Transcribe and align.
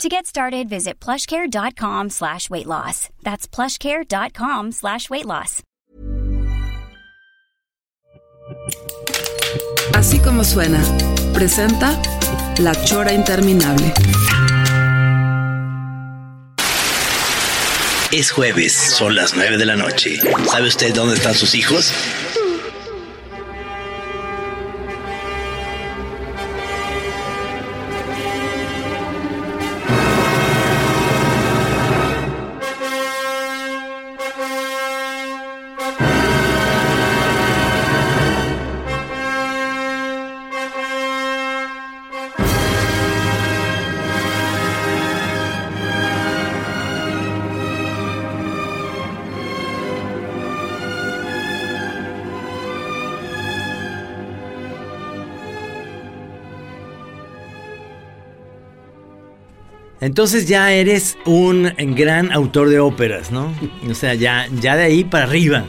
To 0.00 0.08
get 0.08 0.26
started, 0.26 0.68
visit 0.68 0.98
plushcare.com 1.00 2.10
slash 2.10 2.50
weight 2.50 2.66
loss. 2.66 3.08
That's 3.22 3.46
plushcare.com 3.46 4.72
slash 4.72 5.08
weight 5.10 5.26
loss. 5.26 5.62
Así 9.94 10.18
como 10.18 10.42
suena, 10.44 10.80
presenta 11.32 11.96
La 12.58 12.72
Chora 12.84 13.12
Interminable. 13.12 13.92
Es 18.10 18.30
jueves, 18.30 18.72
son 18.72 19.14
las 19.14 19.34
9 19.34 19.56
de 19.56 19.66
la 19.66 19.76
noche. 19.76 20.18
¿Sabe 20.50 20.68
usted 20.68 20.94
dónde 20.94 21.14
están 21.14 21.34
sus 21.34 21.54
hijos? 21.54 21.92
Entonces 60.02 60.48
ya 60.48 60.72
eres 60.72 61.16
un 61.26 61.72
gran 61.94 62.32
autor 62.32 62.68
de 62.68 62.80
óperas, 62.80 63.30
¿no? 63.30 63.54
O 63.88 63.94
sea, 63.94 64.14
ya, 64.14 64.48
ya 64.60 64.74
de 64.74 64.82
ahí 64.82 65.04
para 65.04 65.26
arriba. 65.26 65.64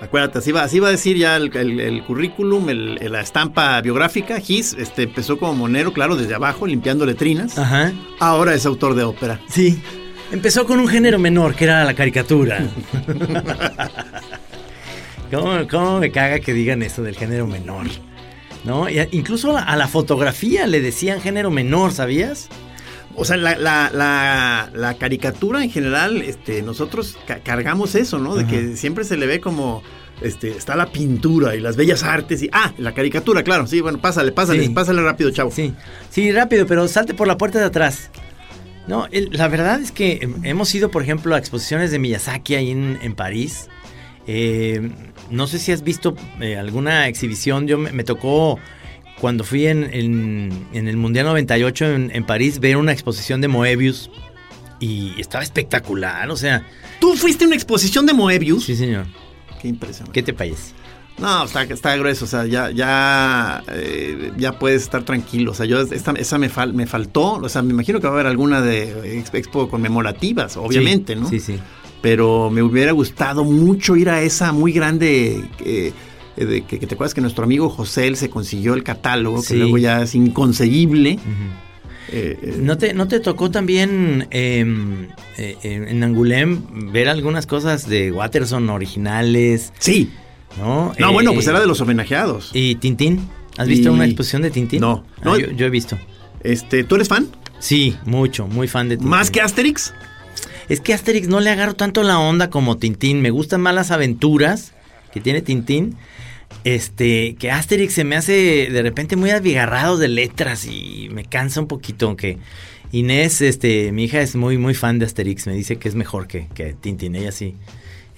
Acuérdate, 0.00 0.40
así 0.40 0.50
va, 0.50 0.64
así 0.64 0.80
va 0.80 0.88
a 0.88 0.90
decir 0.90 1.16
ya 1.16 1.36
el, 1.36 2.02
currículum, 2.04 2.66
la 2.66 3.20
estampa 3.20 3.80
biográfica. 3.80 4.40
Gis 4.40 4.74
este, 4.76 5.04
empezó 5.04 5.38
como 5.38 5.54
monero, 5.54 5.92
claro, 5.92 6.16
desde 6.16 6.34
abajo, 6.34 6.66
limpiando 6.66 7.06
letrinas. 7.06 7.56
Ajá. 7.56 7.92
Ahora 8.18 8.52
es 8.52 8.66
autor 8.66 8.96
de 8.96 9.04
ópera. 9.04 9.40
Sí. 9.48 9.80
Empezó 10.32 10.66
con 10.66 10.80
un 10.80 10.88
género 10.88 11.20
menor, 11.20 11.54
que 11.54 11.62
era 11.62 11.84
la 11.84 11.94
caricatura. 11.94 12.66
¿Cómo, 15.70 16.00
me 16.00 16.10
caga 16.10 16.40
que 16.40 16.52
digan 16.52 16.82
eso 16.82 17.04
del 17.04 17.14
género 17.14 17.46
menor? 17.46 17.86
¿No? 18.64 18.88
incluso 18.88 19.56
a 19.56 19.76
la 19.76 19.86
fotografía 19.86 20.66
le 20.66 20.80
decían 20.80 21.20
género 21.20 21.50
menor, 21.52 21.92
¿sabías? 21.92 22.48
O 23.14 23.24
sea, 23.24 23.36
la, 23.36 23.56
la, 23.58 24.70
la, 24.72 24.94
caricatura 24.94 25.62
en 25.62 25.70
general, 25.70 26.22
este, 26.22 26.62
nosotros 26.62 27.18
cargamos 27.44 27.94
eso, 27.94 28.18
¿no? 28.18 28.34
De 28.34 28.46
que 28.46 28.76
siempre 28.76 29.04
se 29.04 29.16
le 29.18 29.26
ve 29.26 29.40
como, 29.40 29.82
este, 30.22 30.50
está 30.50 30.76
la 30.76 30.86
pintura 30.86 31.54
y 31.54 31.60
las 31.60 31.76
bellas 31.76 32.02
artes 32.04 32.42
y, 32.42 32.48
ah, 32.52 32.72
la 32.78 32.94
caricatura, 32.94 33.42
claro, 33.42 33.66
sí, 33.66 33.80
bueno, 33.80 34.00
pásale, 34.00 34.32
pásale, 34.32 34.70
pásale 34.70 35.02
rápido, 35.02 35.30
chavo. 35.30 35.50
Sí, 35.50 35.74
sí, 36.10 36.32
rápido, 36.32 36.66
pero 36.66 36.88
salte 36.88 37.12
por 37.12 37.28
la 37.28 37.36
puerta 37.36 37.58
de 37.58 37.66
atrás. 37.66 38.10
No, 38.86 39.06
la 39.10 39.48
verdad 39.48 39.80
es 39.80 39.92
que 39.92 40.28
hemos 40.42 40.74
ido, 40.74 40.90
por 40.90 41.02
ejemplo, 41.02 41.34
a 41.34 41.38
exposiciones 41.38 41.90
de 41.90 41.98
Miyazaki 41.98 42.54
ahí 42.54 42.70
en, 42.70 43.14
París. 43.14 43.68
Eh, 44.26 44.90
no 45.30 45.46
sé 45.46 45.58
si 45.58 45.72
has 45.72 45.82
visto 45.82 46.16
eh, 46.40 46.56
alguna 46.56 47.08
exhibición, 47.08 47.66
yo 47.66 47.78
me 47.78 48.04
tocó 48.04 48.58
cuando 49.22 49.44
fui 49.44 49.68
en, 49.68 49.84
el 50.72 50.96
Mundial 50.96 51.26
98 51.26 51.84
en, 52.10 52.24
París, 52.24 52.58
ver 52.58 52.76
una 52.76 52.90
exposición 52.90 53.40
de 53.40 53.46
Moebius 53.46 54.10
y 54.80 55.12
estaba 55.16 55.44
espectacular, 55.44 56.28
o 56.28 56.36
sea... 56.36 56.66
¿Tú 56.98 57.14
fuiste 57.14 57.44
a 57.44 57.46
una 57.46 57.54
exposición 57.54 58.04
de 58.04 58.14
Moebius? 58.14 58.64
Sí, 58.64 58.74
señor. 58.74 59.06
Qué 59.60 59.68
impresionante. 59.68 60.12
¿Qué 60.12 60.24
te 60.24 60.32
parece? 60.32 60.72
No, 61.18 61.44
está, 61.44 61.62
está 61.62 61.96
grueso, 61.96 62.24
o 62.24 62.28
sea, 62.28 62.46
ya, 62.46 62.72
ya, 62.72 63.62
eh, 63.68 64.32
ya 64.38 64.58
puedes 64.58 64.82
estar 64.82 65.04
tranquilo. 65.04 65.52
O 65.52 65.54
sea, 65.54 65.66
yo 65.66 65.80
esa 65.80 66.38
me, 66.38 66.50
me 66.72 66.86
faltó, 66.88 67.34
o 67.34 67.48
sea, 67.48 67.62
me 67.62 67.70
imagino 67.70 68.00
que 68.00 68.08
va 68.08 68.14
a 68.14 68.14
haber 68.14 68.26
alguna 68.26 68.60
de 68.60 69.22
expo 69.34 69.68
conmemorativas, 69.68 70.56
obviamente, 70.56 71.14
¿no? 71.14 71.28
Sí, 71.28 71.38
sí. 71.38 71.60
Pero 72.00 72.50
me 72.50 72.60
hubiera 72.60 72.90
gustado 72.90 73.44
mucho 73.44 73.94
ir 73.94 74.10
a 74.10 74.20
esa 74.20 74.50
muy 74.50 74.72
grande 74.72 75.48
eh, 75.64 75.92
eh, 76.36 76.64
que, 76.66 76.78
te 76.78 76.94
acuerdas 76.94 77.14
que 77.14 77.20
nuestro 77.20 77.44
amigo 77.44 77.68
José 77.68 78.06
él 78.06 78.16
se 78.16 78.30
consiguió 78.30 78.74
el 78.74 78.82
catálogo, 78.82 79.42
que 79.42 79.54
luego 79.54 79.78
ya 79.78 80.02
es 80.02 80.14
inconseguible. 80.14 81.18
Eh, 82.08 82.38
eh, 82.42 82.56
¿No, 82.58 82.78
te, 82.78 82.94
¿No 82.94 83.08
te 83.08 83.20
tocó 83.20 83.50
también 83.50 84.28
em, 84.30 85.08
en 85.36 86.02
Angulem 86.02 86.92
ver 86.92 87.08
algunas 87.08 87.46
cosas 87.46 87.88
de 87.88 88.12
Watterson 88.12 88.68
originales? 88.70 89.72
Sí. 89.78 90.10
¿No? 90.58 90.92
No, 90.98 91.12
bueno, 91.12 91.32
pues 91.32 91.46
era 91.46 91.60
de 91.60 91.66
los 91.66 91.80
homenajeados. 91.80 92.50
¿Y 92.52 92.74
Tintín? 92.76 93.28
¿Has 93.56 93.68
visto 93.68 93.92
una 93.92 94.04
exposición 94.04 94.42
de 94.42 94.50
Tintín? 94.50 94.80
No. 94.80 95.04
Ah, 95.18 95.22
no 95.24 95.38
yo, 95.38 95.66
he 95.66 95.70
visto. 95.70 95.98
Este, 96.42 96.84
¿Tú 96.84 96.96
eres 96.96 97.08
fan? 97.08 97.28
Sí, 97.58 97.96
mucho, 98.04 98.46
muy 98.46 98.68
fan 98.68 98.88
de 98.88 98.96
Tintín. 98.96 99.10
¿Más 99.10 99.30
que 99.30 99.40
Asterix? 99.40 99.94
Es 100.68 100.80
que 100.80 100.94
Asterix 100.94 101.28
no 101.28 101.40
le 101.40 101.50
agarro 101.50 101.74
tanto 101.74 102.02
la 102.02 102.18
onda 102.18 102.50
como 102.50 102.78
Tintín. 102.78 103.20
Me 103.20 103.30
gustan 103.30 103.60
más 103.60 103.74
las 103.74 103.90
aventuras 103.90 104.72
que 105.12 105.20
tiene 105.20 105.42
Tintín. 105.42 105.96
Este, 106.64 107.34
que 107.34 107.50
Asterix 107.50 107.92
se 107.92 108.04
me 108.04 108.16
hace 108.16 108.68
de 108.70 108.82
repente 108.82 109.16
muy 109.16 109.30
abigarrado 109.30 109.98
de 109.98 110.08
letras 110.08 110.66
y 110.66 111.08
me 111.12 111.24
cansa 111.24 111.60
un 111.60 111.66
poquito, 111.66 112.06
aunque 112.06 112.38
Inés, 112.92 113.40
este, 113.40 113.90
mi 113.90 114.04
hija 114.04 114.20
es 114.20 114.36
muy, 114.36 114.58
muy 114.58 114.74
fan 114.74 114.98
de 114.98 115.06
Asterix, 115.06 115.46
me 115.46 115.54
dice 115.54 115.76
que 115.76 115.88
es 115.88 115.94
mejor 115.94 116.28
que, 116.28 116.48
que 116.54 116.74
Tintín, 116.74 117.16
ella 117.16 117.32
sí, 117.32 117.56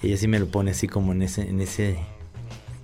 ella 0.03 0.17
sí 0.17 0.27
me 0.27 0.37
lo 0.37 0.47
pone 0.47 0.71
así 0.71 0.87
como 0.87 1.13
en 1.13 1.23
ese, 1.23 1.49
en 1.49 1.61
ese, 1.61 1.97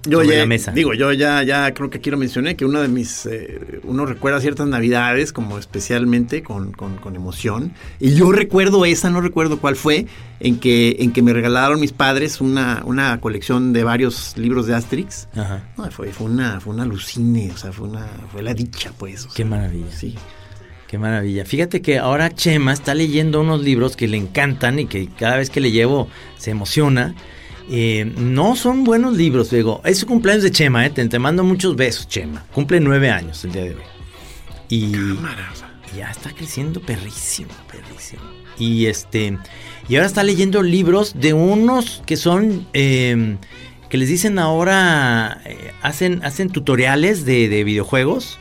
yo 0.06 0.24
ya, 0.24 0.46
Digo, 0.74 0.94
yo 0.94 1.12
ya, 1.14 1.44
ya 1.44 1.74
creo 1.74 1.90
que 1.90 2.00
aquí 2.00 2.10
lo 2.10 2.18
mencioné, 2.18 2.56
que 2.56 2.66
uno 2.66 2.82
de 2.82 2.88
mis, 2.88 3.26
eh, 3.26 3.82
uno 3.84 4.06
recuerda 4.06 4.42
ciertas 4.42 4.68
navidades 4.68 5.32
como 5.32 5.58
especialmente 5.58 6.44
con, 6.44 6.72
con, 6.72 7.16
emoción. 7.16 7.74
Y 8.00 8.16
yo 8.16 8.32
recuerdo 8.32 8.86
esa, 8.86 9.10
no 9.10 9.22
recuerdo 9.22 9.60
cuál 9.60 9.76
fue, 9.76 10.08
en 10.40 10.60
que, 10.60 10.98
en 11.00 11.12
que 11.12 11.22
me 11.22 11.34
regalaron 11.34 11.80
mis 11.80 11.92
padres 11.92 12.42
una, 12.42 12.82
una 12.86 13.20
colección 13.20 13.74
de 13.74 13.84
varios 13.84 14.38
libros 14.38 14.66
de 14.66 14.76
Asterix. 14.76 15.28
Ajá. 15.36 15.64
fue, 15.92 16.12
fue 16.12 16.28
una, 16.28 16.60
fue 16.60 16.74
una 16.74 16.84
alucine, 16.84 17.52
o 17.54 17.58
sea, 17.58 17.72
fue 17.72 17.88
una, 17.88 18.08
fue 18.32 18.42
la 18.42 18.54
dicha, 18.54 18.92
pues. 18.98 19.28
Qué 19.28 19.46
maravilla. 19.46 19.92
Sí. 19.92 20.16
Qué 20.88 20.98
maravilla. 20.98 21.46
Fíjate 21.46 21.82
que 21.82 22.00
ahora 22.00 22.32
Chema 22.32 22.74
está 22.74 22.94
leyendo 22.94 23.40
unos 23.40 23.62
libros 23.64 23.96
que 23.96 24.10
le 24.10 24.18
encantan 24.18 24.78
y 24.78 24.88
que 24.88 25.08
cada 25.08 25.38
vez 25.38 25.50
que 25.50 25.62
le 25.62 25.72
llevo 25.72 26.10
se 26.38 26.52
emociona. 26.52 27.16
Eh, 27.74 28.04
no 28.18 28.58
son 28.58 28.84
buenos 28.84 29.16
libros, 29.16 29.50
digo. 29.50 29.82
Es 29.86 30.00
su 30.00 30.06
cumpleaños 30.06 30.44
de 30.44 30.52
Chema, 30.52 30.86
¿eh? 30.86 30.90
Te, 30.90 31.20
mando 31.20 31.46
muchos 31.46 31.78
besos, 31.78 32.06
Chema. 32.06 32.46
Cumple 32.52 32.82
nueve 32.82 33.10
años 33.10 33.46
el 33.46 33.54
día 33.54 33.64
de 33.64 33.70
hoy. 33.70 33.82
Y, 34.68 34.92
ya 35.96 36.12
está 36.12 36.32
creciendo 36.32 36.82
perrísimo, 36.82 37.52
perrísimo. 37.72 38.24
Y 38.58 38.88
este. 38.88 39.38
Y 39.88 39.96
ahora 39.96 40.08
está 40.08 40.22
leyendo 40.24 40.62
libros 40.62 41.14
de 41.18 41.32
unos 41.32 42.04
que 42.06 42.18
son. 42.18 42.68
Em, 42.74 43.38
que 43.90 43.98
les 43.98 44.10
dicen 44.10 44.38
ahora. 44.38 45.42
Eh, 45.46 45.72
hacen, 45.82 46.24
hacen 46.26 46.50
tutoriales 46.50 47.24
de, 47.24 47.48
de 47.48 47.64
videojuegos. 47.64 48.38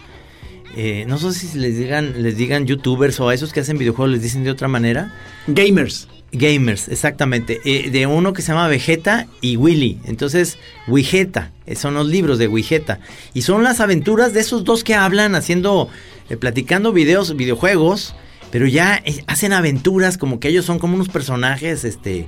Eh, 0.76 1.04
no 1.06 1.18
sé 1.18 1.32
si 1.32 1.58
les 1.58 1.76
digan, 1.78 2.22
les 2.22 2.36
digan 2.36 2.66
youtubers 2.66 3.18
o 3.20 3.28
a 3.28 3.34
esos 3.34 3.52
que 3.52 3.60
hacen 3.60 3.78
videojuegos 3.78 4.12
les 4.12 4.22
dicen 4.22 4.42
de 4.42 4.50
otra 4.50 4.66
manera. 4.66 5.14
Gamers. 5.46 6.08
Gamers, 6.32 6.88
exactamente. 6.88 7.60
Eh, 7.64 7.90
de 7.90 8.06
uno 8.06 8.32
que 8.32 8.42
se 8.42 8.52
llama 8.52 8.68
Vegeta 8.68 9.26
y 9.40 9.56
Willy. 9.56 9.98
Entonces, 10.04 10.58
Wigeta, 10.86 11.50
eh, 11.66 11.74
son 11.74 11.94
los 11.94 12.06
libros 12.06 12.38
de 12.38 12.46
Wigeta. 12.46 13.00
Y 13.34 13.42
son 13.42 13.64
las 13.64 13.80
aventuras 13.80 14.32
de 14.32 14.40
esos 14.40 14.64
dos 14.64 14.84
que 14.84 14.94
hablan 14.94 15.34
haciendo, 15.34 15.88
eh, 16.28 16.36
platicando 16.36 16.92
videos, 16.92 17.36
videojuegos. 17.36 18.14
Pero 18.52 18.66
ya 18.66 19.02
hacen 19.26 19.52
aventuras 19.52 20.18
como 20.18 20.40
que 20.40 20.48
ellos 20.48 20.64
son 20.64 20.78
como 20.78 20.94
unos 20.94 21.08
personajes, 21.08 21.84
este... 21.84 22.26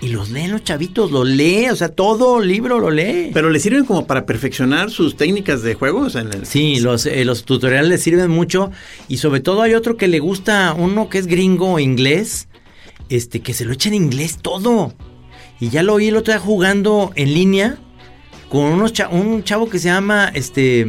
Y 0.00 0.08
los 0.08 0.28
leen 0.28 0.50
los 0.50 0.62
chavitos, 0.62 1.12
lo 1.12 1.24
lee, 1.24 1.68
o 1.70 1.76
sea, 1.76 1.88
todo 1.88 2.40
libro 2.40 2.78
lo 2.78 2.90
lee. 2.90 3.30
Pero 3.32 3.48
le 3.48 3.58
sirven 3.58 3.86
como 3.86 4.06
para 4.06 4.26
perfeccionar 4.26 4.90
sus 4.90 5.16
técnicas 5.16 5.62
de 5.62 5.74
juego. 5.74 6.08
Sí, 6.42 6.80
los, 6.80 7.06
los 7.06 7.44
tutoriales 7.44 7.88
le 7.88 7.98
sirven 7.98 8.30
mucho. 8.30 8.70
Y 9.08 9.16
sobre 9.16 9.40
todo 9.40 9.62
hay 9.62 9.72
otro 9.72 9.96
que 9.96 10.08
le 10.08 10.18
gusta, 10.18 10.74
uno 10.76 11.08
que 11.08 11.18
es 11.18 11.26
gringo 11.26 11.78
inglés, 11.78 12.48
este, 13.08 13.40
que 13.40 13.54
se 13.54 13.64
lo 13.64 13.72
echa 13.72 13.88
en 13.88 13.94
inglés 13.94 14.38
todo. 14.40 14.94
Y 15.60 15.68
ya 15.70 15.82
lo 15.82 15.94
oí 15.94 16.08
el 16.08 16.16
otro 16.16 16.32
día 16.34 16.40
jugando 16.40 17.12
en 17.14 17.32
línea 17.32 17.78
con 18.48 18.66
unos 18.66 18.92
un 19.10 19.42
chavo 19.42 19.68
que 19.68 19.78
se 19.78 19.88
llama 19.88 20.30
este 20.34 20.86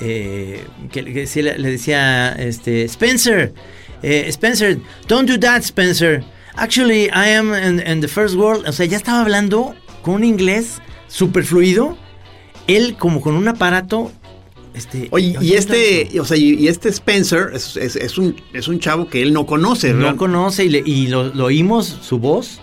eh, 0.00 0.64
que, 0.92 1.02
le, 1.02 1.70
decía 1.70 2.32
este 2.32 2.84
Spencer. 2.84 3.54
Eh, 4.02 4.26
Spencer 4.28 4.78
don't 5.08 5.28
do 5.28 5.38
that 5.38 5.62
Spencer. 5.62 6.24
Actually 6.54 7.04
I 7.06 7.30
am 7.34 7.54
in, 7.54 8.00
the 8.00 8.08
first 8.08 8.34
world. 8.34 8.66
O 8.66 8.72
sea 8.72 8.86
ya 8.86 8.96
estaba 8.96 9.20
hablando 9.20 9.74
con 10.02 10.14
un 10.14 10.24
inglés 10.24 10.80
super 11.08 11.44
fluido 11.44 11.96
él 12.66 12.96
como 12.98 13.20
con 13.20 13.34
un 13.34 13.48
aparato 13.48 14.12
este, 14.76 15.08
Oye, 15.10 15.34
y 15.40 15.54
este, 15.54 16.20
o 16.20 16.24
sea, 16.26 16.36
y, 16.36 16.68
este 16.68 16.90
Spencer 16.90 17.48
es, 17.54 17.76
es, 17.76 18.18
un, 18.18 18.36
es 18.52 18.68
un 18.68 18.78
chavo 18.78 19.08
que 19.08 19.22
él 19.22 19.32
no 19.32 19.46
conoce, 19.46 19.94
No 19.94 20.16
conoce 20.16 20.66
y, 20.66 20.82
y 20.84 21.06
lo, 21.06 21.32
lo, 21.32 21.46
oímos 21.46 21.86
su 22.02 22.18
voz 22.18 22.60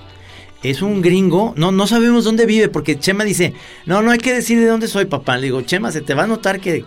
es 0.64 0.82
un 0.82 1.02
gringo, 1.02 1.54
no, 1.58 1.72
no 1.72 1.88
sabemos 1.88 2.24
dónde 2.24 2.46
vive, 2.46 2.70
porque 2.70 2.98
Chema 2.98 3.24
dice, 3.24 3.54
no, 3.86 4.02
no 4.02 4.12
hay 4.12 4.20
que 4.20 4.34
decir 4.34 4.60
de 4.60 4.66
dónde 4.66 4.88
soy, 4.88 5.06
papá. 5.06 5.38
Le 5.38 5.44
digo, 5.44 5.62
Chema, 5.62 5.92
se 5.92 6.02
te 6.02 6.14
va 6.14 6.24
a 6.24 6.28
notar 6.28 6.62
que, 6.62 6.86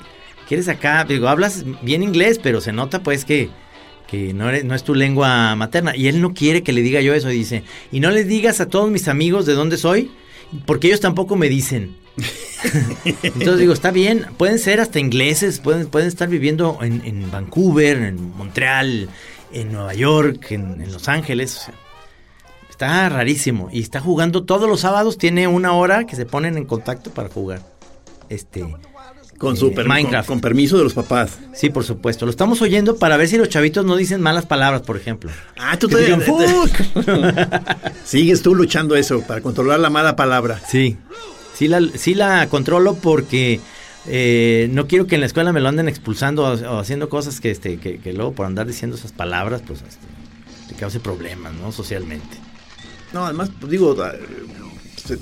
eres 0.49 0.69
acá, 0.69 1.05
digo, 1.05 1.29
hablas 1.29 1.65
bien 1.83 2.03
inglés, 2.03 2.41
pero 2.43 2.61
se 2.61 2.73
nota 2.73 3.03
pues 3.03 3.25
que, 3.25 3.51
que 4.07 4.33
no, 4.33 4.49
eres, 4.49 4.65
no 4.65 4.75
es 4.75 4.83
tu 4.83 4.95
lengua 4.95 5.55
materna. 5.57 5.95
Y 5.95 6.09
él 6.09 6.23
no 6.23 6.33
quiere 6.33 6.63
que 6.63 6.73
le 6.73 6.81
diga 6.81 7.03
yo 7.03 7.13
eso, 7.13 7.29
dice, 7.29 7.65
y 7.93 8.01
no 8.01 8.11
le 8.11 8.25
digas 8.25 8.61
a 8.61 8.69
todos 8.69 8.91
mis 8.91 9.09
amigos 9.09 9.45
de 9.45 9.53
dónde 9.53 9.77
soy, 9.77 10.11
porque 10.65 10.87
ellos 10.87 11.01
tampoco 11.01 11.37
me 11.37 11.49
dicen. 11.49 11.97
Entonces 13.23 13.59
digo, 13.59 13.73
está 13.73 13.91
bien, 13.91 14.27
pueden 14.37 14.59
ser 14.59 14.81
hasta 14.81 14.99
ingleses, 14.99 15.61
pueden, 15.61 15.89
pueden 15.89 16.09
estar 16.09 16.29
viviendo 16.29 16.79
en, 16.83 17.31
Vancouver, 17.31 17.99
en 17.99 18.37
Montreal, 18.37 19.09
en 19.53 19.73
Nueva 19.73 19.95
York, 19.95 20.51
en, 20.51 20.81
en 20.81 20.93
Los 20.93 21.09
Ángeles. 21.09 21.57
O 21.57 21.61
sea, 21.65 21.75
Está 22.77 23.09
rarísimo. 23.09 23.71
Y 23.73 23.81
está 23.81 24.01
jugando 24.01 24.45
todos 24.45 24.69
los 24.69 24.81
sábados. 24.81 25.17
Tiene 25.17 25.49
una 25.49 25.73
hora 25.73 26.05
que 26.05 26.15
se 26.15 26.27
ponen 26.27 26.59
en 26.59 26.67
contacto 26.67 27.11
para 27.11 27.31
jugar. 27.31 27.63
Este. 28.29 28.67
Con 29.39 29.57
su 29.57 29.69
eh, 29.69 29.83
Minecraft. 29.83 30.29
Con, 30.29 30.43
permiso 30.43 30.77
de 30.77 30.85
los 30.85 30.93
papás. 30.93 31.39
Sí, 31.55 31.71
por 31.71 31.85
supuesto. 31.85 32.27
Lo 32.27 32.31
estamos 32.31 32.61
oyendo 32.61 32.97
para 32.97 33.17
ver 33.17 33.29
si 33.29 33.39
los 33.39 33.49
chavitos 33.49 33.87
no 33.87 33.97
dicen 33.97 34.21
malas 34.21 34.45
palabras, 34.45 34.83
por 34.83 34.99
ejemplo. 34.99 35.31
Ah, 35.57 35.79
tú 35.79 35.89
te 35.89 35.97
digan 35.97 36.21
Sigues 38.05 38.43
tú 38.43 38.55
luchando 38.55 38.95
eso, 38.95 39.23
para 39.23 39.41
controlar 39.41 39.81
la 39.81 39.89
mala 39.89 40.15
palabra. 40.15 40.61
Sí. 40.69 40.99
Sí 41.57 41.69
la, 41.69 41.81
sí 41.95 42.15
la 42.15 42.49
controlo 42.49 42.97
porque 42.97 43.61
eh, 44.07 44.69
no 44.73 44.87
quiero 44.87 45.07
que 45.07 45.15
en 45.15 45.23
la 45.23 45.27
escuela 45.27 45.55
me 45.55 45.61
lo 45.61 45.69
anden 45.69 45.89
expulsando 45.89 46.45
o, 46.45 46.79
haciendo 46.79 47.09
cosas 47.09 47.41
que, 47.41 47.51
este, 47.51 47.79
que, 47.79 48.13
luego 48.13 48.33
por 48.33 48.45
andar 48.45 48.67
diciendo 48.67 48.95
esas 48.95 49.13
palabras, 49.13 49.63
pues 49.67 49.81
este, 49.81 50.07
te 50.69 50.75
cause 50.75 51.01
problemas, 51.01 51.55
¿no? 51.55 51.73
Socialmente. 51.73 52.37
No, 53.15 53.25
además, 53.25 53.51
pues 53.59 53.73
digo, 53.73 53.97
ah, 54.03 54.13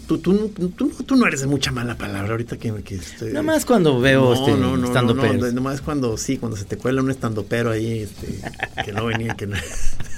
tú, 0.08 0.18
tú, 0.18 0.48
tú, 0.76 0.90
tú, 1.06 1.14
no 1.14 1.26
eres 1.28 1.42
de 1.42 1.46
mucha 1.46 1.70
mala 1.70 1.96
palabra 1.96 2.32
ahorita 2.32 2.56
que... 2.56 2.72
que 2.82 2.96
este, 2.96 3.26
Nada 3.26 3.44
más 3.44 3.64
cuando 3.64 4.00
veo 4.00 4.24
no, 4.24 4.34
este, 4.34 4.60
no, 4.60 4.76
no, 4.76 4.86
estando 4.88 5.14
no, 5.14 5.52
no, 5.52 5.60
más 5.60 5.82
cuando, 5.82 6.16
sí, 6.16 6.36
cuando 6.38 6.56
se 6.56 6.64
te 6.64 6.76
cuela 6.76 7.00
un 7.00 7.12
estando 7.12 7.44
pero 7.44 7.70
ahí, 7.70 8.00
este, 8.00 8.40
que 8.84 8.92
no 8.92 9.06
venía, 9.06 9.34
que 9.34 9.46
no... 9.46 9.56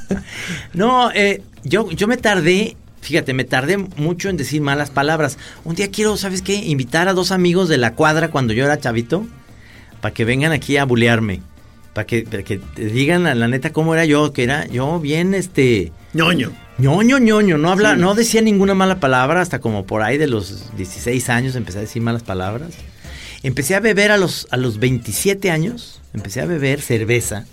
no, 0.72 1.10
eh, 1.12 1.42
yo, 1.62 1.90
yo 1.90 2.08
me 2.08 2.16
tardé 2.16 2.74
Fíjate, 3.06 3.34
me 3.34 3.44
tardé 3.44 3.76
mucho 3.78 4.28
en 4.28 4.36
decir 4.36 4.60
malas 4.60 4.90
palabras. 4.90 5.38
Un 5.62 5.76
día 5.76 5.92
quiero, 5.92 6.16
¿sabes 6.16 6.42
qué? 6.42 6.54
Invitar 6.54 7.06
a 7.06 7.12
dos 7.12 7.30
amigos 7.30 7.68
de 7.68 7.78
la 7.78 7.94
cuadra 7.94 8.32
cuando 8.32 8.52
yo 8.52 8.64
era 8.64 8.80
chavito 8.80 9.24
para 10.00 10.12
que 10.12 10.24
vengan 10.24 10.50
aquí 10.50 10.76
a 10.76 10.84
bulearme. 10.84 11.40
Para 11.94 12.04
que, 12.04 12.24
para 12.24 12.42
que 12.42 12.58
te 12.58 12.86
digan 12.86 13.28
a 13.28 13.36
la 13.36 13.46
neta 13.46 13.72
cómo 13.72 13.94
era 13.94 14.04
yo, 14.04 14.32
que 14.32 14.42
era 14.42 14.66
yo 14.66 14.98
bien, 14.98 15.34
este... 15.34 15.92
ñoño 16.14 16.50
ñoño, 16.78 17.18
ñoño, 17.18 17.58
no 17.58 17.70
habla, 17.70 17.94
no 17.94 18.14
decía 18.16 18.42
ninguna 18.42 18.74
mala 18.74 18.98
palabra 18.98 19.40
hasta 19.40 19.60
como 19.60 19.86
por 19.86 20.02
ahí 20.02 20.18
de 20.18 20.26
los 20.26 20.76
16 20.76 21.28
años 21.30 21.54
empecé 21.54 21.78
a 21.78 21.82
decir 21.82 22.02
malas 22.02 22.24
palabras. 22.24 22.72
Empecé 23.44 23.76
a 23.76 23.80
beber 23.80 24.10
a 24.10 24.16
los, 24.16 24.48
a 24.50 24.56
los 24.56 24.80
27 24.80 25.52
años, 25.52 26.02
empecé 26.12 26.40
a 26.40 26.46
beber 26.46 26.80
cerveza. 26.80 27.46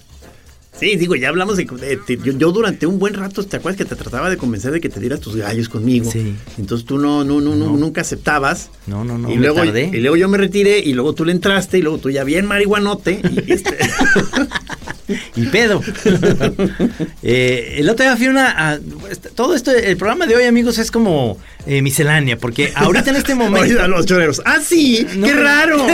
Sí, 0.80 0.96
digo, 0.96 1.16
ya 1.16 1.30
hablamos 1.30 1.58
de... 1.58 1.68
yo, 2.38 2.52
durante 2.52 2.88
un 2.88 3.00
buen 3.00 3.14
rato, 3.14 3.46
¿te 3.46 3.58
acuerdas 3.58 3.78
que 3.78 3.86
te 3.86 3.96
trataba 3.96 4.30
de 4.30 4.38
convencer 4.38 4.72
de 4.72 4.82
que 4.82 4.90
te 4.90 5.00
dieras 5.00 5.20
tus 5.20 5.36
gallos 5.36 5.70
conmigo? 5.70 6.10
Sí. 6.12 6.36
Entonces 6.58 6.86
tú 6.86 6.98
no, 6.98 7.24
no, 7.24 7.40
no, 7.40 7.56
nunca 7.56 8.02
aceptabas. 8.02 8.70
No, 8.88 9.04
no, 9.04 9.18
no, 9.18 9.32
y 9.32 9.36
luego, 9.36 9.64
Y 9.64 10.00
luego 10.00 10.18
yo 10.18 10.28
me 10.28 10.38
retiré 10.38 10.80
y 10.80 10.94
luego 10.94 11.14
tú 11.14 11.26
le 11.26 11.32
entraste 11.32 11.78
y 11.78 11.82
luego 11.82 12.00
tú 12.00 12.10
ya 12.10 12.24
bien 12.24 12.46
marihuanote. 12.46 13.22
Y 13.48 13.52
este... 13.52 13.78
y 15.36 15.46
pedo. 15.48 15.82
eh, 17.24 17.76
el 17.78 17.90
otro 17.90 18.06
día 18.06 18.18
fui 18.18 18.28
una. 18.28 18.80
todo 19.36 19.56
esto, 19.56 19.72
el 19.72 19.98
programa 19.98 20.26
de 20.26 20.36
hoy, 20.36 20.46
amigos, 20.46 20.78
es 20.78 20.92
como 20.92 21.38
eh, 21.66 21.82
miscelánea, 21.82 22.38
porque 22.38 22.72
ahorita 22.76 23.12
en 23.12 23.16
este 23.16 23.36
momento. 23.36 23.88
los 23.88 24.06
choreros. 24.06 24.42
¡Ah, 24.46 24.60
sí! 24.62 25.08
¡Qué 25.24 25.34
raro! 25.34 25.78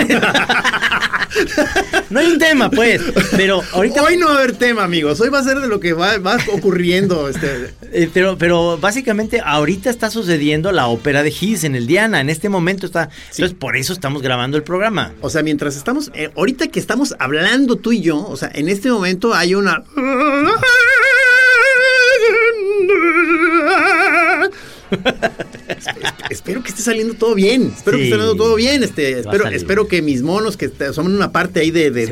no 2.10 2.20
hay 2.20 2.28
un 2.28 2.40
tema, 2.40 2.72
pues. 2.72 3.02
Pero 3.36 3.62
ahorita. 3.74 4.04
Hoy 4.04 4.18
no 4.18 4.28
va 4.28 4.34
a 4.34 4.38
haber 4.38 4.54
tema, 4.54 4.84
amigos. 4.84 5.20
Hoy 5.22 5.30
va 5.30 5.40
a 5.40 5.44
ser 5.44 5.60
de 5.60 5.68
lo 5.68 5.80
que 5.80 5.94
va, 5.94 6.18
ocurriendo. 6.52 7.30
Este. 7.30 7.74
Eh, 7.92 8.10
pero, 8.14 8.38
pero 8.38 8.78
básicamente, 8.78 9.42
ahorita 9.44 9.90
está 9.90 10.10
sucediendo 10.10 10.72
la 10.72 10.88
ópera 10.88 11.22
de 11.22 11.32
Gis 11.32 11.64
en 11.64 11.76
el 11.76 11.86
Diana. 11.86 12.20
En 12.20 12.30
este 12.30 12.50
momento 12.50 12.86
está. 12.86 13.10
Entonces, 13.32 13.54
por 13.54 13.78
eso 13.78 13.94
estamos 13.94 14.22
grabando 14.22 14.58
el 14.58 14.64
programa. 14.64 15.14
O 15.22 15.30
sea, 15.30 15.44
mientras 15.44 15.76
estamos. 15.76 16.12
Eh, 16.16 16.32
ahorita 16.36 16.68
que 16.68 16.80
estamos 16.80 17.16
hablando 17.20 17.76
tú 17.76 17.92
y 17.92 18.02
yo, 18.02 18.26
o 18.28 18.38
sea, 18.38 18.50
en 18.54 18.70
este 18.70 18.92
momento 18.92 19.29
hay 19.34 19.56
una. 19.56 19.84
espero 26.30 26.64
que 26.64 26.70
esté 26.70 26.82
saliendo 26.82 27.14
todo 27.14 27.36
bien. 27.36 27.74
Espero 27.76 27.98
que 27.98 28.04
esté 28.04 28.16
saliendo 28.16 28.36
todo 28.36 28.56
bien. 28.56 28.84
Este, 28.84 29.20
espero, 29.20 29.48
espero 29.48 29.88
que 29.88 30.02
mis 30.02 30.22
monos, 30.22 30.58
que 30.58 30.70
son 30.94 31.08
una 31.14 31.32
parte 31.32 31.62
ahí 31.62 31.72
de, 31.72 31.92
de, 31.92 32.08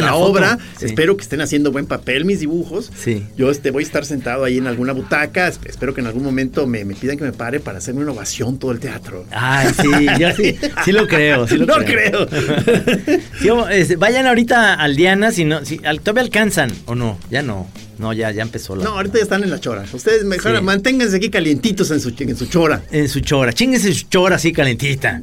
la, 0.00 0.14
obra, 0.14 0.58
espero 0.80 1.16
que 1.16 1.22
estén 1.22 1.40
haciendo 1.40 1.72
buen 1.72 1.86
papel 1.86 2.24
mis 2.24 2.40
dibujos. 2.40 2.90
Sí. 2.96 3.24
Yo 3.36 3.50
este, 3.50 3.70
voy 3.70 3.82
a 3.82 3.86
estar 3.86 4.04
sentado 4.04 4.44
ahí 4.44 4.58
en 4.58 4.66
alguna 4.66 4.92
butaca. 4.92 5.48
Espero 5.48 5.94
que 5.94 6.00
en 6.00 6.06
algún 6.06 6.22
momento 6.22 6.66
me, 6.66 6.84
pidan 6.84 7.16
que 7.16 7.24
me 7.24 7.32
pare 7.32 7.60
para 7.60 7.78
hacerme 7.78 8.02
una 8.02 8.12
ovación 8.12 8.58
todo 8.58 8.72
el 8.72 8.80
teatro. 8.80 9.24
Ay, 9.30 9.68
sí, 9.80 10.06
yo 10.18 10.32
sí, 10.32 10.56
sí 10.84 10.92
lo 10.92 11.06
creo. 11.06 11.46
no 11.66 11.76
creo. 11.84 12.28
Este, 13.70 13.96
vayan 13.96 14.26
ahorita 14.26 14.74
al 14.74 14.96
Diana, 14.96 15.30
si 15.30 15.44
no, 15.44 15.64
si, 15.64 15.78
todavía 15.78 16.22
alcanzan 16.22 16.70
o 16.86 16.94
no, 16.94 17.18
ya 17.30 17.42
no. 17.42 17.68
No, 17.98 18.12
ya, 18.12 18.30
ya 18.30 18.42
empezó 18.42 18.76
la. 18.76 18.84
No, 18.84 18.90
ahorita 18.90 19.18
ya 19.18 19.22
están 19.22 19.42
en 19.42 19.50
la 19.50 19.60
chora. 19.60 19.84
Ustedes 19.92 20.24
mejor 20.24 20.60
manténganse 20.62 21.16
aquí 21.16 21.30
calientitos 21.30 21.90
en 21.90 22.00
su, 22.00 22.14
en 22.18 22.36
su 22.36 22.46
chora. 22.46 22.82
En 22.90 23.08
su 23.08 23.20
chora. 23.20 23.52
Chinguense 23.52 23.92
su 23.92 24.06
chora 24.08 24.36
así 24.36 24.52
calentita. 24.52 25.20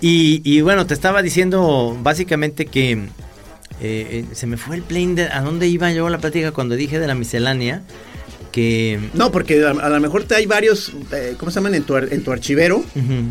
Y, 0.00 0.42
y 0.44 0.60
bueno, 0.60 0.86
te 0.86 0.94
estaba 0.94 1.22
diciendo 1.22 1.96
básicamente 2.02 2.66
que 2.66 2.92
eh, 2.92 3.06
eh, 3.80 4.24
se 4.32 4.46
me 4.46 4.56
fue 4.56 4.76
el 4.76 4.82
plane 4.82 5.14
de 5.14 5.22
a 5.24 5.42
dónde 5.42 5.68
iba 5.68 5.92
yo 5.92 6.08
la 6.08 6.18
plática 6.18 6.52
cuando 6.52 6.76
dije 6.76 6.98
de 6.98 7.06
la 7.06 7.14
miscelánea. 7.14 7.82
Que... 8.52 8.98
No, 9.12 9.30
porque 9.30 9.62
a, 9.66 9.88
lo 9.90 10.00
mejor 10.00 10.24
te 10.24 10.34
hay 10.34 10.46
varios, 10.46 10.90
eh, 11.12 11.34
¿cómo 11.36 11.50
se 11.50 11.56
llaman? 11.56 11.74
En 11.74 11.82
tu, 11.82 11.94
en 11.94 12.24
tu 12.24 12.32
archivero. 12.32 12.82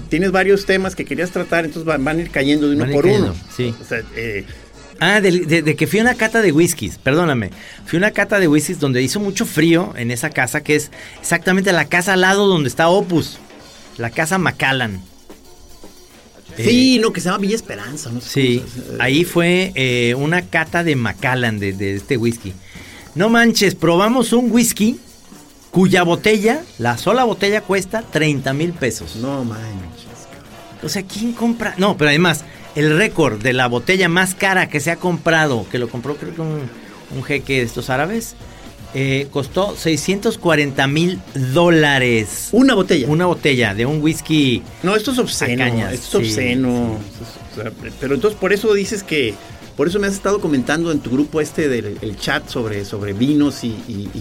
Tienes 0.08 0.32
varios 0.32 0.68
temas 0.68 0.96
que 0.96 1.04
querías 1.04 1.32
tratar, 1.32 1.66
entonces 1.66 1.86
van, 1.86 2.08
a 2.08 2.22
ir 2.22 2.30
cayendo 2.30 2.70
de 2.70 2.76
uno 2.76 2.92
por 2.92 3.08
uno. 3.08 3.36
Sí. 3.56 3.74
O 3.82 3.84
sea, 3.84 4.04
eh, 4.16 4.46
Ah, 5.00 5.20
de, 5.20 5.76
que 5.76 5.88
fui 5.88 6.00
a 6.00 6.04
una 6.04 6.16
cata 6.16 6.42
de 6.42 6.52
whiskies, 6.52 6.98
perdóname. 6.98 7.52
Fui 7.86 7.98
a 7.98 8.00
una 8.00 8.12
cata 8.12 8.40
de 8.40 8.48
whiskies 8.48 8.80
donde 8.80 9.02
hizo 9.02 9.20
mucho 9.20 9.46
frío 9.46 9.94
en 9.98 10.12
esa 10.12 10.30
casa, 10.30 10.62
que 10.62 10.76
es 10.76 10.92
exactamente 11.20 11.72
la 11.74 11.86
casa 11.86 12.14
al 12.14 12.22
lado 12.22 12.48
donde 12.48 12.70
está 12.70 12.88
Opus, 12.88 13.38
la 13.98 14.10
casa 14.10 14.38
Macallan. 14.38 15.02
Sí, 16.58 17.00
no, 17.00 17.12
que 17.12 17.20
se 17.20 17.26
llama 17.26 17.40
Villa 17.40 17.56
Esperanza. 17.56 18.10
No 18.12 18.22
sí, 18.22 18.64
ahí 19.00 19.26
fue 19.26 19.74
eh, 19.76 20.16
una 20.16 20.44
cata 20.44 20.84
de 20.84 20.96
Macallan, 20.96 21.60
de, 21.60 21.96
este 21.96 22.16
whisky. 22.16 22.54
No 23.14 23.30
manches, 23.30 23.76
probamos 23.76 24.32
un 24.32 24.52
whisky 24.52 25.00
cuya 25.72 26.04
botella, 26.04 26.64
la 26.78 26.98
sola 26.98 27.26
botella 27.26 27.62
cuesta 27.62 28.02
30 28.02 28.54
mil 28.54 28.72
pesos. 28.72 29.18
No 29.18 29.44
manches. 29.44 30.06
O 30.82 30.88
sea, 30.88 31.04
¿quién 31.04 31.34
compra? 31.34 31.76
No, 31.78 31.98
pero 31.98 32.10
además, 32.10 32.46
el 32.76 32.98
récord 32.98 33.42
de 33.42 33.54
la 33.54 33.68
botella 33.68 34.10
más 34.10 34.36
cara 34.36 34.68
que 34.68 34.80
se 34.80 34.92
ha 34.92 34.98
comprado, 34.98 35.66
que 35.72 35.80
lo 35.80 35.88
compró 35.88 36.16
creo 36.16 36.36
que 36.36 36.42
un, 36.42 37.24
jeque 37.24 37.60
de 37.60 37.62
estos 37.62 37.90
árabes, 37.90 38.36
eh, 38.94 39.28
costó 39.32 39.76
640 39.76 40.88
mil 40.88 41.20
dólares. 41.54 42.50
Una 42.52 42.76
botella. 42.76 43.08
Una 43.08 43.26
botella 43.26 43.74
de 43.74 43.86
un 43.86 44.02
whisky. 44.02 44.64
No, 44.84 44.96
esto 44.96 45.12
es 45.12 45.20
obsceno. 45.20 45.66
esto 45.90 46.20
es 46.20 46.30
obsceno. 46.30 46.98
pero 48.00 48.16
entonces 48.16 48.40
por 48.40 48.54
eso 48.54 48.74
dices 48.74 49.04
que. 49.04 49.34
Por 49.76 49.88
eso 49.88 50.00
me 50.00 50.08
has 50.08 50.14
estado 50.14 50.40
comentando 50.40 50.92
en 50.92 51.00
tu 51.00 51.10
grupo 51.12 51.42
este 51.42 51.68
del 51.68 52.18
chat 52.18 52.48
sobre, 52.48 52.86
sobre 52.86 53.14
vinos 53.14 53.64
y, 53.64 53.74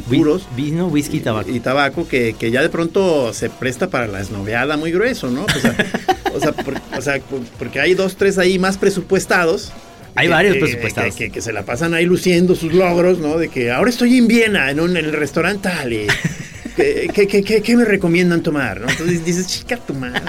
puros. 0.09 0.49
Vino, 0.57 0.89
whisky 0.89 1.19
y 1.19 1.21
tabaco. 1.21 1.51
Y, 1.51 1.61
tabaco, 1.61 2.09
que, 2.09 2.35
que, 2.39 2.51
ya 2.51 2.61
de 2.61 2.69
pronto 2.69 3.33
se 3.33 3.51
presta 3.51 3.89
para 3.89 4.09
la 4.09 4.21
esnoveada 4.21 4.77
muy 4.77 4.91
grueso, 4.91 5.31
¿no? 5.31 5.45
O 5.45 5.61
sea, 5.61 5.77
O 6.35 6.41
sea, 6.41 6.55
o 6.97 7.01
sea, 7.01 7.21
porque 7.59 7.81
hay 7.81 7.95
dos, 7.95 8.17
tres 8.17 8.39
ahí 8.39 8.59
más 8.59 8.77
presupuestados. 8.77 9.73
Hay 10.17 10.29
varios 10.29 10.57
presupuestados. 10.57 11.15
Que, 11.15 11.41
se 11.41 11.53
la 11.53 11.65
pasan 11.65 11.95
ahí 11.95 12.05
luciendo 12.05 12.55
sus 12.55 12.73
logros, 12.73 13.19
¿no? 13.19 13.39
De 13.39 13.49
que 13.49 13.71
ahora 13.71 13.91
estoy 13.91 14.19
en 14.19 14.27
Viena, 14.27 14.71
en, 14.71 14.81
un, 14.81 14.97
en 14.97 15.05
el 15.05 15.13
restaurante 15.13 15.69
tal. 15.69 15.91
¿qué, 16.77 17.77
me 17.77 17.85
recomiendan 17.85 18.43
tomar? 18.43 18.81
¿no? 18.81 18.89
Entonces 18.89 19.25
dices, 19.25 19.47
chica 19.47 19.77
tu 19.77 19.95
madre. 19.95 20.23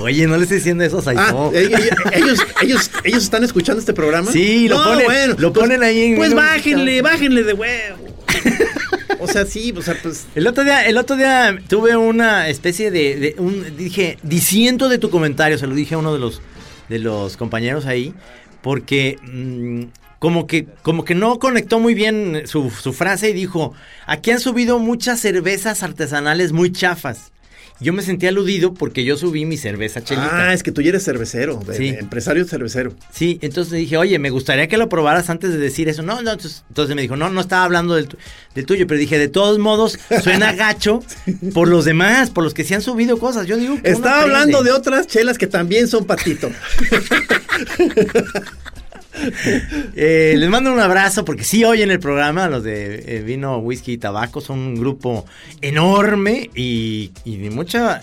Oye, 0.00 0.26
no 0.26 0.36
le 0.36 0.42
estoy 0.42 0.58
diciendo 0.58 0.84
eso 0.84 0.98
a 0.98 1.12
ah, 1.16 1.50
eh, 1.52 1.70
eh, 1.72 1.90
ellos, 2.14 2.38
ellos, 2.62 2.90
ellos 3.04 3.24
están 3.24 3.44
escuchando 3.44 3.80
este 3.80 3.92
programa. 3.92 4.30
Sí, 4.30 4.68
lo 4.68 4.82
ponen, 4.82 5.30
lo 5.38 5.52
pues, 5.52 5.64
ponen 5.64 5.82
ahí 5.82 6.02
en 6.12 6.16
Pues 6.16 6.34
bájenle, 6.34 7.02
bájenle 7.02 7.42
de 7.42 7.52
huevo. 7.52 7.96
O 9.20 9.28
sea, 9.28 9.46
sí, 9.46 9.72
o 9.76 9.82
sea, 9.82 9.96
pues. 10.02 10.26
El 10.34 10.46
otro 10.46 10.64
día, 10.64 10.86
el 10.86 10.98
otro 10.98 11.16
día 11.16 11.56
tuve 11.68 11.96
una 11.96 12.48
especie 12.48 12.90
de, 12.90 13.34
un, 13.38 13.76
dije, 13.76 14.18
diciendo 14.22 14.88
de 14.88 14.98
tu 14.98 15.10
comentario, 15.10 15.56
se 15.58 15.66
lo 15.66 15.74
dije 15.74 15.94
a 15.94 15.98
uno 15.98 16.12
de 16.12 16.18
los 16.18 16.42
de 16.88 16.98
los 16.98 17.36
compañeros 17.36 17.86
ahí, 17.86 18.14
porque 18.62 19.16
mm, 19.22 19.84
como 20.18 20.46
que, 20.46 20.66
como 20.82 21.04
que 21.04 21.14
no 21.14 21.38
conectó 21.38 21.78
muy 21.78 21.94
bien 21.94 22.42
su, 22.46 22.70
su 22.70 22.92
frase 22.92 23.30
y 23.30 23.32
dijo, 23.32 23.74
aquí 24.06 24.30
han 24.30 24.40
subido 24.40 24.78
muchas 24.78 25.20
cervezas 25.20 25.82
artesanales 25.82 26.52
muy 26.52 26.72
chafas. 26.72 27.32
Yo 27.80 27.92
me 27.92 28.02
sentí 28.02 28.26
aludido 28.28 28.72
porque 28.72 29.04
yo 29.04 29.16
subí 29.16 29.44
mi 29.44 29.56
cerveza 29.56 30.02
chelita. 30.02 30.48
Ah, 30.48 30.54
es 30.54 30.62
que 30.62 30.70
tú 30.70 30.80
ya 30.80 30.90
eres 30.90 31.04
cervecero, 31.04 31.60
empresario 31.76 32.44
cervecero. 32.44 32.94
Sí, 33.12 33.38
entonces 33.42 33.72
dije, 33.74 33.96
oye, 33.96 34.18
me 34.20 34.30
gustaría 34.30 34.68
que 34.68 34.76
lo 34.76 34.88
probaras 34.88 35.28
antes 35.28 35.50
de 35.50 35.58
decir 35.58 35.88
eso. 35.88 36.02
No, 36.02 36.22
no, 36.22 36.32
entonces, 36.32 36.94
me 36.94 37.02
dijo, 37.02 37.16
no, 37.16 37.30
no 37.30 37.40
estaba 37.40 37.64
hablando 37.64 37.96
del, 37.96 38.06
tuyo, 38.64 38.86
pero 38.86 38.98
dije, 38.98 39.18
de 39.18 39.28
todos 39.28 39.58
modos, 39.58 39.98
suena 40.22 40.52
gacho 40.56 41.02
por 41.52 41.68
los 41.68 41.84
demás, 41.84 42.30
por 42.30 42.44
los 42.44 42.54
que 42.54 42.62
se 42.62 42.76
han 42.76 42.82
subido 42.82 43.18
cosas. 43.18 43.46
Yo 43.46 43.56
digo, 43.56 43.76
estaba 43.82 44.22
hablando 44.22 44.62
de 44.62 44.70
otras 44.70 45.08
chelas 45.08 45.36
que 45.36 45.48
también 45.48 45.88
son 45.88 46.04
patito. 46.04 46.50
Eh, 49.96 50.34
les 50.36 50.50
mando 50.50 50.72
un 50.72 50.80
abrazo 50.80 51.24
porque 51.24 51.44
sí 51.44 51.62
en 51.62 51.90
el 51.90 52.00
programa, 52.00 52.48
los 52.48 52.64
de 52.64 53.16
eh, 53.16 53.22
Vino, 53.22 53.58
Whisky 53.58 53.92
y 53.92 53.98
Tabaco, 53.98 54.40
son 54.40 54.58
un 54.58 54.74
grupo 54.74 55.24
enorme 55.60 56.50
y, 56.54 57.10
de 57.24 57.50
mucha 57.50 58.02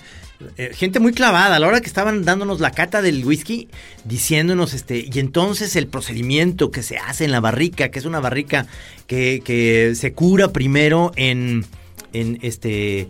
eh, 0.57 0.71
gente 0.73 0.99
muy 0.99 1.11
clavada. 1.11 1.57
A 1.57 1.59
la 1.59 1.67
hora 1.67 1.81
que 1.81 1.87
estaban 1.87 2.23
dándonos 2.23 2.59
la 2.59 2.71
cata 2.71 3.01
del 3.01 3.25
whisky, 3.25 3.67
diciéndonos 4.05 4.73
este, 4.73 5.05
y 5.11 5.19
entonces 5.19 5.75
el 5.75 5.87
procedimiento 5.87 6.71
que 6.71 6.81
se 6.81 6.97
hace 6.97 7.25
en 7.25 7.31
la 7.31 7.39
barrica, 7.39 7.89
que 7.89 7.99
es 7.99 8.05
una 8.05 8.19
barrica 8.19 8.67
que, 9.05 9.93
se 9.95 10.13
cura 10.13 10.53
primero 10.53 11.11
en, 11.17 11.65
en 12.13 12.39
este, 12.41 13.09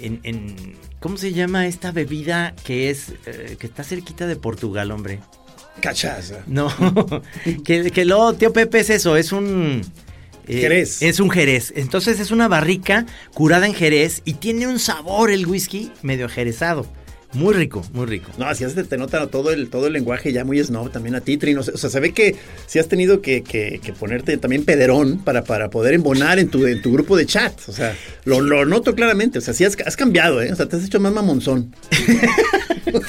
en, 0.00 0.74
¿cómo 0.98 1.16
se 1.16 1.32
llama 1.32 1.68
esta 1.68 1.92
bebida 1.92 2.54
que 2.64 2.90
es, 2.90 3.12
que 3.58 3.66
está 3.66 3.84
cerquita 3.84 4.26
de 4.26 4.36
Portugal, 4.36 4.90
hombre? 4.90 5.20
Cachaza. 5.80 6.42
No, 6.46 6.72
que, 7.64 7.90
que 7.90 8.04
luego, 8.04 8.34
tío 8.34 8.52
Pepe, 8.52 8.80
es 8.80 8.90
eso, 8.90 9.16
es 9.16 9.32
un... 9.32 9.82
Eh, 10.48 10.60
jerez. 10.60 11.02
Es 11.02 11.20
un 11.20 11.30
jerez. 11.30 11.72
Entonces 11.76 12.20
es 12.20 12.30
una 12.30 12.48
barrica 12.48 13.04
curada 13.34 13.66
en 13.66 13.74
jerez 13.74 14.22
y 14.24 14.34
tiene 14.34 14.66
un 14.66 14.78
sabor 14.78 15.30
el 15.30 15.46
whisky 15.46 15.90
medio 16.02 16.28
jerezado. 16.28 16.86
Muy 17.32 17.54
rico, 17.54 17.84
muy 17.92 18.06
rico. 18.06 18.30
No, 18.38 18.46
así 18.46 18.64
te 18.64 18.96
nota 18.96 19.26
todo 19.26 19.50
el, 19.50 19.68
todo 19.68 19.88
el 19.88 19.92
lenguaje 19.92 20.32
ya 20.32 20.44
muy 20.44 20.62
snob 20.62 20.90
también 20.90 21.16
a 21.16 21.20
ti, 21.20 21.36
Trino. 21.36 21.60
O 21.60 21.62
sea, 21.62 21.90
se 21.90 22.00
ve 22.00 22.12
que 22.12 22.36
si 22.66 22.78
has 22.78 22.88
tenido 22.88 23.20
que, 23.20 23.42
que, 23.42 23.80
ponerte 23.98 24.36
también 24.38 24.64
pederón 24.64 25.18
para, 25.18 25.44
para 25.44 25.68
poder 25.68 25.94
embonar 25.94 26.38
en 26.38 26.48
tu, 26.48 26.66
en 26.66 26.80
tu 26.80 26.92
grupo 26.92 27.16
de 27.16 27.26
chat. 27.26 27.58
O 27.68 27.72
sea, 27.72 27.94
lo, 28.24 28.40
lo 28.40 28.64
noto 28.64 28.94
claramente. 28.94 29.38
O 29.38 29.42
sea, 29.42 29.54
sí 29.54 29.64
has, 29.64 29.76
has 29.84 29.96
cambiado, 29.96 30.40
¿eh? 30.40 30.52
O 30.52 30.56
sea, 30.56 30.66
te 30.66 30.76
has 30.76 30.84
hecho 30.84 31.00
más 31.00 31.12
mamonzón. 31.12 31.74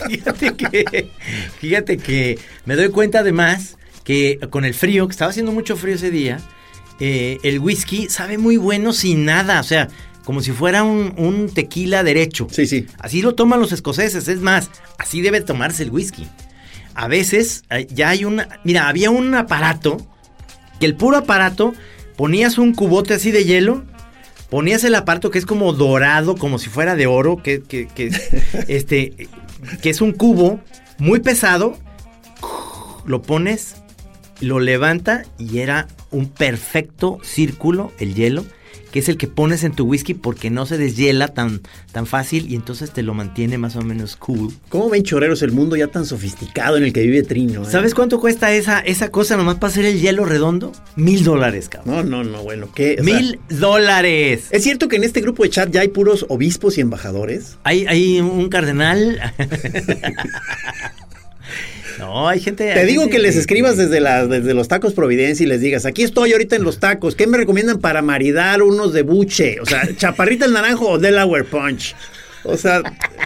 fíjate 0.09 0.53
que, 0.55 1.09
fíjate 1.59 1.97
que 1.97 2.37
me 2.65 2.75
doy 2.75 2.89
cuenta 2.89 3.19
además 3.19 3.77
que 4.03 4.39
con 4.49 4.65
el 4.65 4.73
frío, 4.73 5.07
que 5.07 5.11
estaba 5.11 5.31
haciendo 5.31 5.51
mucho 5.51 5.75
frío 5.75 5.95
ese 5.95 6.11
día, 6.11 6.39
eh, 6.99 7.37
el 7.43 7.59
whisky 7.59 8.09
sabe 8.09 8.37
muy 8.37 8.57
bueno 8.57 8.93
sin 8.93 9.25
nada, 9.25 9.59
o 9.59 9.63
sea, 9.63 9.89
como 10.27 10.41
si 10.41 10.51
fuera 10.51 10.83
un, 10.83 11.49
tequila 11.53 12.03
derecho. 12.03 12.49
Sí, 12.51 12.67
sí. 12.67 12.85
Así 12.99 13.21
lo 13.21 13.33
toman 13.33 13.61
los 13.61 13.71
escoceses, 13.71 14.27
es 14.27 14.41
más, 14.41 14.69
así 14.97 15.21
debe 15.21 15.39
tomarse 15.39 15.83
el 15.83 15.89
whisky. 15.89 16.27
A 16.95 17.07
veces 17.07 17.63
eh, 17.69 17.87
ya 17.89 18.09
hay 18.09 18.25
una, 18.25 18.59
mira, 18.65 18.89
había 18.89 19.09
un 19.09 19.33
aparato, 19.35 20.05
que 20.81 20.85
el 20.85 20.95
puro 20.97 21.15
aparato, 21.15 21.73
ponías 22.17 22.57
un 22.57 22.73
cubote 22.73 23.13
así 23.13 23.31
de 23.31 23.45
hielo, 23.45 23.85
ponías 24.49 24.83
el 24.83 24.95
aparato 24.95 25.31
que 25.31 25.39
es 25.39 25.45
como 25.45 25.71
dorado, 25.71 26.35
como 26.35 26.59
si 26.59 26.67
fuera 26.67 26.97
de 26.97 27.07
oro, 27.07 27.41
que, 27.41 27.63
que, 27.63 27.87
que 27.87 28.07
este, 28.67 29.29
que 29.81 29.89
es 29.89 30.01
un 30.01 30.11
cubo 30.11 30.59
muy 30.97 31.21
pesado, 31.21 31.79
lo 33.05 33.21
pones, 33.21 33.77
lo 34.41 34.59
levanta 34.59 35.23
y 35.37 35.59
era 35.59 35.87
un 36.11 36.27
perfecto 36.27 37.17
círculo 37.23 37.93
el 37.97 38.13
hielo 38.13 38.43
que 38.97 39.01
es 39.01 39.09
el 39.09 39.17
que 39.17 39.27
pones 39.27 39.63
en 39.63 39.73
tu 39.73 39.85
whisky 39.85 40.15
porque 40.15 40.49
no 40.49 40.65
se 40.65 40.75
deshiela 40.75 41.27
tan, 41.27 41.61
tan 41.91 42.07
fácil 42.07 42.51
y 42.51 42.55
entonces 42.55 42.89
te 42.89 43.03
lo 43.03 43.13
mantiene 43.13 43.59
más 43.59 43.75
o 43.75 43.83
menos 43.83 44.15
cool. 44.15 44.51
¿Cómo 44.69 44.89
ven 44.89 45.03
choreros 45.03 45.43
el 45.43 45.51
mundo 45.51 45.75
ya 45.75 45.85
tan 45.85 46.03
sofisticado 46.03 46.77
en 46.77 46.83
el 46.83 46.93
que 46.93 47.01
vive 47.01 47.21
Trino? 47.21 47.61
Eh? 47.61 47.65
¿Sabes 47.69 47.93
cuánto 47.93 48.19
cuesta 48.19 48.51
esa, 48.51 48.79
esa 48.79 49.11
cosa 49.11 49.37
nomás 49.37 49.57
para 49.57 49.69
hacer 49.69 49.85
el 49.85 50.01
hielo 50.01 50.25
redondo? 50.25 50.71
Mil 50.95 51.23
dólares, 51.23 51.69
cabrón. 51.69 52.09
No, 52.09 52.23
no, 52.23 52.27
no, 52.27 52.41
bueno, 52.41 52.69
¿qué? 52.73 52.97
Mil 53.03 53.39
dólares. 53.49 54.47
¿Es 54.49 54.63
cierto 54.63 54.87
que 54.87 54.95
en 54.95 55.03
este 55.03 55.21
grupo 55.21 55.43
de 55.43 55.51
chat 55.51 55.69
ya 55.69 55.81
hay 55.81 55.89
puros 55.89 56.25
obispos 56.27 56.79
y 56.79 56.81
embajadores? 56.81 57.59
Hay, 57.63 57.85
hay 57.85 58.19
un 58.19 58.49
cardenal. 58.49 59.21
No, 61.99 62.27
hay 62.27 62.39
gente. 62.39 62.73
Te 62.73 62.85
digo 62.85 63.09
que 63.09 63.19
les 63.19 63.35
escribas 63.35 63.77
desde, 63.77 63.99
desde 64.27 64.53
los 64.53 64.67
tacos 64.67 64.93
Providencia 64.93 65.43
y 65.43 65.47
les 65.47 65.61
digas: 65.61 65.85
aquí 65.85 66.03
estoy 66.03 66.33
ahorita 66.33 66.55
en 66.55 66.63
los 66.63 66.79
tacos. 66.79 67.15
¿Qué 67.15 67.27
me 67.27 67.37
recomiendan 67.37 67.79
para 67.79 68.01
maridar 68.01 68.61
unos 68.61 68.93
de 68.93 69.01
buche? 69.01 69.59
O 69.61 69.65
sea, 69.65 69.87
chaparrita 69.97 70.45
el 70.45 70.53
naranjo 70.53 70.89
o 70.89 70.99
Delaware 70.99 71.45
Punch. 71.45 71.95
O 72.43 72.55
sea, 72.55 72.81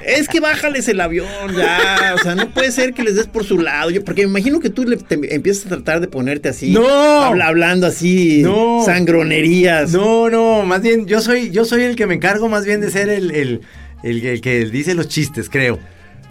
es 0.06 0.28
que 0.28 0.40
bájales 0.40 0.88
el 0.88 1.00
avión 1.00 1.28
ya. 1.56 2.16
O 2.16 2.24
sea, 2.24 2.34
no 2.34 2.50
puede 2.50 2.72
ser 2.72 2.94
que 2.94 3.04
les 3.04 3.16
des 3.16 3.28
por 3.28 3.44
su 3.44 3.60
lado. 3.60 3.92
Yo, 3.92 4.04
porque 4.04 4.24
me 4.24 4.30
imagino 4.30 4.60
que 4.60 4.72
tú 4.72 4.84
le, 4.84 4.98
empiezas 5.10 5.68
a 5.68 5.70
tratar 5.70 6.00
de 6.00 6.08
ponerte 6.08 6.50
así. 6.50 6.72
No. 6.72 6.88
hablando 6.88 7.86
así. 7.86 8.42
No. 8.42 8.82
Sangronerías. 8.84 9.92
No, 9.92 10.30
no. 10.30 10.63
Más 10.63 10.82
bien, 10.82 11.06
yo 11.06 11.22
soy, 11.22 11.51
yo 11.51 11.66
soy 11.66 11.84
el 11.84 11.96
que 11.96 12.08
me 12.08 12.16
encargo 12.16 12.50
más 12.50 12.66
bien 12.66 12.82
de 12.82 12.90
ser 12.90 13.10
el, 13.10 13.32
el, 13.32 13.62
el 14.01 14.42
que 14.42 14.66
dice 14.66 14.96
los 14.96 15.08
chistes, 15.08 15.50
creo. 15.50 15.78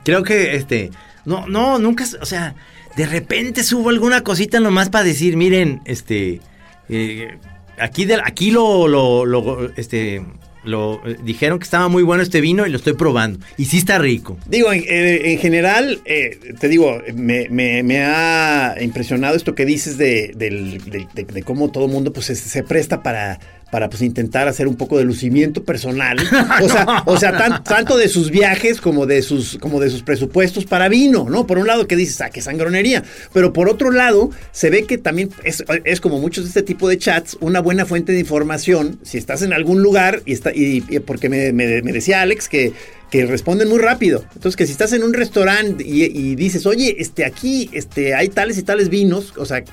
Creo 0.04 0.24
que 0.24 0.56
este. 0.56 0.90
No, 1.24 1.46
no, 1.46 1.78
nunca, 1.78 2.04
o 2.20 2.26
sea, 2.26 2.54
de 2.96 3.06
repente 3.06 3.62
subo 3.62 3.90
alguna 3.90 4.22
cosita 4.22 4.60
nomás 4.60 4.88
para 4.88 5.04
decir, 5.04 5.36
miren, 5.36 5.80
este, 5.84 6.40
eh, 6.88 7.38
aquí, 7.78 8.04
de, 8.04 8.20
aquí 8.24 8.50
lo, 8.50 8.88
lo, 8.88 9.70
este, 9.76 10.22
lo 10.64 11.00
eh, 11.06 11.16
dijeron 11.22 11.58
que 11.58 11.64
estaba 11.64 11.88
muy 11.88 12.02
bueno 12.02 12.22
este 12.22 12.40
vino 12.40 12.66
y 12.66 12.70
lo 12.70 12.76
estoy 12.78 12.94
probando. 12.94 13.38
Y 13.56 13.66
sí 13.66 13.78
está 13.78 13.98
rico. 13.98 14.38
Digo, 14.46 14.72
en, 14.72 14.82
eh, 14.86 15.38
general, 15.40 16.00
te 16.04 16.68
digo, 16.68 17.00
me, 17.14 17.48
me, 17.48 18.02
ha 18.02 18.76
impresionado 18.80 19.36
esto 19.36 19.54
que 19.54 19.64
dices 19.64 19.96
de, 19.96 20.32
de, 20.34 21.42
cómo 21.42 21.70
todo 21.70 21.84
el 21.86 21.92
mundo 21.92 22.12
pues, 22.12 22.26
se 22.26 22.62
presta 22.64 23.02
para 23.02 23.38
para 23.70 23.88
pues 23.88 24.02
intentar 24.02 24.48
hacer 24.48 24.66
un 24.66 24.76
poco 24.76 24.98
de 24.98 25.04
lucimiento 25.04 25.64
personal. 25.64 26.18
O 26.60 26.68
sea, 26.68 27.02
o 27.06 27.16
sea 27.18 27.62
tanto 27.62 27.96
de 27.96 28.08
sus 28.08 28.30
viajes 28.30 28.80
como 28.80 29.06
de 29.06 29.22
sus, 29.22 29.56
como 29.58 29.80
de 29.80 29.88
sus 29.88 30.02
presupuestos 30.02 30.64
para 30.66 30.88
vino, 30.88 31.26
¿no? 31.28 31.46
Por 31.46 31.58
un 31.58 31.66
lado 31.66 31.86
que 31.86 31.96
dices, 31.96 32.20
ah, 32.20 32.30
qué 32.30 32.42
sangronería. 32.42 33.02
Pero 33.32 33.52
por 33.52 33.68
otro 33.68 33.90
lado, 33.90 34.30
se 34.52 34.68
ve 34.68 34.84
que 34.84 34.98
también 34.98 35.30
es, 35.44 35.64
es, 35.84 36.00
como 36.00 36.18
muchos 36.18 36.44
de 36.44 36.48
este 36.48 36.62
tipo 36.62 36.88
de 36.88 36.98
chats, 36.98 37.38
una 37.40 37.60
buena 37.60 37.86
fuente 37.86 38.12
de 38.12 38.20
información. 38.20 38.98
Si 39.02 39.16
estás 39.16 39.42
en 39.42 39.52
algún 39.52 39.82
lugar, 39.82 40.22
y 40.26 40.32
está, 40.32 40.52
y, 40.54 40.80
porque 41.00 41.28
me, 41.28 41.52
decía 41.52 42.22
Alex 42.22 42.48
que 42.48 42.72
que 43.10 43.26
responden 43.26 43.68
muy 43.68 43.78
rápido. 43.78 44.24
Entonces, 44.34 44.54
que 44.54 44.66
si 44.66 44.72
estás 44.72 44.92
en 44.92 45.02
un 45.02 45.12
restaurante 45.12 45.84
y, 45.84 46.04
y, 46.04 46.36
dices, 46.36 46.64
oye, 46.64 46.94
este, 47.00 47.24
aquí 47.24 47.68
este, 47.72 48.14
hay 48.14 48.28
tales 48.28 48.56
y 48.56 48.62
tales 48.62 48.88
vinos, 48.88 49.34
o 49.36 49.44
sea, 49.44 49.64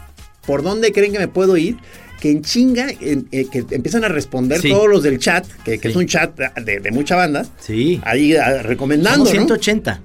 ¿por 0.47 0.63
dónde 0.63 0.91
creen 0.91 1.11
que 1.11 1.19
me 1.19 1.27
puedo 1.27 1.55
ir? 1.55 1.77
Que 2.19 2.31
en 2.31 2.41
chinga, 2.41 2.87
eh, 2.89 3.45
que 3.51 3.65
empiezan 3.71 4.03
a 4.03 4.07
responder 4.07 4.61
todos 4.61 4.87
los 4.89 5.03
del 5.03 5.19
chat, 5.19 5.45
que, 5.63 5.79
es 5.81 5.95
un 5.95 6.07
chat 6.07 6.37
de, 6.37 6.91
mucha 6.91 7.15
banda. 7.15 7.45
Sí. 7.59 8.01
Ahí 8.03 8.35
ah, 8.35 8.61
recomendando. 8.63 9.25
180. 9.25 10.01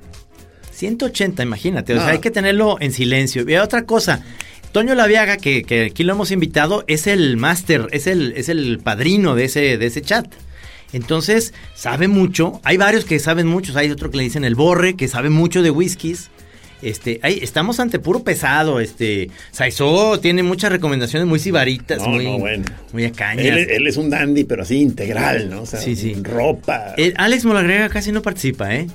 180, 0.71 1.43
imagínate. 1.43 1.95
O 1.95 1.97
sea, 1.97 2.09
hay 2.09 2.19
que 2.19 2.31
tenerlo 2.31 2.77
en 2.81 2.93
silencio. 2.93 3.49
Y 3.49 3.57
otra 3.57 3.85
cosa. 3.85 4.23
Toño 4.73 4.95
Laviaga, 4.95 5.37
que, 5.37 5.63
que 5.63 5.85
aquí 5.85 6.03
lo 6.03 6.15
hemos 6.15 6.31
invitado, 6.31 6.85
es 6.87 7.07
el 7.07 7.37
máster, 7.37 7.89
es 7.93 8.07
el, 8.07 8.33
es 8.37 8.49
el 8.49 8.81
padrino 8.83 9.35
de 9.35 9.45
ese, 9.45 9.77
de 9.79 9.87
ese 9.87 10.01
chat. 10.03 10.27
Entonces, 10.93 11.55
sabe 11.75 12.09
mucho. 12.09 12.61
Hay 12.65 12.77
varios 12.77 13.05
que 13.05 13.19
saben 13.19 13.47
mucho. 13.47 13.77
Hay 13.79 13.91
otro 13.91 14.11
que 14.11 14.19
le 14.19 14.25
dicen 14.25 14.45
el 14.45 14.55
borre, 14.55 14.95
que 14.95 15.09
sabe 15.09 15.31
mucho 15.31 15.63
de 15.63 15.71
whiskies. 15.71 16.31
Este, 16.83 17.21
ahí 17.23 17.39
estamos 17.41 17.79
ante 17.81 18.01
puro 18.01 18.25
pesado, 18.25 18.81
este, 18.81 19.31
Saizó 19.53 20.19
tiene 20.19 20.43
muchas 20.43 20.73
recomendaciones 20.73 21.29
muy 21.29 21.39
sibaritas, 21.39 22.07
muy, 22.07 22.25
no, 22.25 22.39
bueno. 22.39 22.65
muy 22.93 23.05
Él, 23.05 23.87
es 23.87 23.97
un 23.97 24.11
dandy, 24.11 24.45
pero 24.45 24.63
así 24.63 24.81
integral, 24.81 25.49
¿no? 25.49 25.63
O 25.63 25.67
sea, 25.67 25.81
sí, 25.81 25.95
sí. 25.95 26.15
ropa. 26.21 26.95
Alex 27.17 27.45
Molagrega 27.45 27.89
casi 27.89 28.11
no 28.11 28.21
participa, 28.21 28.75
¿eh? 28.75 28.89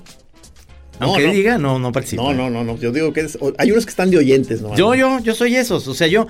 Aunque 0.99 1.31
diga, 1.31 1.57
no, 1.57 1.79
no 1.79 1.91
participa. 1.91 2.23
No, 2.23 2.33
no, 2.33 2.49
no, 2.49 2.63
no. 2.63 2.77
Yo 2.77 2.91
digo 2.91 3.13
que 3.13 3.21
es, 3.21 3.37
hay 3.57 3.71
unos 3.71 3.85
que 3.85 3.91
están 3.91 4.09
de 4.09 4.17
oyentes, 4.17 4.61
¿no? 4.61 4.75
Yo, 4.75 4.95
yo, 4.95 5.19
yo 5.19 5.35
soy 5.35 5.55
esos. 5.55 5.87
O 5.87 5.93
sea, 5.93 6.07
yo 6.07 6.27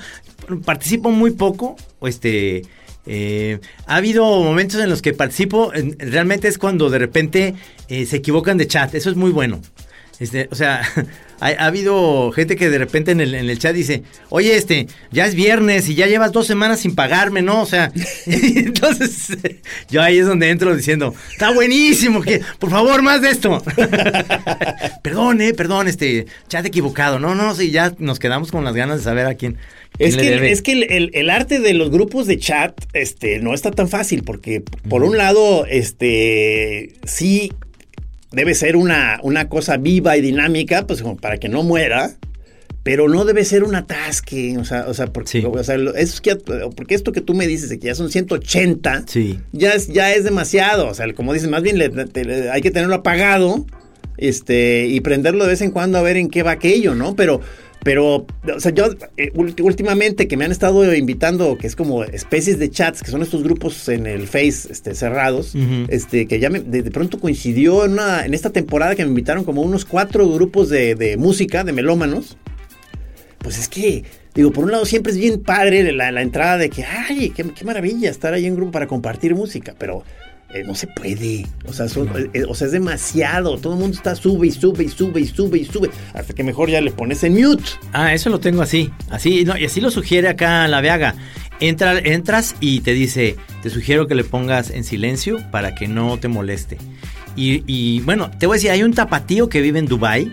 participo 0.65 1.11
muy 1.11 1.31
poco, 1.31 1.75
este, 2.01 2.63
Eh, 3.09 3.59
ha 3.85 3.95
habido 3.95 4.25
momentos 4.43 4.81
en 4.81 4.89
los 4.89 5.01
que 5.01 5.13
participo, 5.13 5.71
realmente 5.97 6.49
es 6.49 6.57
cuando 6.57 6.89
de 6.89 6.99
repente 6.99 7.55
eh, 7.87 8.05
se 8.05 8.17
equivocan 8.17 8.57
de 8.57 8.67
chat, 8.67 8.93
eso 8.95 9.09
es 9.09 9.15
muy 9.15 9.31
bueno. 9.31 9.61
Este, 10.19 10.49
o 10.51 10.55
sea, 10.55 10.81
ha, 11.39 11.65
habido 11.65 12.31
gente 12.31 12.55
que 12.55 12.69
de 12.69 12.77
repente 12.77 13.11
en 13.11 13.21
el, 13.21 13.35
en 13.35 13.49
el, 13.49 13.59
chat 13.59 13.73
dice, 13.73 14.03
oye, 14.29 14.55
este, 14.55 14.87
ya 15.11 15.25
es 15.25 15.35
viernes 15.35 15.87
y 15.89 15.95
ya 15.95 16.07
llevas 16.07 16.31
dos 16.31 16.47
semanas 16.47 16.79
sin 16.79 16.95
pagarme, 16.95 17.41
¿no? 17.41 17.61
O 17.61 17.65
sea, 17.65 17.91
entonces 18.25 19.37
yo 19.89 20.01
ahí 20.01 20.17
es 20.17 20.27
donde 20.27 20.49
entro 20.49 20.75
diciendo, 20.75 21.13
está 21.31 21.51
buenísimo, 21.51 22.21
que 22.21 22.41
por 22.59 22.69
favor, 22.69 23.01
más 23.01 23.21
de 23.21 23.29
esto. 23.29 23.63
perdón, 25.03 25.41
eh, 25.41 25.53
perdón, 25.53 25.87
este, 25.87 26.25
chat 26.47 26.65
equivocado. 26.65 27.19
No, 27.19 27.35
no, 27.35 27.55
sí, 27.55 27.71
ya 27.71 27.93
nos 27.99 28.19
quedamos 28.19 28.51
con 28.51 28.63
las 28.63 28.75
ganas 28.75 28.97
de 28.97 29.03
saber 29.03 29.25
a 29.27 29.35
quién. 29.35 29.57
Es 29.99 30.15
que, 30.15 30.51
es 30.51 30.61
que 30.61 30.73
el, 30.73 31.09
el, 31.13 31.29
arte 31.29 31.59
de 31.59 31.73
los 31.73 31.89
grupos 31.89 32.27
de 32.27 32.37
chat 32.37 32.79
este, 32.93 33.39
no 33.39 33.55
está 33.55 33.71
tan 33.71 33.87
fácil, 33.87 34.23
porque 34.23 34.63
por 34.87 35.03
un 35.03 35.17
lado, 35.17 35.65
este, 35.65 36.93
sí 37.03 37.51
debe 38.37 38.53
ser 38.53 38.77
una, 38.77 39.19
una 39.23 39.49
cosa 39.49 39.77
viva 39.77 40.15
y 40.15 40.21
dinámica, 40.21 40.87
pues 40.87 41.01
como 41.01 41.17
para 41.17 41.37
que 41.37 41.49
no 41.49 41.63
muera, 41.63 42.11
pero 42.83 43.09
no 43.09 43.25
debe 43.25 43.43
ser 43.43 43.63
un 43.63 43.75
atasque, 43.75 44.57
o 44.57 44.63
sea, 44.63 44.85
o 44.87 44.93
sea, 44.93 45.07
porque, 45.07 45.45
o 45.45 45.63
sea, 45.63 45.75
es 45.95 46.21
que, 46.21 46.37
porque 46.37 46.95
esto 46.95 47.11
que 47.11 47.19
tú 47.19 47.33
me 47.33 47.47
dices 47.47 47.67
de 47.69 47.79
que 47.79 47.87
ya 47.87 47.95
son 47.95 48.09
180, 48.09 49.03
sí. 49.07 49.39
ya, 49.51 49.73
es, 49.73 49.87
ya 49.89 50.13
es 50.13 50.23
demasiado, 50.23 50.87
o 50.87 50.93
sea, 50.93 51.11
como 51.13 51.33
dices, 51.33 51.49
más 51.49 51.63
bien 51.63 51.81
hay 51.81 52.61
que 52.61 52.71
tenerlo 52.71 52.95
apagado 52.95 53.65
este, 54.17 54.85
y 54.87 55.01
prenderlo 55.01 55.43
de 55.43 55.49
vez 55.49 55.61
en 55.61 55.71
cuando 55.71 55.97
a 55.97 56.01
ver 56.01 56.15
en 56.15 56.29
qué 56.29 56.43
va 56.43 56.51
aquello, 56.51 56.95
¿no? 56.95 57.15
Pero 57.15 57.41
pero, 57.87 58.27
o 58.53 58.59
sea, 58.59 58.73
yo 58.73 58.89
eh, 59.15 59.31
últimamente 59.33 60.27
que 60.27 60.35
me 60.35 60.43
han 60.43 60.51
estado 60.51 60.93
invitando, 60.93 61.57
que 61.57 61.67
es 61.67 61.75
como 61.77 62.03
especies 62.03 62.59
de 62.59 62.69
chats, 62.69 63.01
que 63.01 63.09
son 63.09 63.21
estos 63.21 63.43
grupos 63.43 63.87
en 63.87 64.07
el 64.07 64.27
Face 64.27 64.69
este, 64.69 64.93
cerrados, 64.93 65.53
este, 65.87 66.27
que 66.27 66.37
ya 66.37 66.49
de, 66.49 66.83
pronto 66.91 67.17
coincidió 67.17 67.85
en, 67.85 67.93
una, 67.93 68.25
en 68.25 68.33
esta 68.33 68.49
temporada 68.49 68.93
que 68.93 69.05
me 69.05 69.09
invitaron 69.11 69.45
como 69.45 69.61
unos 69.61 69.85
cuatro 69.85 70.29
grupos 70.29 70.67
de, 70.67 71.15
música, 71.17 71.63
de 71.63 71.71
melómanos. 71.71 72.35
Pues 73.37 73.57
es 73.57 73.69
que, 73.69 74.03
digo, 74.35 74.51
por 74.51 74.65
un 74.65 74.71
lado 74.71 74.85
siempre 74.85 75.13
es 75.13 75.17
bien 75.17 75.41
padre 75.41 75.89
la, 75.93 76.11
la 76.11 76.21
entrada 76.21 76.57
de 76.57 76.69
que, 76.69 76.83
ay, 76.83 77.29
qué, 77.29 77.45
qué 77.57 77.63
maravilla 77.63 78.09
estar 78.09 78.33
ahí 78.33 78.47
en 78.47 78.57
grupo 78.57 78.73
para 78.73 78.87
compartir 78.87 79.33
música, 79.33 79.75
pero 79.79 80.03
eh, 80.53 80.63
no 80.65 80.75
se 80.75 80.87
puede. 80.87 81.45
O 81.65 81.73
sea, 81.73 81.87
eh, 82.33 82.45
o 82.47 82.55
sea, 82.55 82.67
es 82.67 82.73
demasiado. 82.73 83.57
Todo 83.57 83.73
el 83.73 83.79
mundo 83.79 83.97
está 83.97 84.15
sube 84.15 84.47
y 84.47 84.51
sube 84.51 84.85
y 84.85 84.89
sube 84.89 85.21
y 85.21 85.27
sube 85.27 85.57
y 85.59 85.65
sube. 85.65 85.89
Hasta 86.13 86.33
que 86.33 86.43
mejor 86.43 86.69
ya 86.69 86.79
le 86.81 86.91
pones 86.91 87.23
en 87.23 87.33
mute. 87.33 87.63
Ah, 87.93 88.13
eso 88.13 88.29
lo 88.29 88.39
tengo 88.39 88.61
así. 88.61 88.91
Así, 89.09 89.43
no, 89.43 89.57
y 89.57 89.65
así 89.65 89.81
lo 89.81 89.91
sugiere 89.91 90.29
acá 90.29 90.67
la 90.67 90.81
Veaga. 90.81 91.15
Entra, 91.59 91.97
entras 91.99 92.55
y 92.59 92.81
te 92.81 92.93
dice, 92.93 93.35
te 93.63 93.69
sugiero 93.69 94.07
que 94.07 94.15
le 94.15 94.23
pongas 94.23 94.69
en 94.69 94.83
silencio 94.83 95.39
para 95.51 95.75
que 95.75 95.87
no 95.87 96.17
te 96.17 96.27
moleste. 96.27 96.77
Y, 97.35 97.63
y 97.67 97.99
bueno, 98.01 98.31
te 98.31 98.45
voy 98.45 98.55
a 98.55 98.57
decir, 98.57 98.71
hay 98.71 98.83
un 98.83 98.93
tapatío 98.93 99.49
que 99.49 99.61
vive 99.61 99.79
en 99.79 99.85
Dubai 99.85 100.31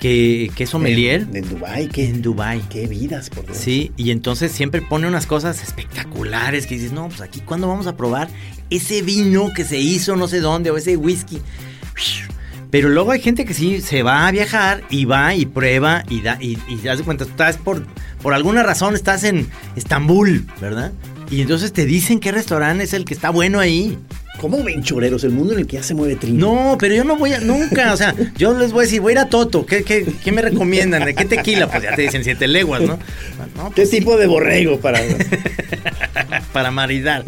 que, 0.00 0.50
que 0.56 0.64
es 0.64 0.70
sommelier. 0.70 1.22
En, 1.22 1.36
en 1.36 1.48
Dubai, 1.48 1.88
qué, 1.88 2.06
en 2.06 2.22
Dubai. 2.22 2.60
Qué 2.70 2.86
vidas, 2.86 3.28
por 3.28 3.44
Dios. 3.44 3.58
Sí, 3.58 3.92
y 3.96 4.10
entonces 4.10 4.50
siempre 4.50 4.82
pone 4.82 5.06
unas 5.06 5.26
cosas 5.26 5.62
espectaculares 5.62 6.66
que 6.66 6.76
dices, 6.76 6.92
no, 6.92 7.08
pues 7.08 7.20
aquí 7.20 7.40
cuándo 7.40 7.68
vamos 7.68 7.86
a 7.86 7.96
probar 7.96 8.28
ese 8.70 9.02
vino 9.02 9.50
que 9.54 9.64
se 9.64 9.78
hizo 9.78 10.16
no 10.16 10.28
sé 10.28 10.40
dónde 10.40 10.70
o 10.70 10.76
ese 10.76 10.96
whisky. 10.96 11.40
Pero 12.70 12.88
luego 12.88 13.10
hay 13.10 13.20
gente 13.20 13.44
que 13.44 13.52
sí 13.52 13.80
se 13.80 14.02
va 14.02 14.26
a 14.26 14.30
viajar 14.30 14.84
y 14.90 15.04
va 15.04 15.34
y 15.34 15.44
prueba 15.44 16.04
y 16.08 16.22
da 16.22 16.38
y, 16.40 16.56
y 16.68 16.76
das 16.76 17.02
cuenta, 17.02 17.24
estás 17.24 17.56
por, 17.56 17.84
por 18.22 18.32
alguna 18.32 18.62
razón 18.62 18.94
estás 18.94 19.24
en 19.24 19.48
Estambul, 19.74 20.46
¿verdad? 20.60 20.92
Y 21.30 21.40
entonces 21.42 21.72
te 21.72 21.84
dicen 21.84 22.20
qué 22.20 22.32
restaurante 22.32 22.84
es 22.84 22.92
el 22.92 23.04
que 23.04 23.14
está 23.14 23.30
bueno 23.30 23.60
ahí. 23.60 23.98
¿Cómo 24.40 24.62
ven 24.64 24.82
choreros? 24.82 25.22
El 25.24 25.32
mundo 25.32 25.52
en 25.52 25.60
el 25.60 25.66
que 25.66 25.76
ya 25.76 25.82
se 25.82 25.94
mueve 25.94 26.16
trino. 26.16 26.38
No, 26.38 26.78
pero 26.78 26.94
yo 26.94 27.04
no 27.04 27.16
voy 27.16 27.34
a, 27.34 27.40
nunca, 27.40 27.92
o 27.92 27.96
sea, 27.96 28.14
yo 28.36 28.56
les 28.56 28.72
voy 28.72 28.80
a 28.80 28.84
decir, 28.84 29.00
voy 29.00 29.10
a 29.10 29.12
ir 29.12 29.18
a 29.18 29.28
Toto, 29.28 29.66
¿qué, 29.66 29.84
qué, 29.84 30.06
qué 30.24 30.32
me 30.32 30.40
recomiendan? 30.40 31.04
¿De 31.04 31.14
qué 31.14 31.26
tequila? 31.26 31.70
Pues 31.70 31.82
ya 31.82 31.94
te 31.94 32.02
dicen 32.02 32.24
siete 32.24 32.48
leguas, 32.48 32.80
¿no? 32.80 32.98
¿Qué 32.98 33.72
pues 33.76 33.90
tipo 33.90 34.16
de 34.16 34.26
borrego 34.26 34.80
para...? 34.80 35.00
para 36.52 36.70
maridar. 36.70 37.24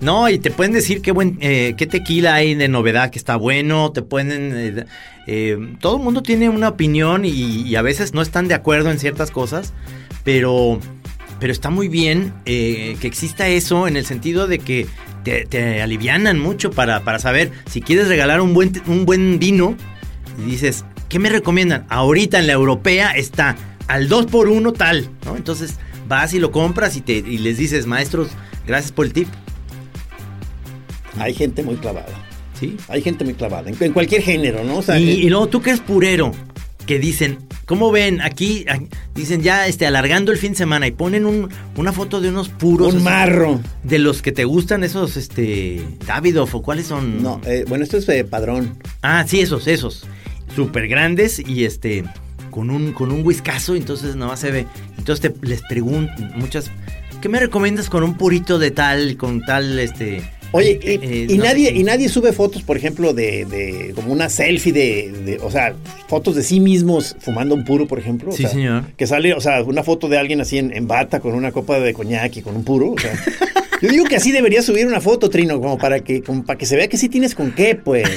No, 0.00 0.28
y 0.28 0.38
te 0.38 0.50
pueden 0.50 0.72
decir 0.72 1.02
qué 1.02 1.12
buen, 1.12 1.38
eh, 1.40 1.74
qué 1.76 1.86
tequila 1.86 2.34
hay 2.34 2.54
de 2.54 2.68
novedad 2.68 3.10
que 3.10 3.18
está 3.18 3.36
bueno, 3.36 3.92
te 3.92 4.02
pueden... 4.02 4.52
Eh, 4.54 4.84
eh, 5.26 5.56
todo 5.80 5.96
el 5.96 6.02
mundo 6.02 6.22
tiene 6.22 6.48
una 6.48 6.68
opinión 6.68 7.24
y, 7.24 7.74
a 7.76 7.82
veces 7.82 8.14
no 8.14 8.22
están 8.22 8.48
de 8.48 8.54
acuerdo 8.54 8.90
en 8.90 8.98
ciertas 8.98 9.30
cosas, 9.30 9.72
pero 10.24 10.80
pero 11.40 11.52
está 11.52 11.70
muy 11.70 11.88
bien 11.88 12.34
que 12.44 12.98
exista 13.02 13.48
eso 13.48 13.88
en 13.88 13.96
el 13.96 14.06
sentido 14.06 14.46
de 14.46 14.58
que 14.58 14.86
te, 15.24 15.82
alivianan 15.82 16.38
mucho 16.38 16.70
para, 16.70 17.02
para, 17.02 17.18
saber 17.18 17.50
si 17.68 17.80
quieres 17.80 18.08
regalar 18.08 18.40
un 18.40 18.54
buen, 18.54 18.72
un 18.86 19.06
buen 19.06 19.38
vino 19.38 19.76
y 20.38 20.50
dices, 20.50 20.84
¿qué 21.08 21.18
me 21.18 21.28
recomiendan? 21.28 21.86
Ahorita 21.88 22.38
en 22.38 22.46
la 22.46 22.52
europea 22.52 23.10
está 23.12 23.56
al 23.88 24.08
2 24.08 24.26
por 24.26 24.48
1 24.48 24.72
tal, 24.72 25.10
¿no? 25.24 25.36
Entonces 25.36 25.78
vas 26.08 26.34
y 26.34 26.38
lo 26.38 26.50
compras 26.50 26.96
y, 26.96 27.00
te, 27.00 27.12
y 27.14 27.38
les 27.38 27.58
dices, 27.58 27.86
maestros, 27.86 28.28
gracias 28.66 28.92
por 28.92 29.06
el 29.06 29.12
tip. 29.12 29.28
Hay 31.18 31.34
gente 31.34 31.62
muy 31.62 31.76
clavada. 31.76 32.26
Sí. 32.58 32.76
Hay 32.88 33.00
gente 33.00 33.24
muy 33.24 33.32
clavada, 33.32 33.70
en, 33.70 33.92
cualquier 33.92 34.20
género, 34.20 34.62
¿no? 34.64 34.82
y, 34.94 35.02
y 35.02 35.30
luego 35.30 35.48
tú 35.48 35.62
que 35.62 35.70
eres 35.70 35.80
purero, 35.80 36.32
que 36.90 36.98
dicen, 36.98 37.38
¿cómo 37.66 37.92
ven? 37.92 38.20
Aquí, 38.20 38.64
dicen 39.14 39.42
ya 39.42 39.68
este, 39.68 39.86
alargando 39.86 40.32
el 40.32 40.38
fin 40.38 40.50
de 40.50 40.58
semana 40.58 40.88
y 40.88 40.90
ponen 40.90 41.24
un, 41.24 41.48
una 41.76 41.92
foto 41.92 42.20
de 42.20 42.30
unos 42.30 42.48
puros. 42.48 42.94
Un 42.94 43.04
marro. 43.04 43.60
De 43.84 44.00
los 44.00 44.22
que 44.22 44.32
te 44.32 44.44
gustan, 44.44 44.82
esos, 44.82 45.16
este, 45.16 45.86
Davidoff 46.04 46.52
o 46.52 46.62
cuáles 46.62 46.88
son. 46.88 47.22
No, 47.22 47.40
eh, 47.46 47.64
bueno, 47.68 47.84
esto 47.84 47.96
es 47.96 48.06
de 48.06 48.24
padrón. 48.24 48.76
Ah, 49.02 49.24
sí, 49.24 49.38
esos, 49.38 49.68
esos. 49.68 50.04
Súper 50.56 50.88
grandes 50.88 51.38
y 51.38 51.64
este, 51.64 52.02
con 52.50 52.70
un, 52.70 52.92
con 52.92 53.12
un 53.12 53.24
whiskazo, 53.24 53.76
entonces 53.76 54.16
no 54.16 54.36
se 54.36 54.50
ve. 54.50 54.66
Entonces 54.98 55.32
te, 55.32 55.46
les 55.46 55.62
pregunto, 55.62 56.12
muchas, 56.34 56.72
¿qué 57.22 57.28
me 57.28 57.38
recomiendas 57.38 57.88
con 57.88 58.02
un 58.02 58.16
purito 58.16 58.58
de 58.58 58.72
tal, 58.72 59.16
con 59.16 59.42
tal, 59.42 59.78
este 59.78 60.28
Oye, 60.52 60.80
y, 60.82 61.32
eh, 61.32 61.38
nadie, 61.38 61.70
y 61.70 61.84
nadie 61.84 62.08
sube 62.08 62.32
fotos, 62.32 62.62
por 62.62 62.76
ejemplo, 62.76 63.12
de, 63.12 63.44
de 63.44 63.92
como 63.94 64.12
una 64.12 64.28
selfie 64.28 64.72
de, 64.72 65.38
o 65.42 65.50
sea, 65.50 65.74
fotos 66.08 66.34
de 66.34 66.42
sí 66.42 66.58
mismos 66.58 67.16
fumando 67.20 67.54
un 67.54 67.64
puro, 67.64 67.86
por 67.86 67.98
ejemplo. 67.98 68.32
sí, 68.32 68.46
señor. 68.46 68.84
Que 68.96 69.06
sale, 69.06 69.32
o 69.34 69.40
sea, 69.40 69.62
una 69.62 69.84
foto 69.84 70.08
de 70.08 70.18
alguien 70.18 70.40
así 70.40 70.58
en, 70.58 70.88
bata 70.88 71.20
con 71.20 71.34
una 71.34 71.52
copa 71.52 71.78
de 71.78 71.92
coñac 71.92 72.36
y 72.36 72.42
con 72.42 72.56
un 72.56 72.64
puro. 72.64 72.92
O 72.92 72.98
sea, 72.98 73.12
yo 73.80 73.88
digo 73.88 74.04
que 74.06 74.16
así 74.16 74.32
debería 74.32 74.62
subir 74.62 74.86
una 74.86 75.00
foto, 75.00 75.30
Trino, 75.30 75.60
como 75.60 75.78
para 75.78 76.00
que, 76.00 76.22
como 76.22 76.44
para 76.44 76.58
que 76.58 76.66
se 76.66 76.76
vea 76.76 76.88
que 76.88 76.96
sí 76.96 77.08
tienes 77.08 77.34
con 77.34 77.52
qué, 77.52 77.76
pues. 77.76 78.08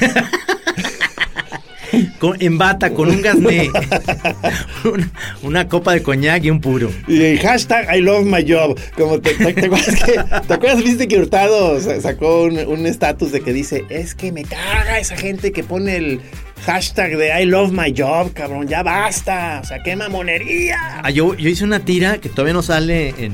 En 2.40 2.58
bata, 2.58 2.94
con 2.94 3.10
un 3.10 3.22
gasné, 3.22 3.70
una, 5.44 5.68
copa 5.68 5.94
de 5.94 6.02
coñac 6.02 6.44
y 6.46 6.50
un 6.50 6.62
puro. 6.62 6.90
Y 7.08 7.38
hashtag 7.38 7.94
I 7.96 8.02
love 8.02 8.26
my 8.26 8.46
job. 8.50 8.80
Como 8.96 9.20
te, 9.20 9.32
acuerdas, 10.50 10.84
viste 10.84 11.08
que 11.08 11.20
Hurtado 11.20 11.80
sacó 12.00 12.44
un 12.44 12.86
estatus 12.86 13.32
de 13.32 13.42
que 13.42 13.52
dice, 13.52 13.84
es 13.90 14.16
que 14.16 14.32
me 14.32 14.44
caga 14.44 15.00
esa 15.00 15.18
gente 15.18 15.52
que 15.52 15.64
pone 15.64 15.98
el 15.98 16.22
hashtag 16.66 17.18
de 17.18 17.42
I 17.42 17.46
love 17.46 17.72
my 17.72 17.94
job, 17.96 18.32
cabrón, 18.34 18.68
ya 18.68 18.84
basta, 18.84 19.60
o 19.62 19.66
sea, 19.66 19.84
qué 19.84 19.96
mamonería. 19.96 21.02
Ah, 21.04 21.10
yo, 21.10 21.34
hice 21.36 21.66
una 21.66 21.82
tira 21.82 22.20
que 22.20 22.30
todavía 22.30 22.54
no 22.54 22.64
sale 22.64 23.14
en, 23.18 23.34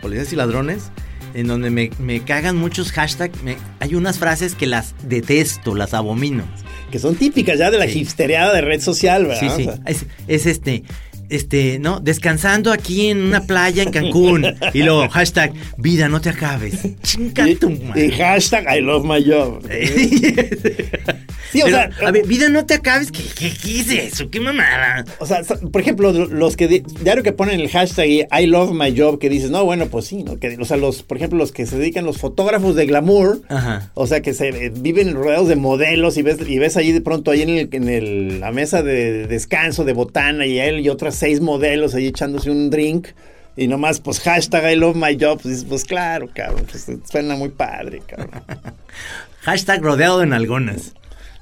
Policías 0.00 0.32
y 0.32 0.36
Ladrones, 0.36 0.90
en 1.34 1.46
donde 1.46 1.68
me, 1.68 2.20
cagan 2.20 2.56
muchos 2.56 2.90
hashtags, 2.92 3.38
hay 3.80 3.94
unas 3.94 4.18
frases 4.18 4.54
que 4.54 4.66
las 4.66 4.94
detesto, 5.02 5.74
las 5.74 5.92
abomino 5.92 6.44
que 6.90 6.98
son 6.98 7.14
típicas 7.14 7.58
ya 7.58 7.70
de 7.70 7.78
la 7.78 7.86
hipstereada 7.86 8.52
de 8.54 8.60
red 8.60 8.80
social, 8.80 9.26
¿verdad? 9.26 9.56
Sí, 9.56 9.64
sí. 9.64 10.06
es, 10.26 10.46
este, 10.46 10.84
este, 11.30 11.78
¿no? 11.78 12.00
Descansando 12.00 12.72
aquí 12.72 13.08
en 13.08 13.22
una 13.22 13.42
playa 13.42 13.82
en 13.82 13.90
Cancún. 13.90 14.44
y 14.74 14.82
luego, 14.82 15.08
hashtag, 15.08 15.52
vida, 15.76 16.08
no 16.08 16.20
te 16.20 16.30
acabes. 16.30 16.74
Chinga 17.02 17.46
tu 17.58 17.70
Y 17.70 18.10
hashtag, 18.10 18.66
I 18.76 18.80
love 18.80 19.04
my 19.04 19.24
job. 19.24 19.62
sí, 21.52 21.62
o 21.62 21.68
sea. 21.68 21.90
A 22.04 22.10
ver, 22.10 22.26
vida, 22.26 22.48
no 22.48 22.66
te 22.66 22.74
acabes. 22.74 23.10
¿Qué, 23.12 23.22
qué, 23.34 23.80
es 23.80 23.90
eso? 23.90 24.30
¿Qué 24.30 24.40
mamada? 24.40 25.04
O 25.18 25.26
sea, 25.26 25.42
por 25.42 25.80
ejemplo, 25.80 26.12
los 26.12 26.56
que 26.56 26.68
diario 26.68 27.22
que 27.22 27.32
ponen 27.32 27.60
el 27.60 27.68
hashtag 27.68 28.08
I 28.08 28.46
love 28.46 28.72
my 28.72 28.96
job, 28.96 29.18
que 29.18 29.28
dices, 29.28 29.50
no, 29.50 29.64
bueno, 29.64 29.86
pues 29.86 30.06
sí, 30.06 30.22
¿no? 30.22 30.38
Que, 30.38 30.56
o 30.60 30.64
sea, 30.64 30.76
los, 30.76 31.02
por 31.02 31.16
ejemplo, 31.16 31.38
los 31.38 31.52
que 31.52 31.66
se 31.66 31.78
dedican, 31.78 32.04
los 32.04 32.18
fotógrafos 32.18 32.74
de 32.74 32.86
glamour, 32.86 33.42
Ajá. 33.48 33.90
o 33.94 34.06
sea, 34.06 34.20
que 34.20 34.34
se 34.34 34.48
eh, 34.48 34.72
viven 34.74 35.14
rodeados 35.14 35.48
de 35.48 35.56
modelos 35.56 36.16
y 36.16 36.22
ves, 36.22 36.38
y 36.46 36.58
ves 36.58 36.76
ahí 36.76 36.92
de 36.92 37.00
pronto 37.00 37.30
ahí 37.30 37.42
en, 37.42 37.50
el, 37.50 37.68
en 37.72 37.88
el, 37.88 38.40
la 38.40 38.50
mesa 38.50 38.82
de 38.82 39.26
descanso 39.26 39.84
de 39.84 39.92
botana 39.92 40.46
y 40.46 40.58
él 40.58 40.80
y 40.80 40.88
otras 40.88 41.19
seis 41.20 41.40
modelos 41.40 41.94
ahí 41.94 42.06
echándose 42.06 42.50
un 42.50 42.70
drink. 42.70 43.08
Y 43.56 43.68
nomás, 43.68 44.00
pues, 44.00 44.20
hashtag 44.20 44.72
I 44.72 44.76
love 44.76 44.96
my 44.96 45.16
job. 45.20 45.40
Pues, 45.42 45.64
pues 45.64 45.84
claro, 45.84 46.28
cabrón. 46.32 46.66
Pues, 46.70 46.86
suena 47.10 47.36
muy 47.36 47.50
padre, 47.50 48.00
cabrón. 48.06 48.42
hashtag 49.42 49.82
rodeado 49.82 50.20
de 50.20 50.26
nalgonas. 50.26 50.94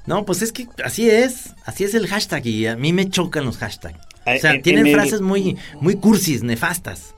No, 0.05 0.25
pues 0.25 0.41
es 0.41 0.51
que 0.51 0.67
así 0.83 1.09
es. 1.09 1.53
Así 1.65 1.83
es 1.83 1.93
el 1.93 2.07
hashtag. 2.07 2.45
Y 2.47 2.67
a 2.67 2.75
mí 2.75 2.93
me 2.93 3.09
chocan 3.09 3.45
los 3.45 3.57
hashtags. 3.57 3.99
O 4.25 4.37
sea, 4.39 4.61
tienen 4.61 4.91
frases 4.93 5.21
muy, 5.21 5.57
muy 5.79 5.95
cursis, 5.95 6.43
nefastas. 6.43 7.15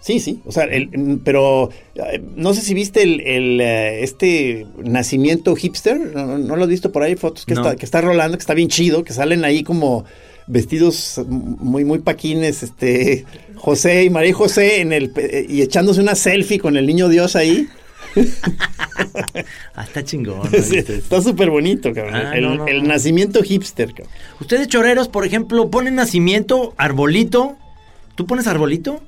Sí, 0.00 0.20
sí. 0.20 0.42
O 0.44 0.52
sea, 0.52 0.64
el, 0.64 1.20
pero 1.24 1.70
eh, 1.94 2.22
no 2.36 2.52
sé 2.52 2.60
si 2.60 2.74
viste 2.74 3.02
el, 3.02 3.20
el 3.22 3.60
eh, 3.60 4.04
este 4.04 4.66
nacimiento 4.76 5.56
hipster. 5.56 5.96
¿No, 5.98 6.56
lo 6.56 6.62
has 6.62 6.68
visto 6.68 6.92
por 6.92 7.02
ahí? 7.02 7.16
Fotos 7.16 7.46
que, 7.46 7.54
está, 7.54 7.74
que 7.74 7.86
está 7.86 8.02
rolando, 8.02 8.36
que 8.36 8.42
está 8.42 8.52
bien 8.52 8.68
chido, 8.68 9.02
que 9.02 9.14
salen 9.14 9.44
ahí 9.44 9.62
como 9.62 10.04
vestidos 10.46 11.20
muy, 11.26 11.84
muy 11.84 12.00
paquines, 12.00 12.62
este, 12.62 13.24
José 13.56 14.04
y 14.04 14.10
María 14.10 14.34
José 14.34 14.80
en 14.80 14.92
el, 14.92 15.12
y 15.48 15.62
echándose 15.62 16.00
una 16.00 16.14
selfie 16.14 16.58
con 16.58 16.76
el 16.76 16.86
niño 16.86 17.08
Dios 17.08 17.36
ahí. 17.36 17.68
ah, 19.74 19.84
está 19.84 20.04
chingón. 20.04 20.48
está 20.54 21.20
súper 21.20 21.50
bonito, 21.50 21.92
cabrón. 21.92 22.14
Ah, 22.14 22.36
el, 22.36 22.60
el, 22.68 22.82
nacimiento 22.84 23.42
hipster, 23.42 23.88
cabrón. 23.88 24.12
Ustedes 24.40 24.68
choreros, 24.68 25.08
por 25.08 25.24
ejemplo, 25.24 25.70
ponen 25.70 25.94
nacimiento, 25.94 26.74
arbolito. 26.76 27.56
¿Tú 28.14 28.26
pones 28.26 28.46
arbolito? 28.46 29.02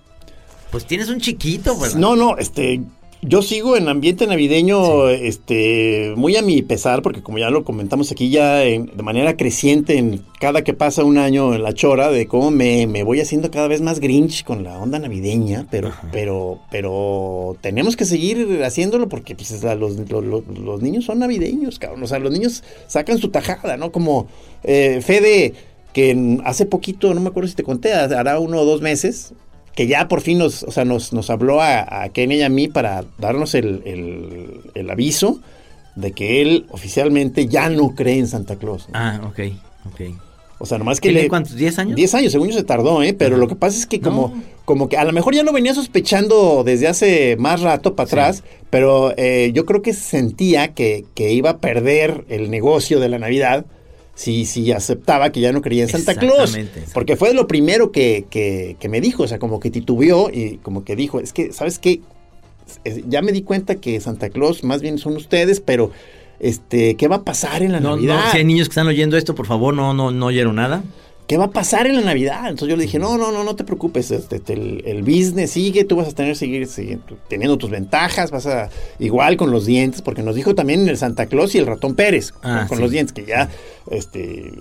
Pues 0.70 0.86
tienes 0.86 1.08
un 1.08 1.20
chiquito, 1.20 1.78
¿verdad? 1.78 1.96
No, 1.96 2.16
no, 2.16 2.36
este, 2.38 2.80
yo 3.22 3.42
sigo 3.42 3.76
en 3.76 3.88
ambiente 3.88 4.26
navideño, 4.26 5.08
este, 5.08 6.12
muy 6.16 6.36
a 6.36 6.42
mi 6.42 6.62
pesar, 6.62 7.02
porque 7.02 7.22
como 7.22 7.38
ya 7.38 7.50
lo 7.50 7.64
comentamos 7.64 8.12
aquí 8.12 8.30
ya 8.30 8.56
de 8.58 8.88
manera 9.02 9.36
creciente 9.36 9.98
en 9.98 10.22
cada 10.38 10.62
que 10.62 10.74
pasa 10.74 11.02
un 11.02 11.18
año 11.18 11.54
en 11.54 11.62
la 11.62 11.72
chora, 11.72 12.10
de 12.10 12.26
cómo 12.26 12.50
me, 12.50 12.86
voy 13.02 13.20
haciendo 13.20 13.50
cada 13.50 13.68
vez 13.68 13.80
más 13.80 14.00
grinch 14.00 14.44
con 14.44 14.64
la 14.64 14.78
onda 14.78 14.98
navideña, 14.98 15.66
pero, 15.70 15.92
pero, 16.12 16.60
pero 16.70 17.56
tenemos 17.60 17.96
que 17.96 18.04
seguir 18.04 18.62
haciéndolo 18.62 19.08
porque 19.08 19.34
pues, 19.34 19.62
los, 19.62 19.96
los, 19.98 20.82
niños 20.82 21.04
son 21.04 21.18
navideños, 21.18 21.78
cabrón. 21.78 22.02
O 22.02 22.06
sea, 22.06 22.18
los 22.18 22.30
niños 22.30 22.62
sacan 22.86 23.18
su 23.18 23.30
tajada, 23.30 23.76
¿no? 23.76 23.90
Como 23.92 24.28
eh, 24.62 25.00
Fede, 25.02 25.54
que 25.92 26.38
hace 26.44 26.66
poquito, 26.66 27.14
no 27.14 27.22
me 27.22 27.28
acuerdo 27.28 27.48
si 27.48 27.54
te 27.54 27.62
conté, 27.62 27.94
hará 27.94 28.38
uno 28.38 28.60
o 28.60 28.64
dos 28.66 28.82
meses, 28.82 29.32
que 29.76 29.86
ya 29.86 30.08
por 30.08 30.22
fin 30.22 30.38
nos, 30.38 30.62
o 30.62 30.72
sea, 30.72 30.86
nos, 30.86 31.12
nos 31.12 31.28
habló 31.28 31.60
a, 31.60 32.02
a 32.02 32.08
Kenny 32.08 32.36
y 32.36 32.42
a 32.42 32.48
mí 32.48 32.66
para 32.66 33.04
darnos 33.18 33.54
el, 33.54 34.62
el, 34.74 34.90
aviso 34.90 35.38
de 35.94 36.12
que 36.12 36.40
él 36.40 36.66
oficialmente 36.70 37.46
ya 37.46 37.68
no 37.68 37.94
cree 37.94 38.18
en 38.18 38.26
Santa 38.26 38.56
Claus. 38.56 38.88
Ah, 38.94 39.20
ok, 39.24 39.40
ok. 39.92 40.00
O 40.58 40.64
sea, 40.64 40.78
nomás 40.78 40.98
que 40.98 41.12
le... 41.12 41.28
¿Cuántos? 41.28 41.54
¿10 41.54 41.78
años? 41.78 41.96
10 41.96 42.14
años, 42.14 42.32
según 42.32 42.48
yo 42.48 42.54
se 42.54 42.64
tardó, 42.64 43.02
¿eh? 43.02 43.12
Pero 43.12 43.36
lo 43.36 43.46
que 43.48 43.54
pasa 43.54 43.78
es 43.78 43.84
que 43.84 44.00
como, 44.00 44.42
como 44.64 44.88
que 44.88 44.96
a 44.96 45.04
lo 45.04 45.12
mejor 45.12 45.34
ya 45.34 45.42
lo 45.42 45.52
venía 45.52 45.74
sospechando 45.74 46.62
desde 46.64 46.88
hace 46.88 47.36
más 47.36 47.60
rato 47.60 47.94
para 47.94 48.06
atrás, 48.06 48.44
pero 48.70 49.12
eh, 49.18 49.50
yo 49.52 49.66
creo 49.66 49.82
que 49.82 49.92
sentía 49.92 50.72
que, 50.72 51.04
que 51.14 51.32
iba 51.34 51.50
a 51.50 51.58
perder 51.58 52.24
el 52.30 52.50
negocio 52.50 52.98
de 52.98 53.10
la 53.10 53.18
Navidad 53.18 53.66
si, 54.16 54.46
si 54.46 54.72
aceptaba 54.72 55.30
que 55.30 55.40
ya 55.40 55.52
no 55.52 55.60
creía 55.60 55.84
en 55.84 55.90
Santa 55.90 56.16
Claus. 56.16 56.56
Porque 56.92 57.16
fue 57.16 57.34
lo 57.34 57.46
primero 57.46 57.92
que, 57.92 58.24
que, 58.30 58.88
me 58.88 59.00
dijo, 59.00 59.24
o 59.24 59.28
sea, 59.28 59.38
como 59.38 59.60
que 59.60 59.70
titubeó 59.70 60.30
y 60.32 60.56
como 60.62 60.84
que 60.84 60.96
dijo, 60.96 61.20
es 61.20 61.32
que, 61.32 61.52
¿sabes 61.52 61.78
qué? 61.78 62.00
Ya 63.06 63.22
me 63.22 63.30
di 63.30 63.42
cuenta 63.42 63.76
que 63.76 64.00
Santa 64.00 64.30
Claus 64.30 64.64
más 64.64 64.80
bien 64.80 64.98
son 64.98 65.16
ustedes, 65.16 65.60
pero 65.60 65.92
este, 66.40 66.96
¿qué 66.96 67.08
va 67.08 67.16
a 67.16 67.24
pasar 67.24 67.62
en 67.62 67.72
la 67.72 67.80
Navidad? 67.80 68.24
No, 68.24 68.32
si 68.32 68.38
hay 68.38 68.44
niños 68.44 68.68
que 68.68 68.72
están 68.72 68.88
oyendo 68.88 69.18
esto, 69.18 69.34
por 69.34 69.46
favor, 69.46 69.74
no, 69.74 69.92
no, 69.92 70.10
no 70.10 70.26
oyeron 70.26 70.56
nada. 70.56 70.82
¿Qué 71.26 71.36
va 71.36 71.46
a 71.46 71.50
pasar 71.50 71.86
en 71.86 71.96
la 71.96 72.02
Navidad? 72.02 72.48
Entonces 72.48 72.68
yo 72.68 72.76
le 72.76 72.84
dije, 72.84 72.98
no, 72.98 73.18
no, 73.18 73.32
no, 73.32 73.44
no 73.44 73.56
te 73.56 73.64
preocupes, 73.64 74.10
este, 74.10 74.40
el, 74.52 75.02
business 75.02 75.50
sigue, 75.50 75.84
tú 75.84 75.96
vas 75.96 76.08
a 76.08 76.12
tener 76.12 76.36
seguir, 76.36 76.66
seguir, 76.66 77.00
teniendo 77.28 77.56
tus 77.58 77.70
ventajas, 77.70 78.30
vas 78.30 78.46
a, 78.46 78.70
igual 78.98 79.36
con 79.36 79.50
los 79.50 79.66
dientes, 79.66 80.02
porque 80.02 80.22
nos 80.22 80.34
dijo 80.34 80.54
también 80.54 80.88
el 80.88 80.96
Santa 80.96 81.26
Claus 81.26 81.54
y 81.54 81.58
el 81.58 81.66
ratón 81.66 81.94
Pérez, 81.94 82.32
ah, 82.42 82.66
con, 82.68 82.80
los 82.80 82.90
dientes, 82.90 83.12
que 83.12 83.24
ya, 83.24 83.50
este, 83.90 84.52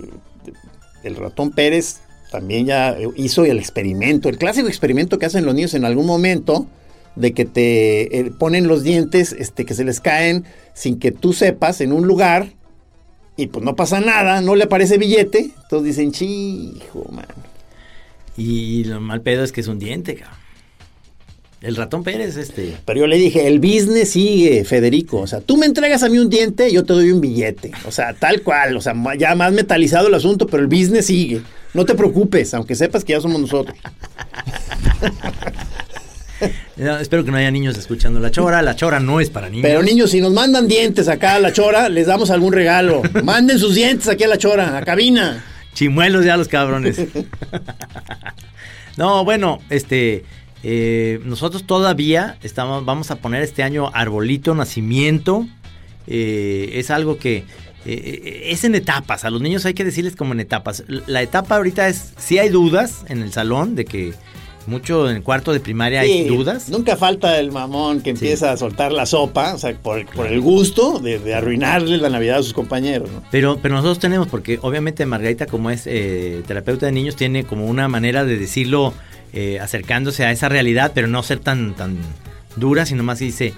el 1.04 1.16
ratón 1.16 1.50
Pérez 1.50 2.00
también 2.30 2.66
ya 2.66 2.96
hizo 3.16 3.44
el 3.44 3.58
experimento, 3.58 4.28
el 4.28 4.38
clásico 4.38 4.68
experimento 4.68 5.18
que 5.18 5.26
hacen 5.26 5.44
los 5.44 5.54
niños 5.54 5.74
en 5.74 5.84
algún 5.84 6.06
momento, 6.06 6.66
de 7.14 7.32
que 7.32 7.46
te 7.46 8.18
eh, 8.18 8.30
ponen 8.38 8.68
los 8.68 8.82
dientes, 8.82 9.32
este, 9.32 9.64
que 9.64 9.72
se 9.72 9.84
les 9.84 10.00
caen 10.00 10.44
sin 10.74 10.98
que 10.98 11.12
tú 11.12 11.32
sepas 11.32 11.80
en 11.80 11.92
un 11.92 12.06
lugar 12.06 12.55
y 13.36 13.48
pues 13.48 13.64
no 13.64 13.76
pasa 13.76 14.00
nada, 14.00 14.40
no 14.40 14.54
le 14.54 14.64
aparece 14.64 14.98
billete. 14.98 15.50
Entonces 15.62 15.96
dicen, 15.96 16.12
chijo, 16.12 17.06
man. 17.10 17.26
Y 18.36 18.84
lo 18.84 19.00
mal 19.00 19.20
pedo 19.22 19.44
es 19.44 19.52
que 19.52 19.60
es 19.60 19.68
un 19.68 19.78
diente, 19.78 20.14
cabrón. 20.14 20.46
El 21.62 21.74
ratón 21.74 22.04
Pérez, 22.04 22.36
este. 22.36 22.76
Pero 22.84 23.00
yo 23.00 23.06
le 23.06 23.16
dije, 23.16 23.46
el 23.46 23.60
business 23.60 24.10
sigue, 24.10 24.64
Federico. 24.64 25.20
O 25.20 25.26
sea, 25.26 25.40
tú 25.40 25.56
me 25.56 25.66
entregas 25.66 26.02
a 26.02 26.08
mí 26.08 26.18
un 26.18 26.28
diente, 26.28 26.70
yo 26.70 26.84
te 26.84 26.92
doy 26.92 27.10
un 27.10 27.20
billete. 27.20 27.72
O 27.86 27.90
sea, 27.90 28.12
tal 28.12 28.42
cual. 28.42 28.76
O 28.76 28.80
sea, 28.80 28.94
ya 29.18 29.34
más 29.34 29.52
metalizado 29.52 30.08
el 30.08 30.14
asunto, 30.14 30.46
pero 30.46 30.62
el 30.62 30.68
business 30.68 31.06
sigue. 31.06 31.40
No 31.72 31.84
te 31.86 31.94
preocupes, 31.94 32.52
aunque 32.54 32.74
sepas 32.74 33.04
que 33.04 33.14
ya 33.14 33.20
somos 33.20 33.40
nosotros. 33.40 33.76
espero 37.00 37.24
que 37.24 37.30
no 37.30 37.36
haya 37.36 37.50
niños 37.50 37.76
escuchando 37.76 38.20
la 38.20 38.30
chora. 38.30 38.62
La 38.62 38.76
chora 38.76 39.00
no 39.00 39.20
es 39.20 39.30
para 39.30 39.48
niños. 39.48 39.62
Pero 39.62 39.82
niños, 39.82 40.10
si 40.10 40.20
nos 40.20 40.32
mandan 40.32 40.68
dientes 40.68 41.08
acá 41.08 41.34
a 41.34 41.38
la 41.38 41.52
chora, 41.52 41.88
les 41.88 42.06
damos 42.06 42.30
algún 42.30 42.52
regalo. 42.52 43.02
Manden 43.24 43.58
sus 43.58 43.74
dientes 43.74 44.08
aquí 44.08 44.24
a 44.24 44.28
la 44.28 44.38
chora, 44.38 44.76
a 44.76 44.82
cabina. 44.82 45.44
Chimuelos 45.74 46.24
ya 46.24 46.36
los 46.36 46.48
cabrones. 46.48 47.00
no, 48.96 49.24
bueno, 49.24 49.60
este. 49.70 50.24
Eh, 50.68 51.20
nosotros 51.24 51.64
todavía 51.64 52.38
estamos, 52.42 52.84
vamos 52.84 53.12
a 53.12 53.16
poner 53.16 53.42
este 53.42 53.62
año 53.62 53.90
arbolito, 53.94 54.54
nacimiento. 54.54 55.46
Eh, 56.08 56.70
es 56.74 56.90
algo 56.90 57.18
que 57.18 57.44
eh, 57.84 58.42
es 58.46 58.64
en 58.64 58.74
etapas. 58.74 59.24
A 59.24 59.30
los 59.30 59.40
niños 59.40 59.64
hay 59.64 59.74
que 59.74 59.84
decirles 59.84 60.16
como 60.16 60.32
en 60.32 60.40
etapas. 60.40 60.82
La 60.88 61.22
etapa 61.22 61.56
ahorita 61.56 61.86
es, 61.88 62.14
si 62.18 62.38
hay 62.38 62.48
dudas 62.48 63.04
en 63.08 63.22
el 63.22 63.32
salón 63.32 63.76
de 63.76 63.84
que 63.84 64.14
mucho 64.66 65.08
en 65.08 65.22
cuarto 65.22 65.52
de 65.52 65.60
primaria 65.60 66.00
hay 66.00 66.24
dudas. 66.24 66.68
Nunca 66.68 66.96
falta 66.96 67.38
el 67.38 67.52
mamón 67.52 68.00
que 68.00 68.10
empieza 68.10 68.52
a 68.52 68.56
soltar 68.56 68.92
la 68.92 69.06
sopa, 69.06 69.54
o 69.54 69.58
sea, 69.58 69.74
por, 69.74 70.04
el 70.26 70.40
gusto 70.40 70.98
de, 70.98 71.34
arruinarle 71.34 71.98
la 71.98 72.08
Navidad 72.08 72.38
a 72.38 72.42
sus 72.42 72.52
compañeros. 72.52 73.08
Pero, 73.30 73.58
pero 73.60 73.74
nosotros 73.74 73.98
tenemos, 73.98 74.28
porque 74.28 74.58
obviamente 74.62 75.06
Margarita, 75.06 75.46
como 75.46 75.70
es 75.70 75.86
eh, 75.86 76.42
terapeuta 76.46 76.86
de 76.86 76.92
niños, 76.92 77.16
tiene 77.16 77.44
como 77.44 77.66
una 77.66 77.88
manera 77.88 78.24
de 78.24 78.36
decirlo 78.36 78.92
eh, 79.32 79.58
acercándose 79.60 80.24
a 80.24 80.32
esa 80.32 80.48
realidad, 80.48 80.92
pero 80.94 81.08
no 81.08 81.22
ser 81.22 81.40
tan, 81.40 81.74
tan 81.74 81.98
dura, 82.56 82.86
sino 82.86 83.02
más 83.02 83.18
dice, 83.18 83.54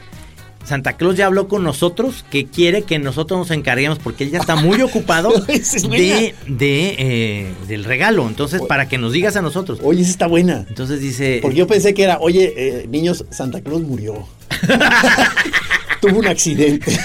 Santa 0.69 0.99
Claus 0.99 1.17
ya 1.17 1.25
habló 1.25 1.49
con 1.49 1.65
nosotros 1.65 2.27
que 2.31 2.45
quiere 2.45 2.83
que 2.83 2.99
nosotros 2.99 3.39
nos 3.39 3.51
encarguemos 3.51 3.99
porque 3.99 4.25
él 4.25 4.31
ya 4.31 4.39
está 4.39 4.55
muy 4.55 4.83
ocupado 4.83 5.33
de, 5.41 6.35
eh, 6.47 7.55
del 7.67 7.85
regalo. 7.85 8.29
Entonces, 8.29 8.61
para 8.61 8.87
que 8.87 8.99
nos 8.99 9.15
digas 9.15 9.35
a 9.37 9.43
nosotros. 9.43 9.81
Oye, 9.83 10.03
esa 10.03 10.11
está 10.11 10.27
buena. 10.27 10.67
Entonces 10.69 11.01
dice. 11.01 11.39
Porque 11.41 11.57
yo 11.57 11.67
pensé 11.67 11.95
que 11.95 12.05
era, 12.05 12.19
oye, 12.21 12.53
eh, 12.55 12.87
niños, 12.87 13.25
Santa 13.31 13.63
Claus 13.63 13.81
murió. 13.81 14.29
Tuvo 16.03 16.19
un 16.19 16.27
accidente. 16.27 16.99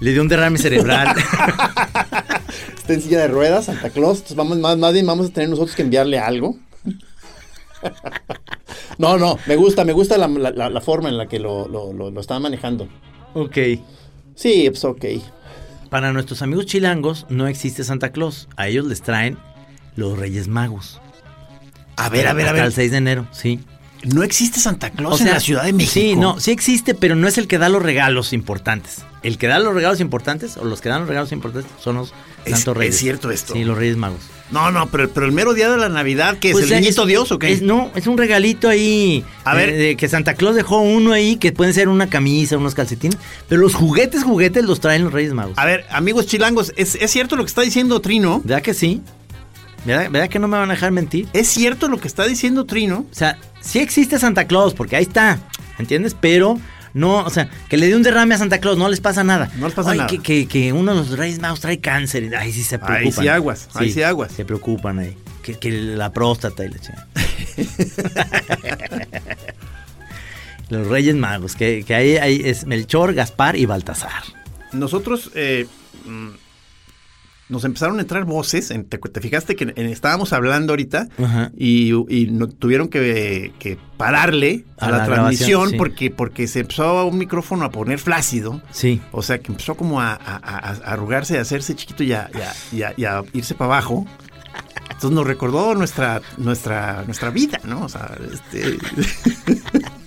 le, 0.00 0.12
dio 0.12 0.20
un 0.20 0.28
derrame 0.28 0.58
cerebral. 0.58 1.14
Está 2.76 2.92
en 2.92 3.02
silla 3.02 3.20
de 3.20 3.28
ruedas, 3.28 3.66
Santa 3.66 3.90
Claus. 3.90 4.18
Entonces 4.18 4.36
vamos, 4.36 4.58
más, 4.58 4.76
más 4.76 4.92
bien 4.92 5.06
vamos 5.06 5.28
a 5.28 5.30
tener 5.30 5.48
nosotros 5.48 5.76
que 5.76 5.82
enviarle 5.82 6.18
algo. 6.18 6.56
No, 8.98 9.18
no, 9.18 9.38
me 9.46 9.56
gusta, 9.56 9.84
me 9.84 9.92
gusta 9.92 10.16
la, 10.16 10.80
forma 10.80 11.08
en 11.08 11.18
la 11.18 11.26
que 11.26 11.38
lo, 11.38 11.68
lo, 11.68 12.20
están 12.20 12.42
manejando. 12.42 12.88
Ok. 13.34 13.58
Sí, 14.34 14.68
pues 14.70 14.84
ok. 14.84 15.04
Para 15.90 16.12
nuestros 16.12 16.42
amigos 16.42 16.66
chilangos 16.66 17.26
no 17.28 17.46
existe 17.46 17.84
Santa 17.84 18.10
Claus. 18.10 18.48
A 18.56 18.68
ellos 18.68 18.86
les 18.86 19.02
traen 19.02 19.38
los 19.96 20.18
Reyes 20.18 20.48
Magos. 20.48 21.00
A 21.96 22.08
ver, 22.08 22.26
a 22.26 22.32
ver, 22.32 22.48
a 22.48 22.52
ver. 22.52 22.64
el 22.64 22.72
6 22.72 22.90
de 22.90 22.96
enero, 22.96 23.26
sí. 23.32 23.60
No 24.04 24.22
existe 24.22 24.60
Santa 24.60 24.90
Claus 24.90 25.20
en 25.20 25.28
la 25.28 25.40
Ciudad 25.40 25.64
de 25.64 25.72
México. 25.72 25.92
Sí, 25.92 26.16
no, 26.16 26.38
sí 26.38 26.50
existe, 26.50 26.94
pero 26.94 27.16
no 27.16 27.26
es 27.28 27.38
el 27.38 27.48
que 27.48 27.58
da 27.58 27.68
los 27.68 27.82
regalos 27.82 28.32
importantes. 28.32 29.04
El 29.22 29.38
que 29.38 29.46
da 29.46 29.58
los 29.58 29.74
regalos 29.74 30.00
importantes, 30.00 30.56
o 30.56 30.64
los 30.64 30.80
que 30.80 30.88
dan 30.88 31.00
los 31.00 31.08
regalos 31.08 31.32
importantes, 31.32 31.70
son 31.80 31.96
los 31.96 32.12
Reyes. 32.46 32.94
Es 32.94 33.00
cierto 33.00 33.30
esto. 33.30 33.54
Sí, 33.54 33.64
los 33.64 33.76
Reyes 33.76 33.96
Magos. 33.96 34.20
No, 34.50 34.70
no, 34.70 34.86
pero, 34.86 35.10
pero 35.10 35.26
el 35.26 35.32
mero 35.32 35.54
día 35.54 35.68
de 35.68 35.76
la 35.76 35.88
Navidad, 35.88 36.38
que 36.38 36.50
es 36.50 36.52
pues 36.52 36.70
el 36.70 36.80
niñito 36.80 37.04
Dios 37.04 37.32
o 37.32 37.38
qué? 37.38 37.58
no, 37.62 37.90
es 37.96 38.06
un 38.06 38.16
regalito 38.16 38.68
ahí. 38.68 39.24
A 39.44 39.54
ver. 39.54 39.76
De, 39.76 39.96
que 39.96 40.08
Santa 40.08 40.34
Claus 40.34 40.54
dejó 40.54 40.80
uno 40.80 41.12
ahí, 41.12 41.36
que 41.36 41.52
pueden 41.52 41.74
ser 41.74 41.88
una 41.88 42.08
camisa, 42.08 42.56
unos 42.56 42.74
calcetines. 42.74 43.18
Pero 43.48 43.60
los 43.60 43.74
juguetes, 43.74 44.22
juguetes 44.22 44.64
los 44.64 44.80
traen 44.80 45.04
los 45.04 45.12
Reyes 45.12 45.32
Magos. 45.32 45.58
A 45.58 45.64
ver, 45.64 45.84
amigos 45.90 46.26
chilangos, 46.26 46.72
¿es, 46.76 46.96
cierto 47.10 47.36
lo 47.36 47.42
que 47.42 47.48
está 47.48 47.62
diciendo 47.62 48.00
Trino? 48.00 48.40
¿Verdad 48.44 48.62
que 48.62 48.74
sí? 48.74 49.02
¿Verdad, 49.84 50.10
¿Verdad, 50.10 50.28
que 50.28 50.38
no 50.38 50.48
me 50.48 50.56
van 50.58 50.70
a 50.70 50.74
dejar 50.74 50.92
mentir? 50.92 51.28
¿Es 51.32 51.48
cierto 51.48 51.88
lo 51.88 51.98
que 51.98 52.08
está 52.08 52.24
diciendo 52.26 52.66
Trino? 52.66 53.06
O 53.10 53.14
sea, 53.14 53.38
sí 53.60 53.80
existe 53.80 54.18
Santa 54.18 54.46
Claus, 54.46 54.74
porque 54.74 54.96
ahí 54.96 55.04
está, 55.04 55.40
¿entiendes? 55.78 56.16
Pero 56.18 56.58
no, 56.96 57.18
o 57.18 57.28
sea, 57.28 57.50
que 57.68 57.76
le 57.76 57.88
dé 57.88 57.94
un 57.94 58.02
derrame 58.02 58.34
a 58.34 58.38
Santa 58.38 58.58
Claus, 58.58 58.78
no 58.78 58.88
les 58.88 59.00
pasa 59.00 59.22
nada. 59.22 59.50
No 59.58 59.66
les 59.66 59.74
pasa 59.74 59.94
nada. 59.94 60.06
Que, 60.06 60.18
que, 60.18 60.48
que, 60.48 60.72
uno 60.72 60.94
de 60.94 61.00
los 61.00 61.10
Reyes 61.10 61.40
Magos 61.40 61.60
trae 61.60 61.78
cáncer. 61.78 62.34
Ahí 62.34 62.54
sí 62.54 62.62
se 62.62 62.78
preocupan. 62.78 63.04
Ahí 63.04 63.12
sí 63.12 63.28
aguas, 63.28 63.68
ahí 63.74 63.92
sí 63.92 64.02
aguas. 64.02 64.32
Se 64.32 64.46
preocupan 64.46 65.00
ahí. 65.00 65.14
Que, 65.42 65.58
que 65.58 65.70
la 65.70 66.10
próstata 66.14 66.64
y 66.64 66.70
la 66.70 66.78
chingada. 66.78 67.06
los 70.70 70.86
Reyes 70.86 71.14
Magos, 71.16 71.54
que, 71.54 71.84
que 71.86 71.94
ahí, 71.94 72.16
ahí, 72.16 72.40
es 72.42 72.64
Melchor, 72.64 73.12
Gaspar 73.12 73.56
y 73.56 73.66
Baltasar. 73.66 74.22
Nosotros, 74.72 75.32
eh, 75.34 75.66
nos 77.48 77.64
empezaron 77.64 77.98
a 77.98 78.02
entrar 78.02 78.24
voces. 78.24 78.72
te, 78.88 79.20
fijaste 79.20 79.56
que 79.56 79.72
estábamos 79.76 80.32
hablando 80.32 80.72
ahorita 80.72 81.08
y, 81.56 81.92
no, 82.30 82.48
tuvieron 82.48 82.88
que, 82.88 83.78
pararle 83.96 84.64
a, 84.78 84.90
la, 84.90 85.04
transmisión 85.06 85.72
porque, 85.78 86.10
porque 86.10 86.46
se 86.48 86.60
empezó 86.60 87.06
un 87.06 87.18
micrófono 87.18 87.64
a 87.64 87.70
poner 87.70 87.98
flácido. 87.98 88.60
Sí. 88.70 89.00
O 89.12 89.22
sea, 89.22 89.38
que 89.38 89.52
empezó 89.52 89.76
como 89.76 90.00
a, 90.00 90.14
arrugarse, 90.14 91.38
a 91.38 91.42
hacerse 91.42 91.74
chiquito 91.74 92.02
y 92.02 92.12
a, 92.12 92.30
irse 93.32 93.54
para 93.54 93.74
abajo. 93.74 94.06
Entonces 94.84 95.10
nos 95.10 95.26
recordó 95.26 95.74
nuestra, 95.74 96.22
nuestra, 96.38 97.02
nuestra 97.04 97.30
vida, 97.30 97.60
¿no? 97.64 97.84
O 97.84 97.88
sea, 97.88 98.16
este... 98.32 98.78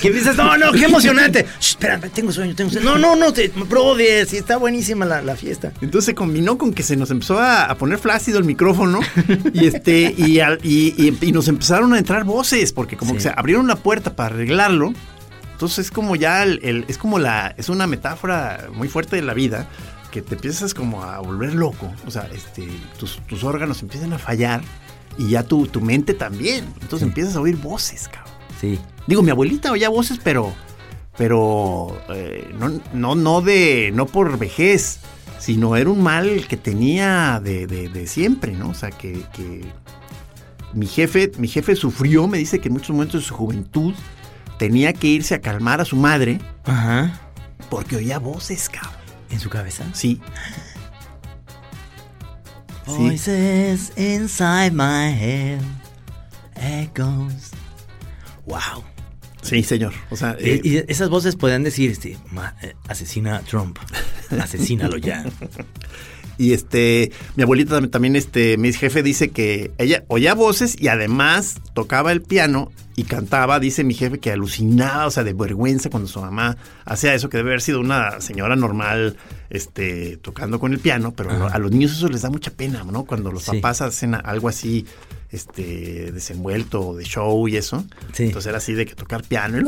que 0.00 0.10
dices, 0.10 0.36
no, 0.36 0.56
no, 0.56 0.72
qué 0.72 0.84
emocionante. 0.84 1.46
espérame, 1.58 2.10
tengo 2.10 2.32
sueño, 2.32 2.54
tengo 2.54 2.70
sueño. 2.70 2.90
No, 2.90 2.98
no, 2.98 3.16
no, 3.16 3.32
te, 3.32 3.48
de 3.48 4.26
sí, 4.26 4.36
está 4.36 4.56
buenísima 4.56 5.04
la, 5.04 5.36
fiesta. 5.36 5.72
Entonces 5.80 6.06
se 6.06 6.14
combinó 6.14 6.58
con 6.58 6.72
que 6.72 6.82
se 6.82 6.96
nos 6.96 7.10
empezó 7.10 7.40
a, 7.40 7.74
poner 7.76 7.98
flácido 7.98 8.38
el 8.38 8.44
micrófono 8.44 9.00
y 9.52 9.66
este 9.66 10.14
y, 10.16 10.40
y, 10.62 11.32
nos 11.32 11.48
empezaron 11.48 11.94
a 11.94 11.98
entrar 11.98 12.24
voces 12.24 12.72
porque 12.72 12.96
como 12.96 13.14
que 13.14 13.20
se 13.20 13.30
abrieron 13.34 13.66
la 13.66 13.76
puerta 13.76 14.14
para 14.14 14.34
arreglarlo. 14.34 14.92
Entonces 15.52 15.86
es 15.86 15.90
como 15.90 16.16
ya 16.16 16.42
el, 16.42 16.84
es 16.88 16.98
como 16.98 17.18
la 17.18 17.54
es 17.56 17.68
una 17.68 17.86
metáfora 17.86 18.68
muy 18.74 18.88
fuerte 18.88 19.16
de 19.16 19.22
la 19.22 19.34
vida 19.34 19.68
que 20.10 20.20
te 20.20 20.34
empiezas 20.34 20.74
como 20.74 21.02
a 21.02 21.20
volver 21.20 21.54
loco, 21.54 21.90
o 22.06 22.10
sea, 22.10 22.28
este 22.34 22.68
tus, 22.98 23.18
tus 23.26 23.44
órganos 23.44 23.80
empiezan 23.80 24.12
a 24.12 24.18
fallar 24.18 24.60
y 25.18 25.30
ya 25.30 25.42
tu, 25.42 25.66
tu 25.66 25.80
mente 25.80 26.14
también. 26.14 26.66
Entonces 26.80 27.06
empiezas 27.08 27.36
a 27.36 27.40
oír 27.40 27.56
voces, 27.56 28.08
cabrón. 28.08 28.31
Sí. 28.62 28.78
Digo, 29.08 29.22
mi 29.22 29.30
abuelita 29.30 29.72
oía 29.72 29.88
voces, 29.88 30.20
pero. 30.22 30.54
Pero. 31.18 32.00
Eh, 32.14 32.48
no, 32.56 32.80
no, 32.94 33.16
no 33.16 33.40
de. 33.42 33.90
No 33.92 34.06
por 34.06 34.38
vejez. 34.38 35.00
Sino 35.40 35.74
era 35.74 35.90
un 35.90 36.00
mal 36.00 36.46
que 36.46 36.56
tenía 36.56 37.40
de, 37.42 37.66
de, 37.66 38.06
siempre, 38.06 38.52
¿no? 38.52 38.68
O 38.68 38.74
sea, 38.74 38.92
que, 38.92 39.24
que. 39.32 39.64
mi 40.72 40.86
jefe, 40.86 41.32
mi 41.38 41.48
jefe 41.48 41.74
sufrió, 41.74 42.28
me 42.28 42.38
dice 42.38 42.60
que 42.60 42.68
en 42.68 42.74
muchos 42.74 42.90
momentos 42.90 43.22
de 43.22 43.26
su 43.26 43.34
juventud 43.34 43.92
tenía 44.58 44.92
que 44.92 45.08
irse 45.08 45.34
a 45.34 45.40
calmar 45.40 45.80
a 45.80 45.84
su 45.84 45.96
madre. 45.96 46.38
Ajá. 46.64 47.20
Porque 47.68 47.96
oía 47.96 48.20
voces, 48.20 48.68
cabrón. 48.68 48.92
¿En 49.30 49.40
su 49.40 49.50
cabeza? 49.50 49.84
Sí. 49.92 50.20
Voices 52.86 53.92
inside 53.96 54.70
my 54.70 55.10
head. 55.12 55.60
Echoes. 56.54 57.51
Wow. 58.46 58.84
Sí, 59.42 59.62
señor. 59.64 59.92
O 60.10 60.16
sea, 60.16 60.36
eh, 60.38 60.60
y, 60.62 60.76
esas 60.90 61.08
voces 61.08 61.36
podían 61.36 61.64
decir, 61.64 61.90
este, 61.90 62.12
eh, 62.62 62.74
asesina 62.88 63.36
a 63.36 63.40
Trump, 63.40 63.78
asesínalo 64.30 64.96
ya. 64.98 65.24
Y 66.38 66.54
este, 66.54 67.12
mi 67.36 67.42
abuelita 67.42 67.80
también, 67.88 68.16
este, 68.16 68.56
mi 68.56 68.72
jefe 68.72 69.02
dice 69.02 69.30
que 69.30 69.70
ella 69.78 70.04
oía 70.08 70.34
voces 70.34 70.76
y 70.80 70.88
además 70.88 71.60
tocaba 71.74 72.10
el 72.10 72.22
piano 72.22 72.72
y 72.96 73.04
cantaba, 73.04 73.60
dice 73.60 73.84
mi 73.84 73.94
jefe 73.94 74.18
que 74.18 74.32
alucinaba, 74.32 75.06
o 75.06 75.10
sea, 75.10 75.24
de 75.24 75.34
vergüenza 75.34 75.90
cuando 75.90 76.08
su 76.08 76.20
mamá 76.20 76.56
hacía 76.84 77.14
eso, 77.14 77.28
que 77.28 77.36
debe 77.36 77.50
haber 77.50 77.60
sido 77.60 77.80
una 77.80 78.20
señora 78.20 78.56
normal, 78.56 79.16
este, 79.50 80.16
tocando 80.16 80.58
con 80.58 80.72
el 80.72 80.78
piano, 80.78 81.12
pero 81.12 81.48
a 81.48 81.58
los 81.58 81.70
niños 81.70 81.92
eso 81.92 82.08
les 82.08 82.22
da 82.22 82.30
mucha 82.30 82.50
pena, 82.50 82.82
¿no? 82.84 83.04
Cuando 83.04 83.30
los 83.30 83.44
papás 83.44 83.82
hacen 83.82 84.14
algo 84.14 84.48
así, 84.48 84.86
este 85.32 86.12
desenvuelto 86.12 86.94
de 86.94 87.04
show 87.04 87.48
y 87.48 87.56
eso. 87.56 87.84
Entonces 88.18 88.46
era 88.46 88.58
así 88.58 88.74
de 88.74 88.86
que 88.86 88.94
tocar 88.94 89.22
piano 89.22 89.58
y 89.58 89.62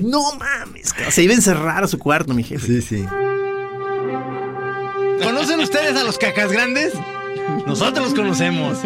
No 0.00 0.22
mames, 0.36 0.94
se 1.10 1.22
iba 1.22 1.32
a 1.32 1.36
encerrar 1.36 1.82
a 1.82 1.88
su 1.88 1.98
cuarto, 1.98 2.32
mi 2.32 2.44
jefe. 2.44 2.66
Sí, 2.66 2.80
sí. 2.82 3.04
¿Conocen 5.22 5.60
ustedes 5.60 5.96
a 5.96 6.04
los 6.04 6.16
cacas 6.16 6.52
grandes? 6.52 6.94
Nosotros 7.66 8.06
los 8.06 8.14
conocemos. 8.14 8.78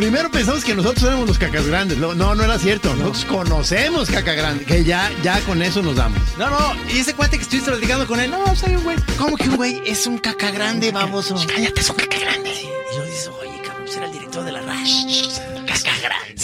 Primero 0.00 0.30
pensamos 0.30 0.64
que 0.64 0.74
nosotros 0.74 1.04
éramos 1.04 1.28
los 1.28 1.38
cacas 1.38 1.66
grandes. 1.66 1.98
No, 1.98 2.14
no, 2.14 2.32
era 2.42 2.58
cierto. 2.58 2.96
Nosotros 2.96 3.26
conocemos 3.26 4.08
caca 4.08 4.32
grande. 4.32 4.64
Que 4.64 4.82
ya, 4.82 5.12
ya 5.22 5.38
con 5.40 5.60
eso 5.60 5.82
nos 5.82 5.96
damos. 5.96 6.18
No, 6.38 6.48
no. 6.48 6.74
Y 6.90 7.00
ese 7.00 7.12
cuate 7.12 7.36
que 7.36 7.42
estuviste 7.42 7.70
platicando 7.70 8.06
con 8.06 8.18
él. 8.18 8.30
No, 8.30 8.56
soy 8.56 8.76
un 8.76 8.82
güey. 8.82 8.96
¿Cómo 9.18 9.36
que 9.36 9.50
un 9.50 9.56
güey 9.56 9.82
es 9.84 10.06
un 10.06 10.16
caca 10.16 10.52
grande, 10.52 10.90
baboso? 10.90 11.34
Cállate, 11.46 11.82
es 11.82 11.90
un 11.90 11.96
caca 11.96 12.18
grande. 12.18 12.50
Y 12.50 12.96
yo 12.96 13.04
dices, 13.04 13.28
oye, 13.28 13.60
cabrón, 13.62 13.88
será 13.88 14.06
el 14.06 14.12
director 14.12 14.42
de 14.42 14.52
la 14.52 14.62
RASH. 14.62 15.38
Caca 15.66 15.92
grande. 16.00 16.34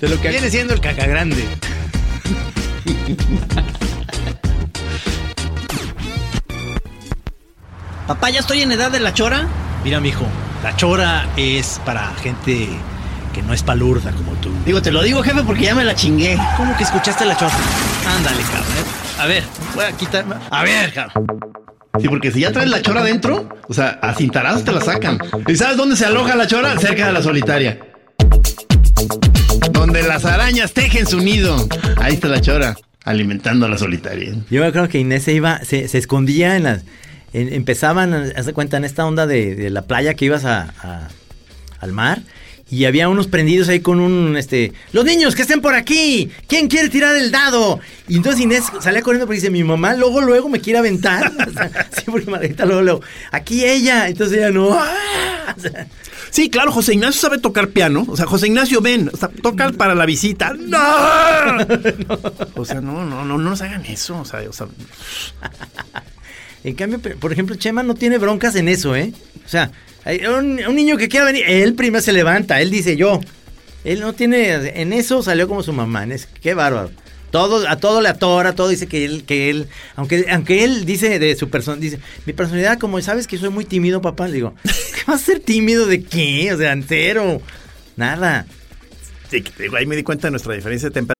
de 0.00 0.08
lo 0.08 0.20
que 0.20 0.28
viene 0.28 0.48
siendo 0.48 0.74
el 0.74 0.80
caca 0.80 1.06
grande. 1.08 1.44
Papá, 8.10 8.28
ya 8.28 8.40
estoy 8.40 8.60
en 8.60 8.72
edad 8.72 8.90
de 8.90 8.98
la 8.98 9.14
chora. 9.14 9.46
Mira, 9.84 10.00
mijo, 10.00 10.26
la 10.64 10.74
chora 10.74 11.28
es 11.36 11.80
para 11.86 12.12
gente 12.16 12.68
que 13.32 13.40
no 13.40 13.54
es 13.54 13.62
palurda 13.62 14.10
como 14.10 14.32
tú. 14.32 14.50
Digo, 14.66 14.82
te 14.82 14.90
lo 14.90 15.00
digo, 15.04 15.22
jefe, 15.22 15.44
porque 15.44 15.66
ya 15.66 15.76
me 15.76 15.84
la 15.84 15.94
chingué. 15.94 16.36
¿Cómo 16.56 16.76
que 16.76 16.82
escuchaste 16.82 17.24
la 17.24 17.36
chora? 17.36 17.54
Ándale, 18.16 18.42
cabrón. 18.42 18.84
A 19.16 19.26
ver, 19.26 19.44
voy 19.76 19.84
a 19.84 19.92
quitar. 19.92 20.24
A 20.50 20.64
ver, 20.64 20.92
cabrón. 20.92 21.24
Sí, 22.00 22.08
porque 22.08 22.32
si 22.32 22.40
ya 22.40 22.50
traes 22.50 22.68
la 22.68 22.82
chora 22.82 23.04
dentro, 23.04 23.48
o 23.68 23.72
sea, 23.72 24.00
a 24.02 24.12
cintarazos 24.12 24.64
te 24.64 24.72
la 24.72 24.80
sacan. 24.80 25.20
¿Y 25.46 25.54
sabes 25.54 25.76
dónde 25.76 25.94
se 25.94 26.04
aloja 26.04 26.34
la 26.34 26.48
chora? 26.48 26.76
Cerca 26.80 27.06
de 27.06 27.12
la 27.12 27.22
solitaria. 27.22 27.78
Donde 29.70 30.02
las 30.02 30.24
arañas 30.24 30.72
tejen 30.72 31.06
su 31.06 31.20
nido. 31.20 31.64
Ahí 31.98 32.14
está 32.14 32.26
la 32.26 32.40
chora, 32.40 32.74
alimentando 33.04 33.66
a 33.66 33.68
la 33.68 33.78
solitaria. 33.78 34.32
Yo 34.50 34.68
creo 34.72 34.88
que 34.88 34.98
Inés 34.98 35.22
se 35.22 35.32
iba, 35.32 35.64
se, 35.64 35.86
se 35.86 35.98
escondía 35.98 36.56
en 36.56 36.64
las 36.64 36.82
empezaban, 37.32 38.12
hace 38.14 38.52
cuenta, 38.52 38.76
en 38.76 38.84
esta 38.84 39.06
onda 39.06 39.26
de, 39.26 39.70
la 39.70 39.82
playa 39.82 40.14
que 40.14 40.24
ibas 40.24 40.44
a, 40.44 41.08
al 41.80 41.92
mar. 41.92 42.22
Y 42.70 42.84
había 42.84 43.08
unos 43.08 43.26
prendidos 43.26 43.68
ahí 43.68 43.80
con 43.80 43.98
un, 43.98 44.36
este, 44.36 44.72
los 44.92 45.04
niños 45.04 45.34
que 45.34 45.42
estén 45.42 45.60
por 45.60 45.74
aquí, 45.74 46.30
¿quién 46.46 46.68
quiere 46.68 46.88
tirar 46.88 47.16
el 47.16 47.32
dado? 47.32 47.80
Y 48.06 48.14
entonces 48.14 48.40
Inés 48.40 48.66
salía 48.80 49.02
corriendo 49.02 49.26
porque 49.26 49.40
dice, 49.40 49.50
mi 49.50 49.64
mamá 49.64 49.94
luego, 49.94 50.20
luego 50.20 50.48
me 50.48 50.60
quiere 50.60 50.78
aventar. 50.78 51.32
sí, 51.90 52.04
porque 52.06 52.30
Margarita 52.30 52.64
luego, 52.66 52.82
luego, 52.82 53.00
aquí 53.32 53.64
ella, 53.64 54.06
entonces 54.06 54.38
ella 54.38 54.52
no. 54.52 54.78
sí, 56.30 56.48
claro, 56.48 56.70
José 56.70 56.94
Ignacio 56.94 57.20
sabe 57.20 57.38
tocar 57.38 57.70
piano. 57.70 58.06
O 58.06 58.16
sea, 58.16 58.26
José 58.26 58.46
Ignacio, 58.46 58.80
ven, 58.80 59.10
o 59.12 59.16
sea, 59.16 59.30
toca 59.30 59.72
para 59.72 59.96
la 59.96 60.06
visita. 60.06 60.54
¡No! 60.58 60.78
O 62.54 62.64
sea, 62.64 62.80
no, 62.80 63.04
no, 63.04 63.24
no, 63.24 63.36
no 63.36 63.50
nos 63.50 63.62
hagan 63.62 63.84
eso. 63.86 64.20
O 64.20 64.24
sea, 64.24 64.48
o 64.48 64.52
sea. 64.52 64.68
En 66.62 66.74
cambio, 66.74 67.00
por 67.18 67.32
ejemplo, 67.32 67.56
Chema 67.56 67.82
no 67.82 67.94
tiene 67.94 68.18
broncas 68.18 68.54
en 68.56 68.68
eso, 68.68 68.94
¿eh? 68.94 69.12
O 69.44 69.48
sea, 69.48 69.70
un, 70.36 70.56
niño 70.74 70.96
que 70.96 71.08
quiera 71.08 71.26
venir, 71.26 71.44
él 71.46 71.74
primero 71.74 72.02
se 72.02 72.12
levanta, 72.12 72.60
él 72.60 72.70
dice 72.70 72.96
yo. 72.96 73.20
Él 73.82 74.00
no 74.00 74.12
tiene, 74.12 74.80
en 74.80 74.92
eso 74.92 75.22
salió 75.22 75.48
como 75.48 75.62
su 75.62 75.72
mamá, 75.72 76.04
es, 76.04 76.26
qué 76.26 76.52
bárbaro. 76.52 76.90
Todo, 77.30 77.66
a 77.68 77.76
todo 77.76 78.00
le 78.00 78.08
atora, 78.08 78.54
todo 78.54 78.68
dice 78.68 78.88
que 78.88 79.04
él, 79.04 79.24
que 79.24 79.50
él, 79.50 79.68
aunque, 79.94 80.26
aunque 80.30 80.64
él 80.64 80.84
dice 80.84 81.18
de 81.18 81.36
su 81.36 81.48
persona, 81.48 81.80
dice, 81.80 82.00
mi 82.26 82.32
personalidad, 82.32 82.78
como 82.78 83.00
sabes 83.00 83.26
que 83.26 83.38
soy 83.38 83.50
muy 83.50 83.64
tímido, 83.64 84.02
papá, 84.02 84.26
le 84.26 84.34
digo, 84.34 84.54
¿qué 84.64 85.02
vas 85.06 85.22
a 85.22 85.24
ser 85.24 85.40
tímido 85.40 85.86
de 85.86 86.02
qué? 86.02 86.52
O 86.52 86.58
sea, 86.58 86.72
entero, 86.72 87.40
nada. 87.96 88.46
Sí, 89.30 89.44
ahí 89.78 89.86
me 89.86 89.96
di 89.96 90.02
cuenta 90.02 90.26
de 90.26 90.32
nuestra 90.32 90.54
diferencia 90.54 90.88
de 90.88 90.94
temperatura. 90.94 91.19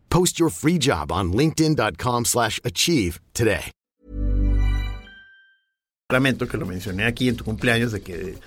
Post 0.11 0.39
your 0.39 0.51
free 0.51 0.77
job 0.77 1.11
on 1.11 1.31
linkedin.com/achieve 1.31 3.19
today. 3.33 3.71
que 6.49 6.57
lo 6.57 6.65
mencioné 6.65 7.05
aquí 7.05 7.29
en 7.29 7.37
tu 7.37 7.45
cumpleaños 7.45 7.93
de 7.93 8.01
que 8.01 8.37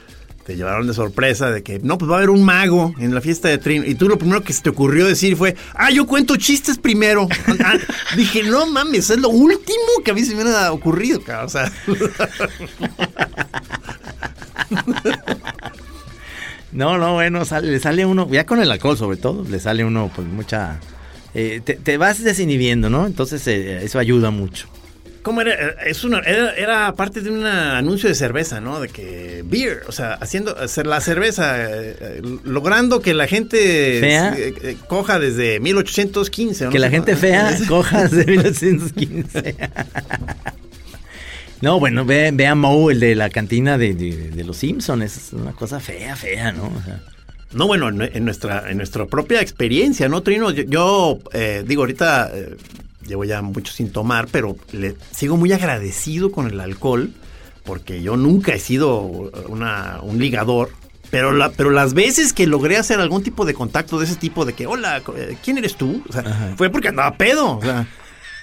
te 0.44 0.56
llevaron 0.56 0.86
de 0.86 0.92
sorpresa 0.92 1.50
de 1.50 1.62
que 1.62 1.78
no, 1.78 1.96
pues 1.96 2.10
va 2.10 2.16
a 2.16 2.18
haber 2.18 2.30
un 2.30 2.44
mago 2.44 2.94
en 2.98 3.14
la 3.14 3.20
fiesta 3.20 3.48
de 3.48 3.58
Trino. 3.58 3.84
Y 3.86 3.94
tú 3.94 4.08
lo 4.08 4.18
primero 4.18 4.42
que 4.42 4.52
se 4.52 4.62
te 4.62 4.68
ocurrió 4.70 5.06
decir 5.06 5.36
fue, 5.36 5.56
ah, 5.74 5.90
yo 5.90 6.06
cuento 6.06 6.36
chistes 6.36 6.78
primero. 6.78 7.26
Ah, 7.64 7.78
dije, 8.16 8.42
no 8.42 8.66
mames, 8.66 9.08
es 9.10 9.18
lo 9.18 9.30
último 9.30 10.02
que 10.04 10.10
a 10.10 10.14
mí 10.14 10.22
se 10.22 10.34
me 10.34 10.42
ha 10.42 10.72
ocurrido, 10.72 11.22
O 11.44 11.48
sea. 11.48 11.72
no, 16.72 16.98
no, 16.98 17.14
bueno, 17.14 17.42
le 17.62 17.80
sale 17.80 18.04
uno, 18.04 18.28
ya 18.28 18.44
con 18.44 18.60
el 18.60 18.70
alcohol 18.70 18.98
sobre 18.98 19.16
todo, 19.16 19.44
le 19.48 19.60
sale 19.60 19.84
uno 19.84 20.10
pues 20.14 20.26
mucha 20.26 20.80
eh, 21.34 21.60
te, 21.60 21.96
vas 21.96 22.22
desinhibiendo, 22.22 22.88
¿no? 22.90 23.06
Entonces 23.06 23.46
eh, 23.48 23.84
eso 23.84 23.98
ayuda 23.98 24.30
mucho. 24.30 24.68
¿Cómo 25.22 25.40
era? 25.40 25.54
Es 25.86 26.04
una, 26.04 26.18
era, 26.18 26.92
parte 26.94 27.22
de 27.22 27.30
un 27.30 27.44
anuncio 27.46 28.08
de 28.10 28.14
cerveza, 28.14 28.60
¿no? 28.60 28.78
De 28.78 28.88
que 28.88 29.42
beer, 29.44 29.82
o 29.88 29.92
sea, 29.92 30.12
haciendo 30.14 30.56
hacer 30.56 30.86
la 30.86 31.00
cerveza, 31.00 31.56
eh, 31.58 32.20
logrando 32.44 33.00
que 33.00 33.14
la 33.14 33.26
gente 33.26 34.00
¿Fea? 34.00 34.36
coja 34.86 35.18
desde 35.18 35.60
1815. 35.60 36.66
¿no? 36.66 36.70
Que 36.70 36.78
la 36.78 36.90
gente 36.90 37.16
fea 37.16 37.56
coja 37.68 38.06
desde 38.06 38.30
1815. 38.30 39.56
no, 41.62 41.80
bueno, 41.80 42.04
ve, 42.04 42.30
ve, 42.32 42.46
a 42.46 42.54
Moe, 42.54 42.92
el 42.92 43.00
de 43.00 43.14
la 43.14 43.30
cantina 43.30 43.78
de, 43.78 44.44
los 44.44 44.58
Simpsons, 44.58 45.02
es 45.04 45.32
una 45.32 45.52
cosa 45.52 45.80
fea, 45.80 46.14
fea, 46.16 46.52
¿no? 46.52 46.64
O 46.66 46.82
sea, 46.84 47.00
no, 47.54 47.66
bueno, 47.66 47.88
en 47.88 48.24
nuestra, 48.24 48.70
en 48.70 48.76
nuestra 48.76 49.06
propia 49.06 49.40
experiencia, 49.40 50.08
¿no, 50.08 50.22
Trino? 50.22 50.50
Yo, 50.50 51.18
eh, 51.32 51.64
digo, 51.66 51.82
ahorita 51.82 52.30
eh, 52.34 52.56
llevo 53.06 53.24
ya 53.24 53.42
mucho 53.42 53.72
sin 53.72 53.90
tomar, 53.90 54.28
pero 54.30 54.56
le 54.72 54.96
sigo 55.12 55.36
muy 55.36 55.52
agradecido 55.52 56.32
con 56.32 56.48
el 56.48 56.60
alcohol, 56.60 57.12
porque 57.64 58.02
yo 58.02 58.16
nunca 58.16 58.54
he 58.54 58.58
sido 58.58 59.00
una, 59.48 60.00
un 60.02 60.18
ligador. 60.18 60.70
Pero, 61.10 61.32
la, 61.32 61.50
pero 61.50 61.70
las 61.70 61.94
veces 61.94 62.32
que 62.32 62.46
logré 62.46 62.76
hacer 62.76 62.98
algún 62.98 63.22
tipo 63.22 63.44
de 63.44 63.54
contacto 63.54 64.00
de 64.00 64.06
ese 64.06 64.16
tipo, 64.16 64.44
de 64.44 64.52
que, 64.52 64.66
hola, 64.66 65.00
eh, 65.16 65.36
¿quién 65.44 65.58
eres 65.58 65.76
tú? 65.76 66.02
O 66.08 66.12
sea, 66.12 66.54
fue 66.56 66.70
porque 66.70 66.88
andaba 66.88 67.16
pedo. 67.16 67.58
O 67.58 67.62
sea, 67.62 67.86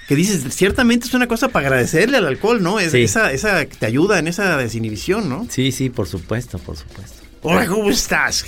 que 0.08 0.16
dices, 0.16 0.54
ciertamente 0.56 1.06
es 1.08 1.14
una 1.14 1.28
cosa 1.28 1.50
para 1.50 1.68
agradecerle 1.68 2.18
al 2.18 2.28
alcohol, 2.28 2.64
¿no? 2.64 2.80
Es, 2.80 2.94
esa, 2.94 3.32
esa 3.32 3.66
te 3.66 3.86
ayuda 3.86 4.20
en 4.20 4.28
esa 4.28 4.56
desinhibición, 4.58 5.28
¿no? 5.28 5.48
Sí, 5.50 5.72
sí, 5.72 5.90
por 5.90 6.08
supuesto, 6.08 6.60
por 6.60 6.78
supuesto. 6.78 7.21
Hola, 7.44 7.66
¿cómo 7.66 7.90
estás? 7.90 8.46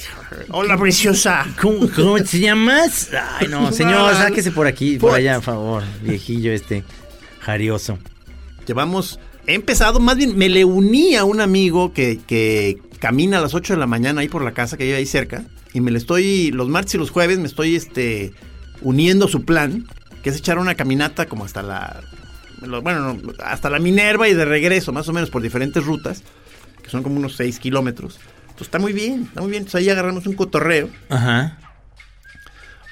Hola, 0.49 0.77
preciosa. 0.77 1.47
¿Cómo, 1.60 1.88
te 2.23 2.39
llamas? 2.39 3.10
Ay, 3.39 3.47
no, 3.47 3.71
señor, 3.71 4.13
sáquese 4.13 4.51
por 4.51 4.67
aquí, 4.67 4.97
por 4.97 5.15
allá, 5.15 5.36
por 5.36 5.43
favor. 5.43 5.84
Viejillo 6.03 6.53
este, 6.53 6.84
jarioso. 7.39 7.97
Llevamos, 8.67 9.19
he 9.47 9.56
empezado, 9.56 9.99
más 9.99 10.17
bien 10.17 10.38
me 10.38 10.47
le 10.47 10.63
uní 10.63 11.15
a 11.15 11.23
un 11.23 11.41
amigo 11.41 11.91
que, 11.91 12.19
que 12.27 12.77
camina 12.99 13.39
a 13.39 13.41
las 13.41 13.56
8 13.56 13.73
de 13.73 13.79
la 13.79 13.88
mañana 13.88 14.21
ahí 14.21 14.27
por 14.27 14.43
la 14.43 14.53
casa 14.53 14.77
que 14.77 14.84
vive 14.84 14.97
ahí 14.97 15.08
cerca. 15.08 15.43
Y 15.73 15.82
me 15.82 15.89
le 15.89 15.97
estoy, 15.97 16.51
los 16.51 16.69
martes 16.69 16.93
y 16.93 16.97
los 16.99 17.10
jueves 17.10 17.39
me 17.39 17.47
estoy 17.47 17.75
este, 17.75 18.32
uniendo 18.82 19.25
a 19.25 19.27
su 19.27 19.43
plan, 19.43 19.88
que 20.21 20.29
es 20.29 20.38
echar 20.38 20.60
una 20.60 20.75
caminata 20.75 21.25
como 21.25 21.45
hasta 21.45 21.63
la, 21.63 21.99
bueno, 22.62 23.17
hasta 23.43 23.71
la 23.71 23.79
Minerva 23.79 24.29
y 24.29 24.36
de 24.36 24.45
regreso, 24.45 24.93
más 24.93 25.10
o 25.10 25.13
menos 25.13 25.32
por 25.32 25.41
diferentes 25.41 25.84
rutas, 25.84 26.21
que 26.84 26.91
son 26.91 27.01
como 27.01 27.17
unos 27.17 27.36
6 27.38 27.58
kilómetros. 27.58 28.19
Pues 28.53 28.67
está 28.67 28.79
muy 28.79 28.93
bien, 28.93 29.23
está 29.23 29.41
muy 29.41 29.51
bien. 29.51 29.63
Entonces 29.63 29.81
ahí 29.81 29.89
agarramos 29.89 30.25
un 30.27 30.33
cotorreo. 30.33 30.89
Ajá. 31.09 31.57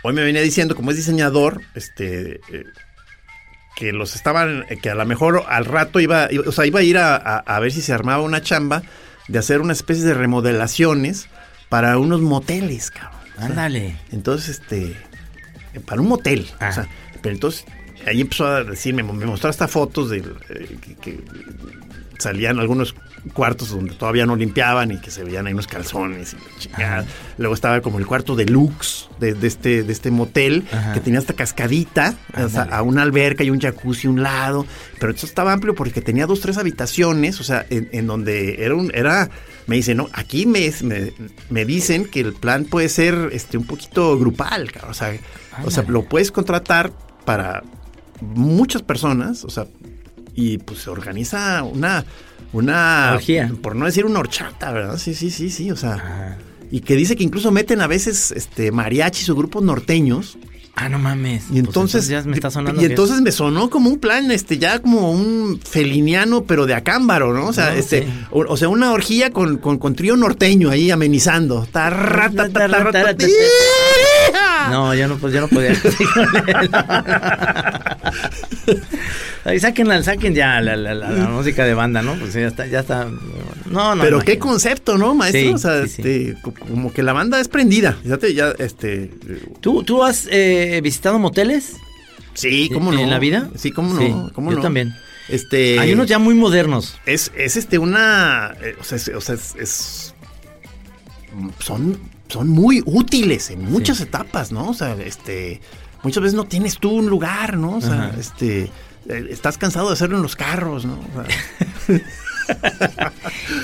Hoy 0.04 0.13
me 0.13 0.24
venía 0.24 0.41
diciendo, 0.41 0.76
como 0.76 0.91
es 0.91 0.97
diseñador, 0.97 1.62
este, 1.76 2.41
eh, 2.52 2.65
que 3.76 3.91
los 3.93 4.15
estaban, 4.15 4.65
que 4.82 4.89
a 4.89 4.95
lo 4.95 5.06
mejor 5.06 5.45
al 5.47 5.65
rato 5.65 6.00
iba, 6.00 6.28
o 6.45 6.52
sea, 6.52 6.65
iba 6.65 6.80
a 6.80 6.84
ir 6.84 6.97
a, 6.97 7.60
ver 7.60 7.71
si 7.71 7.82
se 7.82 7.93
armaba 7.93 8.24
una 8.24 8.41
chamba 8.41 8.82
de 9.28 9.38
hacer 9.38 9.62
una 9.62 9.74
especie 9.74 10.04
de 10.04 10.15
remodelaciones 10.15 11.28
para 11.69 11.97
unos 12.00 12.21
moteles, 12.21 12.89
cabrón. 12.89 13.21
Ándale. 13.38 13.97
Entonces, 14.12 14.60
este, 14.60 14.97
para 15.86 16.02
un 16.02 16.08
motel. 16.08 16.47
O 16.54 16.56
ah. 16.60 16.71
sea, 16.71 16.88
pero 17.21 17.36
entonces 17.36 17.65
ahí 18.08 18.21
empezó 18.21 18.47
a 18.47 18.63
decirme, 18.63 19.04
me 19.04 19.26
mostró 19.26 19.50
hasta 19.50 19.67
fotos 19.67 20.10
de 20.10 20.17
eh, 20.50 20.78
que, 21.02 21.19
salían 22.17 22.60
algunos 22.60 22.95
cuartos 23.34 23.70
donde 23.70 23.94
todavía 23.94 24.26
no 24.26 24.36
limpiaban 24.36 24.92
y 24.92 24.98
que 25.00 25.12
se 25.12 25.24
veían 25.24 25.48
ahí 25.48 25.54
unos 25.54 25.68
calzones 25.68 26.34
y 26.34 26.38
Luego 27.38 27.54
estaba 27.54 27.82
como 27.82 28.00
el 28.00 28.06
cuarto 28.06 28.36
deluxe 28.36 29.10
de, 29.20 29.34
de 29.34 29.48
este, 29.48 29.84
de 29.84 29.94
este 29.94 30.12
motel 30.12 30.64
que 30.94 31.00
tenía 31.00 31.20
hasta 31.20 31.34
cascadita, 31.34 32.16
a 32.34 32.82
una 32.82 33.02
alberca 33.02 33.44
y 33.44 33.50
un 33.50 33.60
jacuzzi 33.60 34.08
a 34.08 34.10
un 34.10 34.24
lado. 34.24 34.66
Pero 35.00 35.14
eso 35.14 35.26
estaba 35.26 35.54
amplio 35.54 35.76
porque 35.76 36.02
tenía 36.02 36.26
dos, 36.28 36.42
tres 36.42 36.58
habitaciones, 36.58 37.40
o 37.40 37.44
sea, 37.44 37.66
en, 37.70 38.08
donde 38.08 38.64
era 38.64 38.76
un, 38.76 38.92
era, 38.94 39.30
me 39.68 39.76
dicen, 39.76 39.98
no, 39.98 40.10
aquí 40.14 40.46
me, 40.46 40.72
me, 41.50 41.66
dicen 41.66 42.06
que 42.06 42.20
el 42.20 42.34
plan 42.34 42.66
puede 42.66 42.90
ser 42.90 43.30
este 43.32 43.58
un 43.58 43.66
poquito 43.66 44.18
grupal, 44.20 44.72
o 44.88 44.94
sea, 44.94 45.16
o 45.64 45.72
sea, 45.72 45.84
lo 45.88 46.04
puedes 46.04 46.32
contratar 46.32 46.92
para 47.26 47.64
muchas 48.22 48.82
personas, 48.82 49.44
o 49.44 49.50
sea, 49.50 49.66
y 50.36 50.58
pues 50.60 50.80
se 50.82 50.89
organiza 50.89 51.63
una 51.63 52.06
una 52.54 53.20
por 53.62 53.76
no 53.76 53.86
decir 53.86 54.06
una 54.06 54.20
horchata, 54.20 54.72
¿verdad? 54.72 54.98
Sí, 54.98 55.13
sí, 55.13 55.32
sí, 55.32 55.50
sí, 55.50 55.72
o 55.72 55.76
sea, 55.76 56.38
y 56.70 56.82
que 56.82 56.96
dice 56.96 57.15
que 57.15 57.24
incluso 57.24 57.52
meten 57.52 57.82
a 57.82 57.88
veces 57.88 58.32
este 58.32 58.72
mariachis 58.72 59.30
o 59.30 59.36
grupos 59.36 59.63
norteños. 59.63 60.38
Ah, 60.74 60.88
no 60.88 61.00
mames. 61.00 61.44
Y 61.52 61.60
entonces, 61.60 62.08
ya 62.08 62.24
me 62.24 62.34
está 62.34 62.50
sonando 62.50 62.82
y 62.82 62.86
entonces 62.86 63.20
me 63.20 63.34
sonó 63.34 63.70
como 63.70 63.89
un 63.89 64.00
plan, 64.00 64.32
este, 64.32 64.58
ya 64.58 64.80
como 64.80 65.12
un 65.12 65.60
feliniano, 65.60 66.46
pero 66.46 66.65
de 66.65 66.74
acámbaro, 66.74 67.34
¿no? 67.34 67.48
O 67.48 67.54
sea, 67.54 67.76
este, 67.76 68.08
o, 68.32 68.56
sea, 68.56 68.70
una 68.70 68.94
orgía 68.94 69.32
con, 69.32 69.58
con, 69.58 69.78
con, 69.78 69.96
trío 69.96 70.15
norteño 70.15 70.70
ahí 70.70 70.89
amenizando. 70.89 71.67
No, 74.70 74.96
yo 74.96 75.10
no, 75.10 75.17
pues 75.17 75.34
yo 75.34 75.41
no 75.41 75.50
podía. 75.50 75.74
Ahí 79.43 79.60
saquen, 79.60 80.04
saquen 80.04 80.36
ya 80.36 80.62
la, 80.62 80.75
la, 80.75 80.93
la, 80.93 81.10
música 81.30 81.65
de 81.65 81.73
banda, 81.73 82.04
¿no? 82.04 82.13
Pues 82.15 82.34
ya 82.34 82.47
está, 82.47 82.67
ya 82.67 82.82
está. 82.82 83.08
No, 83.65 83.95
no. 83.95 84.04
Pero 84.04 84.19
qué 84.19 84.38
concepto, 84.38 84.97
¿no, 84.99 85.15
maestro? 85.15 85.56
o 85.56 85.58
sea, 85.58 85.80
este, 85.80 86.36
como 86.43 86.93
que 86.93 87.01
la 87.01 87.13
banda 87.13 87.39
es 87.39 87.47
prendida. 87.47 87.97
Fíjate, 88.04 88.34
ya, 88.36 88.54
este. 88.60 89.10
¿Tú, 89.60 89.84
tú 89.84 90.04
has 90.04 90.27
eh, 90.32 90.80
visitado 90.84 91.17
moteles? 91.17 91.73
Sí, 92.34 92.69
¿cómo 92.71 92.91
no? 92.91 92.99
¿En 92.99 93.10
la 93.10 93.17
vida? 93.17 93.49
Sí, 93.56 93.71
¿cómo 93.71 93.93
no? 93.95 94.32
¿Cómo 94.34 94.51
yo 94.51 94.60
también. 94.60 94.93
Este. 95.27 95.80
Hay 95.80 95.93
unos 95.93 96.08
ya 96.08 96.19
muy 96.19 96.36
modernos. 96.36 96.99
Es, 97.08 97.32
es 97.36 97.58
este, 97.58 97.80
una. 97.80 98.56
Eh, 98.62 98.75
o 98.80 98.84
sea, 98.84 98.97
es, 98.97 99.08
o 99.08 99.21
sea, 99.21 99.36
es, 99.36 100.13
son, 101.60 101.97
son 102.27 102.47
muy 102.47 102.84
útiles 102.86 103.49
en 103.49 103.63
muchas 103.71 104.01
etapas, 104.01 104.51
¿no? 104.51 104.69
O 104.69 104.73
sea, 104.75 104.95
este. 105.04 105.62
Muchas 106.04 106.21
veces 106.21 106.36
no 106.36 106.45
tienes 106.45 106.77
tú 106.77 106.91
un 106.91 107.08
lugar, 107.08 107.58
¿no? 107.58 107.77
O 107.77 107.82
sea, 107.82 108.13
este 108.19 108.71
estás 109.08 109.58
cansado 109.58 109.88
de 109.88 109.94
hacerlo 109.94 110.18
en 110.18 110.24
los 110.24 110.36
carros, 110.36 110.86
¿no? 110.86 111.00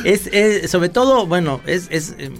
es, 0.04 0.70
sobre 0.70 0.90
todo, 0.90 1.26
bueno, 1.28 1.62
es, 1.66 1.88
es 1.90 2.16
eh, 2.18 2.32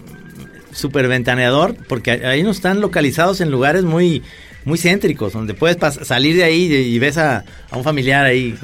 súper 0.72 1.08
ventaneador 1.08 1.76
porque 1.88 2.10
ahí 2.10 2.42
no 2.42 2.50
están 2.50 2.80
localizados 2.80 3.40
en 3.40 3.50
lugares 3.50 3.84
muy 3.84 4.22
muy 4.68 4.78
céntricos, 4.78 5.32
donde 5.32 5.54
puedes 5.54 5.76
salir 6.06 6.36
de 6.36 6.44
ahí 6.44 6.72
y 6.72 6.98
ves 6.98 7.18
a, 7.18 7.44
un 7.72 7.82
familiar 7.82 8.24
ahí. 8.24 8.54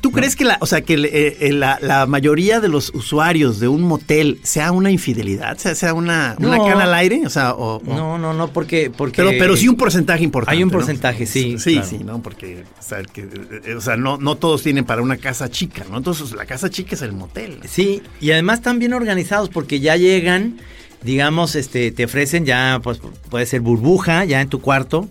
¿Tú 0.00 0.10
crees 0.10 0.36
que 0.36 0.44
la, 0.44 0.58
o 0.60 0.66
sea, 0.66 0.82
que 0.82 0.94
eh, 0.94 1.36
eh, 1.40 1.52
la, 1.52 2.06
mayoría 2.06 2.60
de 2.60 2.68
los 2.68 2.90
usuarios 2.94 3.60
de 3.60 3.68
un 3.68 3.82
motel 3.82 4.40
sea 4.42 4.72
una 4.72 4.90
infidelidad, 4.90 5.58
sea, 5.58 5.74
sea 5.74 5.94
una, 5.94 6.36
una 6.38 6.58
cana 6.58 6.84
al 6.84 6.94
aire? 6.94 7.22
O 7.26 7.30
sea, 7.30 7.54
No, 7.58 8.18
no, 8.18 8.32
no, 8.32 8.52
porque... 8.52 8.90
porque 8.90 9.16
pero, 9.16 9.30
pero 9.38 9.56
sí 9.56 9.68
un 9.68 9.76
porcentaje 9.76 10.24
importante. 10.24 10.56
Hay 10.56 10.62
un 10.62 10.70
porcentaje, 10.70 11.26
sí. 11.26 11.56
Sí, 11.58 11.80
sí, 11.84 11.98
¿no? 12.04 12.22
Porque, 12.22 12.64
o 12.78 12.82
sea, 12.82 13.00
eh, 13.00 13.74
o 13.74 13.80
sea 13.80 13.96
no, 13.96 14.16
no 14.18 14.36
todos 14.36 14.62
tienen 14.62 14.84
para 14.84 15.02
una 15.02 15.16
casa 15.16 15.50
chica, 15.50 15.84
¿no? 15.90 15.98
Entonces 15.98 16.32
la 16.32 16.46
casa 16.46 16.70
chica 16.70 16.94
es 16.94 17.02
el 17.02 17.12
motel. 17.12 17.60
Sí, 17.68 18.02
y 18.20 18.30
además 18.30 18.58
están 18.58 18.78
bien 18.78 18.92
organizados 18.92 19.48
porque 19.48 19.80
ya 19.80 19.96
llegan 19.96 20.58
digamos, 21.06 21.54
este, 21.54 21.92
te 21.92 22.04
ofrecen 22.04 22.44
ya, 22.44 22.80
pues 22.82 23.00
puede 23.30 23.46
ser 23.46 23.60
burbuja, 23.60 24.24
ya 24.24 24.42
en 24.42 24.48
tu 24.48 24.60
cuarto. 24.60 25.08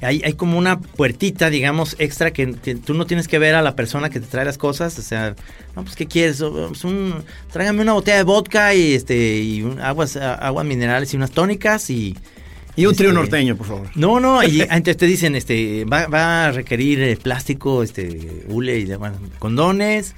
Hay, 0.00 0.22
hay 0.24 0.34
como 0.34 0.56
una 0.56 0.78
puertita, 0.80 1.50
digamos, 1.50 1.96
extra 1.98 2.32
que, 2.32 2.46
tú 2.46 2.94
no 2.94 3.06
tienes 3.06 3.26
que 3.26 3.40
ver 3.40 3.56
a 3.56 3.62
la 3.62 3.74
persona 3.74 4.10
que 4.10 4.20
te 4.20 4.26
trae 4.26 4.44
las 4.44 4.58
cosas. 4.58 4.96
O 4.98 5.02
sea, 5.02 5.34
no, 5.74 5.82
pues, 5.82 5.96
¿qué 5.96 6.06
quieres? 6.06 6.40
Pues, 6.40 6.84
un, 6.84 7.24
tráigame 7.50 7.82
una 7.82 7.94
botella 7.94 8.18
de 8.18 8.22
vodka 8.22 8.74
y, 8.74 8.92
este, 8.92 9.16
y 9.16 9.66
aguas, 9.82 10.16
aguas 10.16 10.66
minerales 10.66 11.12
y 11.14 11.16
unas 11.16 11.32
tónicas 11.32 11.90
y... 11.90 12.16
Y 12.76 12.86
un 12.86 12.94
trío 12.94 13.08
este, 13.08 13.20
norteño, 13.20 13.56
por 13.56 13.66
favor. 13.66 13.90
No, 13.96 14.20
no, 14.20 14.44
y 14.44 14.60
antes 14.70 14.96
te 14.96 15.06
dicen, 15.06 15.34
este, 15.34 15.84
va, 15.84 16.06
va 16.06 16.46
a 16.46 16.52
requerir 16.52 17.02
eh, 17.02 17.16
plástico, 17.16 17.82
este, 17.82 18.44
hule 18.46 18.78
y 18.78 18.84
demás, 18.84 19.14
condones, 19.40 20.14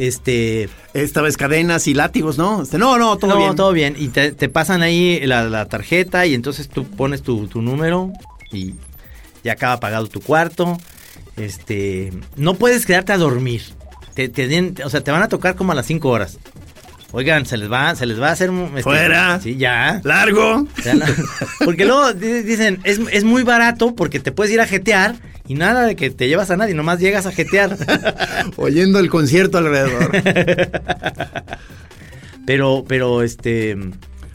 este. 0.00 0.68
Esta 0.94 1.20
vez 1.20 1.36
cadenas 1.36 1.86
y 1.86 1.94
látigos, 1.94 2.38
¿no? 2.38 2.62
Este, 2.62 2.78
no, 2.78 2.98
no, 2.98 3.16
todo 3.18 3.36
bien. 3.36 3.50
No, 3.50 3.54
todo 3.54 3.72
bien. 3.72 3.94
Y 3.98 4.08
te, 4.08 4.48
pasan 4.48 4.82
ahí 4.82 5.20
la, 5.24 5.66
tarjeta 5.66 6.26
y 6.26 6.34
entonces 6.34 6.68
tú 6.68 6.84
pones 6.84 7.22
tu, 7.22 7.48
número 7.54 8.10
y 8.50 8.74
ya 9.44 9.52
acaba 9.52 9.78
pagado 9.78 10.06
tu 10.06 10.20
cuarto. 10.20 10.78
Este. 11.36 12.12
No 12.36 12.54
puedes 12.54 12.86
quedarte 12.86 13.12
a 13.12 13.18
dormir. 13.18 13.62
Te, 14.14 14.30
o 14.84 14.90
sea, 14.90 15.02
te 15.02 15.10
van 15.10 15.22
a 15.22 15.28
tocar 15.28 15.54
como 15.54 15.72
a 15.72 15.74
las 15.74 15.86
5 15.86 16.08
horas. 16.08 16.38
Oigan, 17.12 17.44
se 17.44 17.56
les 17.56 17.70
va, 17.70 17.94
se 17.96 18.06
les 18.06 18.20
va 18.20 18.28
a 18.28 18.32
hacer 18.32 18.50
este, 18.50 18.82
fuera. 18.82 19.40
Sí, 19.40 19.56
ya. 19.56 20.00
Largo. 20.04 20.66
porque 21.64 21.84
luego 21.84 22.12
dicen, 22.14 22.80
es, 22.84 23.00
es 23.10 23.24
muy 23.24 23.42
barato 23.42 23.94
porque 23.94 24.20
te 24.20 24.32
puedes 24.32 24.52
ir 24.52 24.60
a 24.60 24.66
jetear 24.66 25.16
y 25.50 25.54
nada 25.54 25.84
de 25.84 25.96
que 25.96 26.10
te 26.10 26.28
llevas 26.28 26.52
a 26.52 26.56
nadie, 26.56 26.74
nomás 26.74 27.00
llegas 27.00 27.26
a 27.26 27.32
jetear. 27.32 27.76
Oyendo 28.56 29.00
el 29.00 29.10
concierto 29.10 29.58
alrededor. 29.58 30.12
pero, 32.46 32.84
pero 32.86 33.24
este. 33.24 33.76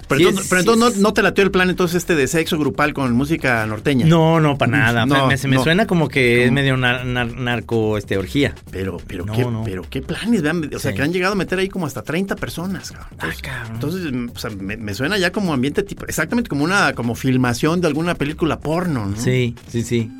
Pero, 0.08 0.30
entonces, 0.30 1.00
no, 1.00 1.14
te 1.14 1.22
latió 1.22 1.44
el 1.44 1.52
plan 1.52 1.70
entonces 1.70 1.98
este 1.98 2.16
de 2.16 2.28
sexo 2.28 2.58
grupal 2.58 2.94
con 2.94 3.14
música 3.14 3.66
norteña. 3.66 4.06
No, 4.06 4.40
no, 4.40 4.58
para 4.58 4.72
nada. 4.72 5.06
No, 5.06 5.28
me, 5.28 5.38
suena 5.38 5.88
como 5.88 6.10
que 6.10 6.46
es 6.46 6.52
medio 6.52 6.78
narco 6.78 7.98
este, 7.98 8.18
orgía. 8.18 8.56
Pero, 8.72 8.98
pero, 9.06 9.26
qué, 9.26 9.48
pero 9.64 9.84
qué 9.90 10.02
planes, 10.02 10.42
vean. 10.42 10.70
O 10.74 10.80
sea, 10.80 10.94
que 10.94 11.02
han 11.02 11.14
llegado 11.14 11.34
a 11.34 11.36
meter 11.36 11.60
ahí 11.60 11.70
como 11.70 11.86
hasta 11.86 12.04
30 12.04 12.36
personas. 12.36 12.94
Entonces, 13.72 14.06
entonces 14.12 14.56
me, 14.58 14.94
suena 14.94 15.18
ya 15.18 15.32
como 15.32 15.54
ambiente 15.54 15.84
tipo, 15.84 16.06
exactamente 16.06 16.50
como 16.50 16.64
una 16.64 16.94
como 16.94 17.16
filmación 17.16 17.82
de 17.82 17.88
alguna 17.88 18.16
película 18.16 18.60
porno, 18.60 19.06
¿no? 19.06 19.18
Sí, 19.18 19.56
sí, 19.68 19.84
sí. 19.84 20.12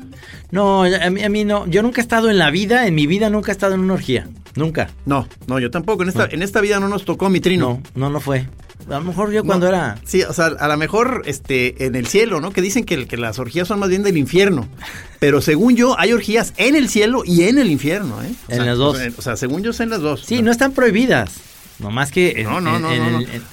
No, 0.50 0.84
a 0.84 1.10
mí, 1.10 1.22
a 1.22 1.28
mí 1.28 1.44
no. 1.44 1.66
Yo 1.66 1.82
nunca 1.82 2.00
he 2.00 2.02
estado 2.02 2.30
en 2.30 2.38
la 2.38 2.50
vida, 2.50 2.86
en 2.86 2.94
mi 2.94 3.06
vida 3.06 3.30
nunca 3.30 3.52
he 3.52 3.54
estado 3.54 3.74
en 3.74 3.80
una 3.80 3.94
orgía. 3.94 4.28
Nunca. 4.54 4.88
No, 5.04 5.28
no, 5.46 5.58
yo 5.58 5.70
tampoco. 5.70 6.02
En 6.02 6.08
esta, 6.08 6.26
en 6.30 6.42
esta 6.42 6.60
vida 6.60 6.80
no 6.80 6.88
nos 6.88 7.04
tocó 7.04 7.28
mi 7.28 7.40
trino. 7.40 7.82
No, 7.94 8.06
no, 8.06 8.10
no 8.10 8.20
fue. 8.20 8.46
A 8.88 8.98
lo 8.98 9.00
mejor 9.00 9.32
yo 9.32 9.42
cuando 9.42 9.66
era. 9.66 9.98
Sí, 10.04 10.22
o 10.22 10.32
sea, 10.32 10.46
a 10.46 10.68
lo 10.68 10.76
mejor 10.76 11.22
este, 11.26 11.86
en 11.86 11.96
el 11.96 12.06
cielo, 12.06 12.40
¿no? 12.40 12.52
Que 12.52 12.62
dicen 12.62 12.84
que, 12.84 13.06
que 13.06 13.16
las 13.16 13.38
orgías 13.40 13.66
son 13.66 13.80
más 13.80 13.88
bien 13.88 14.04
del 14.04 14.16
infierno. 14.16 14.68
Pero 15.18 15.40
según 15.40 15.74
yo, 15.74 15.98
hay 15.98 16.12
orgías 16.12 16.52
en 16.56 16.76
el 16.76 16.88
cielo 16.88 17.22
y 17.24 17.44
en 17.44 17.58
el 17.58 17.70
infierno, 17.70 18.22
¿eh? 18.22 18.32
en 18.48 18.64
las 18.64 18.78
dos. 18.78 18.98
O 19.18 19.22
sea, 19.22 19.36
según 19.36 19.62
yo, 19.62 19.72
son 19.72 19.90
las 19.90 20.00
dos. 20.00 20.22
Sí, 20.24 20.40
no 20.42 20.52
están 20.52 20.72
prohibidas. 20.72 21.32
No 21.78 21.90
más 21.90 22.10
que. 22.10 22.42
no, 22.44 22.60
no, 22.60 22.78
no, 22.78 22.90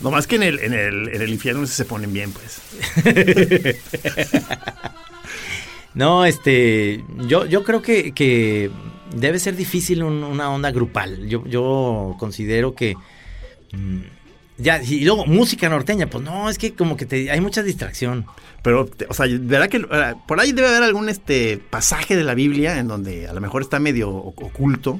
no, 0.01 0.11
más 0.11 0.27
que 0.27 0.35
en 0.35 0.43
el, 0.43 0.59
en 0.59 0.73
el, 0.73 1.09
en 1.09 1.21
el 1.21 1.29
infierno 1.29 1.65
se 1.67 1.83
ponen 1.83 2.13
bien, 2.13 2.31
pues. 2.31 2.61
no, 5.93 6.25
este. 6.25 7.03
Yo, 7.27 7.45
yo 7.45 7.63
creo 7.63 7.81
que, 7.81 8.13
que 8.13 8.71
debe 9.15 9.39
ser 9.39 9.55
difícil 9.55 10.03
una 10.03 10.49
onda 10.51 10.71
grupal. 10.71 11.27
Yo, 11.27 11.43
yo 11.47 12.15
considero 12.17 12.75
que. 12.75 12.95
Mm, 13.73 14.03
ya, 14.57 14.81
y 14.81 15.03
luego 15.03 15.25
música 15.25 15.69
norteña, 15.69 16.09
pues 16.09 16.23
no, 16.23 16.49
es 16.49 16.57
que 16.57 16.73
como 16.73 16.95
que 16.95 17.05
te, 17.05 17.31
hay 17.31 17.41
mucha 17.41 17.63
distracción. 17.63 18.25
Pero, 18.61 18.89
o 19.09 19.13
sea, 19.13 19.25
¿verdad 19.29 19.67
que 19.67 19.85
por 20.27 20.39
ahí 20.39 20.51
debe 20.51 20.69
haber 20.69 20.83
algún 20.83 21.09
este 21.09 21.57
pasaje 21.57 22.15
de 22.15 22.23
la 22.23 22.33
Biblia 22.33 22.79
en 22.79 22.87
donde 22.87 23.27
a 23.27 23.33
lo 23.33 23.41
mejor 23.41 23.61
está 23.61 23.79
medio 23.79 24.09
oculto? 24.09 24.99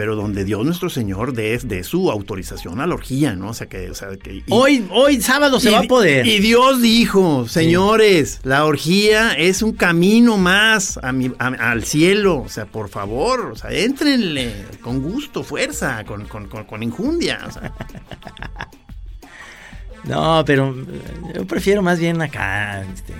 pero 0.00 0.16
donde 0.16 0.44
Dios 0.44 0.64
nuestro 0.64 0.88
Señor 0.88 1.34
dé 1.34 1.58
de 1.58 1.84
su 1.84 2.10
autorización 2.10 2.80
a 2.80 2.86
la 2.86 2.94
orgía, 2.94 3.34
¿no? 3.34 3.50
O 3.50 3.54
sea 3.54 3.68
que, 3.68 3.90
o 3.90 3.94
sea, 3.94 4.16
que 4.16 4.42
hoy, 4.48 4.86
hoy 4.90 5.20
sábado 5.20 5.60
se 5.60 5.70
va 5.70 5.80
a 5.80 5.82
poder. 5.82 6.26
Y 6.26 6.38
Dios 6.38 6.80
dijo, 6.80 7.46
señores, 7.46 8.40
la 8.42 8.64
orgía 8.64 9.32
es 9.32 9.60
un 9.60 9.72
camino 9.72 10.38
más 10.38 10.98
a 11.02 11.12
mi, 11.12 11.30
al 11.38 11.84
cielo, 11.84 12.40
o 12.40 12.48
sea, 12.48 12.64
por 12.64 12.88
favor, 12.88 13.50
o 13.52 13.56
sea, 13.56 13.72
éntrenle 13.72 14.64
con 14.80 15.02
gusto, 15.02 15.42
fuerza, 15.44 16.02
con, 16.06 16.26
con, 16.26 16.46
con, 16.46 16.82
injundia, 16.82 17.40
o 17.46 17.50
sea. 17.52 17.74
No, 20.04 20.42
pero 20.46 20.74
yo 21.34 21.46
prefiero 21.46 21.82
más 21.82 21.98
bien 21.98 22.20
acá, 22.22 22.82
este, 22.82 23.14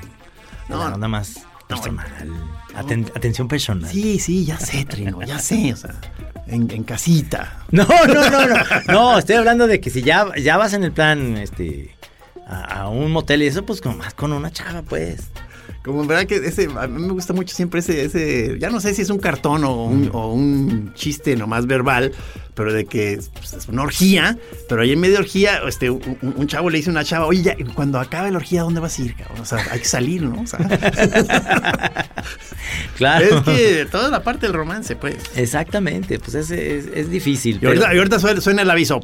no, 0.69 0.91
nada 0.91 1.09
más 1.09 1.47
personal, 1.69 2.07
atención 3.15 3.49
personal. 3.49 3.91
Sí, 3.91 4.19
sí, 4.19 4.45
ya 4.45 4.59
sé, 4.59 4.85
Trino, 4.85 5.23
ya 5.23 5.39
sé, 5.39 5.73
o 5.73 5.77
sea 5.77 5.95
en, 6.51 6.85
casita. 6.85 7.57
No, 7.71 7.87
no, 8.07 8.31
no, 8.31 8.47
no. 8.47 8.57
No, 8.89 9.19
estoy 9.19 9.37
hablando 9.37 9.67
de 9.67 9.81
que 9.81 9.91
si 9.91 10.03
ya, 10.03 10.27
ya 10.37 10.57
vas 10.57 10.73
en 10.73 10.85
el 10.85 10.93
plan, 10.93 11.37
este, 11.37 11.95
a, 12.47 12.89
un 12.89 13.13
motel 13.13 13.43
y 13.43 13.47
eso, 13.47 13.65
pues 13.65 13.81
con, 13.81 13.99
más 13.99 14.15
con 14.15 14.33
una 14.33 14.51
chava, 14.51 14.83
pues. 14.83 15.29
Como 15.83 16.05
verdad 16.07 16.27
que 16.27 16.37
ese, 16.37 16.69
a 16.77 16.87
mí 16.87 17.03
me 17.03 17.13
gusta 17.13 17.33
mucho 17.33 17.55
siempre 17.55 17.81
ese, 17.81 18.05
ese, 18.05 18.59
ya 18.59 18.71
no 18.71 18.81
sé 18.81 18.95
si 18.95 19.03
es 19.03 19.11
un 19.11 19.19
cartón 19.19 19.65
o 19.65 19.85
un, 19.87 20.11
o 20.13 20.33
un 20.33 20.93
chiste 20.95 21.37
nomás 21.37 21.67
verbal, 21.67 22.13
pero 22.55 22.73
de 22.73 22.85
que 22.85 23.21
pues, 23.35 23.53
es 23.55 23.69
una 23.69 23.83
orgía, 23.83 24.39
pero 24.69 24.83
ahí 24.83 24.93
en 24.93 25.01
medio 25.01 25.15
de 25.15 25.21
orgía, 25.21 25.61
este, 25.67 25.91
un, 25.91 26.47
chavo 26.47 26.71
le 26.71 26.79
dice 26.79 26.91
a 26.91 26.93
una 26.93 27.05
chava, 27.05 27.27
oye, 27.27 27.43
ya, 27.43 27.57
cuando 27.75 27.99
acabe 27.99 28.31
la 28.31 28.37
orgía, 28.39 28.63
¿dónde 28.63 28.81
vas 28.81 28.99
a 28.99 29.03
ir? 29.03 29.15
O 29.41 29.45
sea, 29.45 29.65
hay 29.71 29.79
que 29.79 29.87
salir, 29.87 30.23
¿no? 30.23 30.43
O 30.43 30.47
sea, 30.47 30.59
claro. 33.01 33.25
Es 33.25 33.43
que 33.43 33.87
toda 33.91 34.11
la 34.11 34.23
parte 34.23 34.47
del 34.47 34.55
romance, 34.55 34.95
pues. 34.95 35.17
Exactamente, 35.35 36.19
pues 36.19 36.35
es, 36.35 36.51
es, 36.51 37.11
difícil. 37.11 37.59
Y 37.63 37.67
ahorita, 37.67 38.21
suena, 38.21 38.63
el 38.63 38.71
aviso, 38.71 39.01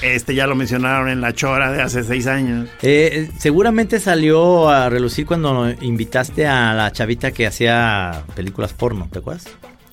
este 0.00 0.34
ya 0.34 0.46
lo 0.46 0.54
mencionaron 0.54 1.08
en 1.08 1.20
la 1.20 1.32
chora 1.32 1.72
de 1.72 1.82
hace 1.82 2.04
seis 2.04 2.28
años. 2.28 2.68
Eh, 2.82 3.30
seguramente 3.38 3.98
salió 3.98 4.68
a 4.68 4.88
relucir 4.88 5.26
cuando 5.26 5.68
invitaste 5.80 6.46
a 6.46 6.72
la 6.72 6.92
chavita 6.92 7.32
que 7.32 7.46
hacía 7.46 8.22
películas 8.36 8.72
porno, 8.72 9.08
¿te 9.10 9.18
acuerdas? 9.18 9.48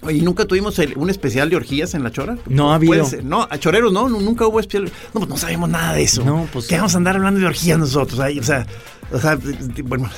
¿Y 0.08 0.22
nunca 0.22 0.46
tuvimos 0.46 0.80
un 0.96 1.10
especial 1.10 1.50
de 1.50 1.56
orgías 1.56 1.96
en 1.96 2.04
la 2.04 2.12
chora? 2.12 2.38
No 2.46 2.72
ha 2.72 2.76
habido. 2.76 3.06
No, 3.24 3.48
a 3.50 3.58
choreros 3.58 3.92
no, 3.92 4.08
nunca 4.08 4.46
hubo 4.46 4.60
especial. 4.60 4.86
No, 4.86 5.22
pues 5.22 5.28
no 5.28 5.38
sabemos 5.38 5.70
nada 5.70 5.94
de 5.94 6.04
eso. 6.04 6.24
No, 6.24 6.48
pues. 6.54 6.68
¿Qué 6.68 6.76
vamos 6.76 6.94
a 6.94 6.98
andar 6.98 7.16
hablando 7.16 7.40
de 7.40 7.48
orgías 7.48 7.80
nosotros? 7.80 8.20
Ahí, 8.20 8.38
o 8.40 8.44
sea, 8.44 8.68
o 9.12 9.20
sea, 9.20 9.38
bueno. 9.84 10.10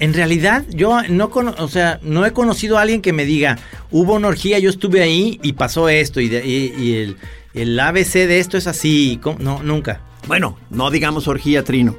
En 0.00 0.12
realidad, 0.12 0.64
yo 0.70 1.02
no, 1.08 1.30
o 1.58 1.68
sea, 1.68 2.00
no 2.02 2.26
he 2.26 2.32
conocido 2.32 2.78
a 2.78 2.82
alguien 2.82 3.00
que 3.00 3.12
me 3.12 3.24
diga, 3.24 3.58
hubo 3.90 4.14
una 4.14 4.28
orgía, 4.28 4.58
yo 4.58 4.70
estuve 4.70 5.02
ahí 5.02 5.38
y 5.42 5.52
pasó 5.52 5.88
esto, 5.88 6.20
y, 6.20 6.26
y, 6.26 6.96
el, 6.96 7.16
el, 7.54 7.78
ABC 7.78 8.12
de 8.26 8.40
esto 8.40 8.56
es 8.56 8.66
así. 8.66 9.20
No, 9.38 9.62
nunca. 9.62 10.00
Bueno, 10.26 10.58
no 10.70 10.90
digamos 10.90 11.28
orgía, 11.28 11.64
Trino. 11.64 11.96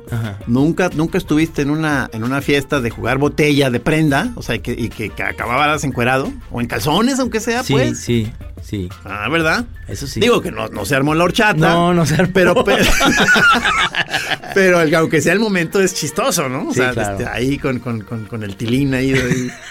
Nunca, 0.48 0.90
nunca 0.94 1.18
estuviste 1.18 1.62
en 1.62 1.70
una, 1.70 2.10
en 2.12 2.24
una 2.24 2.42
fiesta 2.42 2.82
de 2.82 2.90
jugar 2.90 3.18
botella 3.18 3.70
de 3.70 3.80
prenda, 3.80 4.32
o 4.36 4.42
sea, 4.42 4.58
que, 4.60 4.72
y 4.72 4.90
que, 4.90 5.10
que 5.10 5.24
acababas 5.24 5.84
encuerado, 5.84 6.32
o 6.52 6.62
en 6.62 6.68
calzones, 6.68 7.20
aunque 7.20 7.40
sea, 7.40 7.64
pues. 7.64 8.00
Sí, 8.00 8.32
sí, 8.62 8.90
Ah, 9.04 9.30
¿verdad? 9.30 9.66
Eso 9.88 10.08
sí. 10.08 10.20
Digo 10.20 10.42
que 10.42 10.52
no, 10.52 10.68
no 10.70 10.86
se 10.86 10.96
armó 10.96 11.14
la 11.14 11.24
horchata. 11.24 11.56
No, 11.56 11.94
no 11.94 12.06
se 12.06 12.16
armó. 12.16 12.32
Pero, 12.34 12.56
pero, 14.54 14.98
aunque 14.98 15.22
sea 15.22 15.34
el 15.34 15.40
momento, 15.40 15.80
es 15.80 15.94
chistoso, 15.94 16.50
¿no? 16.50 16.70
O 16.70 16.74
sea, 16.74 16.90
este, 16.90 17.28
ahí 17.28 17.58
con, 17.58 17.80
con, 17.80 18.02
con, 18.02 18.44
el 18.44 18.56
tilín 18.56 18.94
ahí. 18.94 19.14
ahí. 19.14 19.52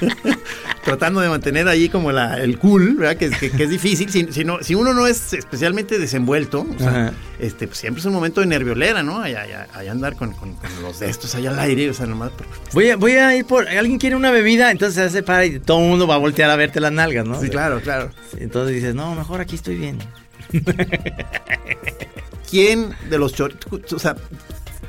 tratando 0.84 1.20
de 1.20 1.28
mantener 1.28 1.68
ahí 1.68 1.88
como 1.88 2.12
la, 2.12 2.40
el 2.40 2.58
cool, 2.58 2.96
¿verdad? 2.96 3.16
Que, 3.16 3.26
es 3.26 3.70
difícil. 3.70 4.10
Si, 4.10 4.26
si, 4.32 4.74
uno 4.74 4.94
no 4.94 5.06
es 5.06 5.32
especialmente 5.32 5.98
desenvuelto, 5.98 6.66
este, 7.38 7.66
pues 7.66 7.78
siempre 7.78 8.00
es 8.00 8.06
un 8.06 8.12
momento 8.12 8.40
de 8.40 8.46
nerviolera, 8.46 9.02
¿no? 9.02 9.20
Allá, 9.20 9.66
andar 9.90 10.16
con, 10.16 10.34
los 10.82 11.00
de 11.00 11.10
estos 11.10 11.34
allá 11.34 11.50
al 11.50 11.58
aire, 11.58 11.90
o 11.90 11.94
sea, 11.94 12.06
nomás. 12.06 12.32
Voy, 12.72 12.90
a, 12.90 12.96
voy 12.96 13.12
a 13.12 13.36
ir 13.36 13.46
por. 13.46 13.68
¿Alguien 13.68 13.98
quiere 13.98 14.16
una 14.16 14.30
bebida? 14.30 14.70
Entonces 14.70 14.94
se 14.94 15.02
hace 15.02 15.22
para 15.22 15.46
y 15.46 15.58
todo 15.58 15.80
el 15.80 15.88
mundo 15.88 16.06
va 16.06 16.16
a 16.16 16.18
voltear 16.18 16.50
a 16.50 16.56
verte 16.56 16.80
las 16.80 16.92
nalgas, 16.92 17.26
¿no? 17.26 17.40
Sí, 17.40 17.48
claro, 17.48 17.80
claro. 17.80 18.10
Entonces 18.38 18.74
dices, 18.74 18.94
no, 18.94 19.14
mejor 19.14 19.40
aquí 19.40 19.56
estoy 19.56 19.76
bien. 19.76 19.98
¿Quién 22.50 22.94
de 23.08 23.18
los 23.18 23.34
o 23.40 23.98
sea, 23.98 24.16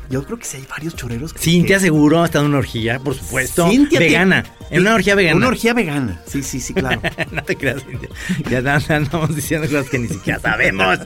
yo 0.10 0.24
creo 0.24 0.38
que 0.38 0.46
sí 0.46 0.58
hay 0.58 0.66
varios 0.70 0.96
choreros. 0.96 1.34
Que, 1.34 1.40
Cintia 1.40 1.80
seguro 1.80 2.22
ha 2.22 2.26
estado 2.26 2.46
en 2.46 2.52
una 2.52 2.60
orgía, 2.60 3.00
por 3.00 3.16
supuesto. 3.16 3.70
Cintia 3.70 4.00
vegana. 4.00 4.44
En 4.70 4.82
una 4.82 4.96
orgía 4.96 5.16
vegana. 5.16 5.38
Una 5.38 5.48
orgía 5.48 5.74
vegana. 5.74 6.22
Sí, 6.28 6.44
sí, 6.44 6.60
sí, 6.60 6.74
claro. 6.74 7.02
no 7.32 7.44
te 7.44 7.56
creas, 7.56 7.84
Cintia. 7.84 8.10
Ya 8.50 8.96
andamos 8.96 9.36
diciendo 9.36 9.68
cosas 9.68 9.90
que 9.90 10.00
ni 10.00 10.08
siquiera 10.08 10.40
sabemos. 10.40 11.00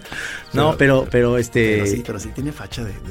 No, 0.53 0.75
pero, 0.77 1.07
pero, 1.09 1.37
este. 1.37 1.77
Pero 1.77 1.85
sí, 1.87 2.03
pero 2.05 2.19
sí 2.19 2.29
tiene 2.29 2.51
facha 2.51 2.83
de... 2.83 2.93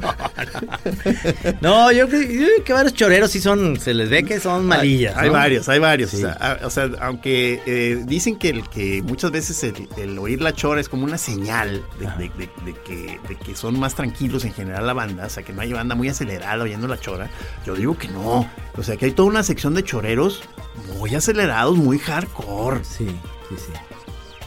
No, 0.00 0.14
yo 1.94 2.08
creo 2.08 2.64
que 2.64 2.72
varios 2.72 2.94
choreros 2.94 3.30
sí 3.30 3.40
son, 3.40 3.78
se 3.78 3.94
les 3.94 4.08
ve 4.10 4.24
que 4.24 4.40
son 4.40 4.66
malillas. 4.66 5.16
Hay, 5.16 5.28
varios, 5.28 5.68
hay 5.68 5.78
varios. 5.78 6.14
O, 6.14 6.70
sea, 6.70 6.90
aunque 7.00 7.62
eh, 7.66 8.02
dicen 8.06 8.36
que, 8.36 8.50
el, 8.50 8.68
que 8.68 9.02
muchas 9.02 9.30
veces 9.30 9.62
el, 9.96 10.18
oír 10.18 10.40
la 10.40 10.52
chora 10.52 10.80
es 10.80 10.88
como 10.88 11.04
una 11.04 11.18
señal 11.18 11.84
de, 11.98 12.30
que, 12.30 13.20
de, 13.28 13.36
que, 13.36 13.56
son 13.56 13.78
más 13.78 13.94
tranquilos 13.94 14.44
en 14.44 14.52
general 14.52 14.86
la 14.86 14.92
banda, 14.92 15.26
o 15.26 15.30
sea, 15.30 15.42
que 15.42 15.52
no 15.52 15.62
hay 15.62 15.72
banda 15.72 15.94
muy 15.94 16.08
acelerada 16.08 16.64
oyendo 16.64 16.88
la 16.88 16.98
chora. 16.98 17.30
Yo 17.66 17.74
digo 17.74 17.96
que 17.96 18.08
no. 18.08 18.48
O 18.76 18.82
sea, 18.82 18.96
que 18.96 19.06
hay 19.06 19.12
toda 19.12 19.28
una 19.28 19.42
sección 19.42 19.74
de 19.74 19.84
choreros 19.84 20.42
muy 20.98 21.14
acelerados, 21.14 21.76
muy 21.76 21.98
hardcore. 21.98 22.84
Sí, 22.84 23.06
sí, 23.48 23.56
sí. 23.56 23.72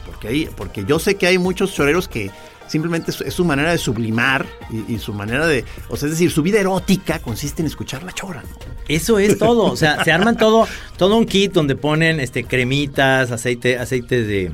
Porque, 0.06 0.28
hay, 0.28 0.50
porque 0.56 0.86
yo 0.86 1.00
sé 1.00 1.16
que 1.16 1.28
hay 1.28 1.38
muchos 1.38 1.74
choreros 1.74 2.08
que 2.08 2.32
simplemente 2.68 3.12
es, 3.12 3.34
su 3.34 3.46
manera 3.46 3.72
de 3.72 3.78
sublimar 3.78 4.46
y, 4.88 4.98
su 4.98 5.14
manera 5.14 5.48
de, 5.48 5.66
o 5.90 5.98
sea, 5.98 6.08
es 6.08 6.14
decir, 6.14 6.32
su 6.32 6.42
vida 6.42 6.60
erótica 6.60 7.20
consiste 7.20 7.62
en 7.62 7.68
escuchar 7.68 8.04
la 8.04 8.12
chora. 8.12 8.44
Eso 8.88 9.20
es 9.20 9.38
todo, 9.38 9.72
o 9.72 9.76
sea, 9.76 10.04
se 10.04 10.12
arman 10.12 10.38
todo, 10.38 10.68
todo 10.98 11.18
un 11.18 11.26
kit 11.26 11.54
donde 11.54 11.76
ponen 11.76 12.20
este 12.20 12.44
cremitas, 12.44 13.32
aceite, 13.32 13.78
aceite 13.78 14.24
de, 14.24 14.52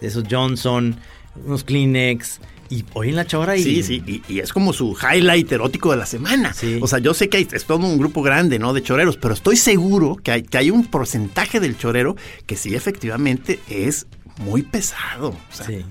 esos 0.00 0.24
Johnson, 0.30 0.96
unos 1.44 1.64
Kleenex, 1.64 2.40
y 2.70 2.84
oyen 2.94 3.16
la 3.16 3.26
chora 3.26 3.54
y... 3.56 3.62
Sí, 3.62 3.82
sí, 3.82 4.22
y, 4.28 4.38
es 4.38 4.52
como 4.52 4.72
su 4.72 4.96
highlight 4.96 5.52
erótico 5.52 5.90
de 5.90 5.98
la 5.98 6.06
semana. 6.06 6.54
O 6.80 6.86
sea, 6.86 7.00
yo 7.00 7.12
sé 7.12 7.28
que 7.28 7.36
hay, 7.36 7.48
es 7.52 7.66
todo 7.66 7.78
un 7.78 7.98
grupo 7.98 8.22
grande, 8.22 8.58
¿no? 8.58 8.72
De 8.72 8.82
choreros, 8.82 9.18
pero 9.18 9.34
estoy 9.34 9.56
seguro 9.56 10.16
que 10.16 10.30
hay, 10.30 10.42
que 10.42 10.56
hay 10.56 10.70
un 10.70 10.86
porcentaje 10.86 11.60
del 11.60 11.76
chorero 11.76 12.16
que 12.46 12.56
sí 12.56 12.74
efectivamente 12.74 13.60
es 13.68 14.06
muy 14.38 14.62
pesado. 14.62 15.28
O 15.30 15.54
sea, 15.54 15.66
sí. 15.66 15.84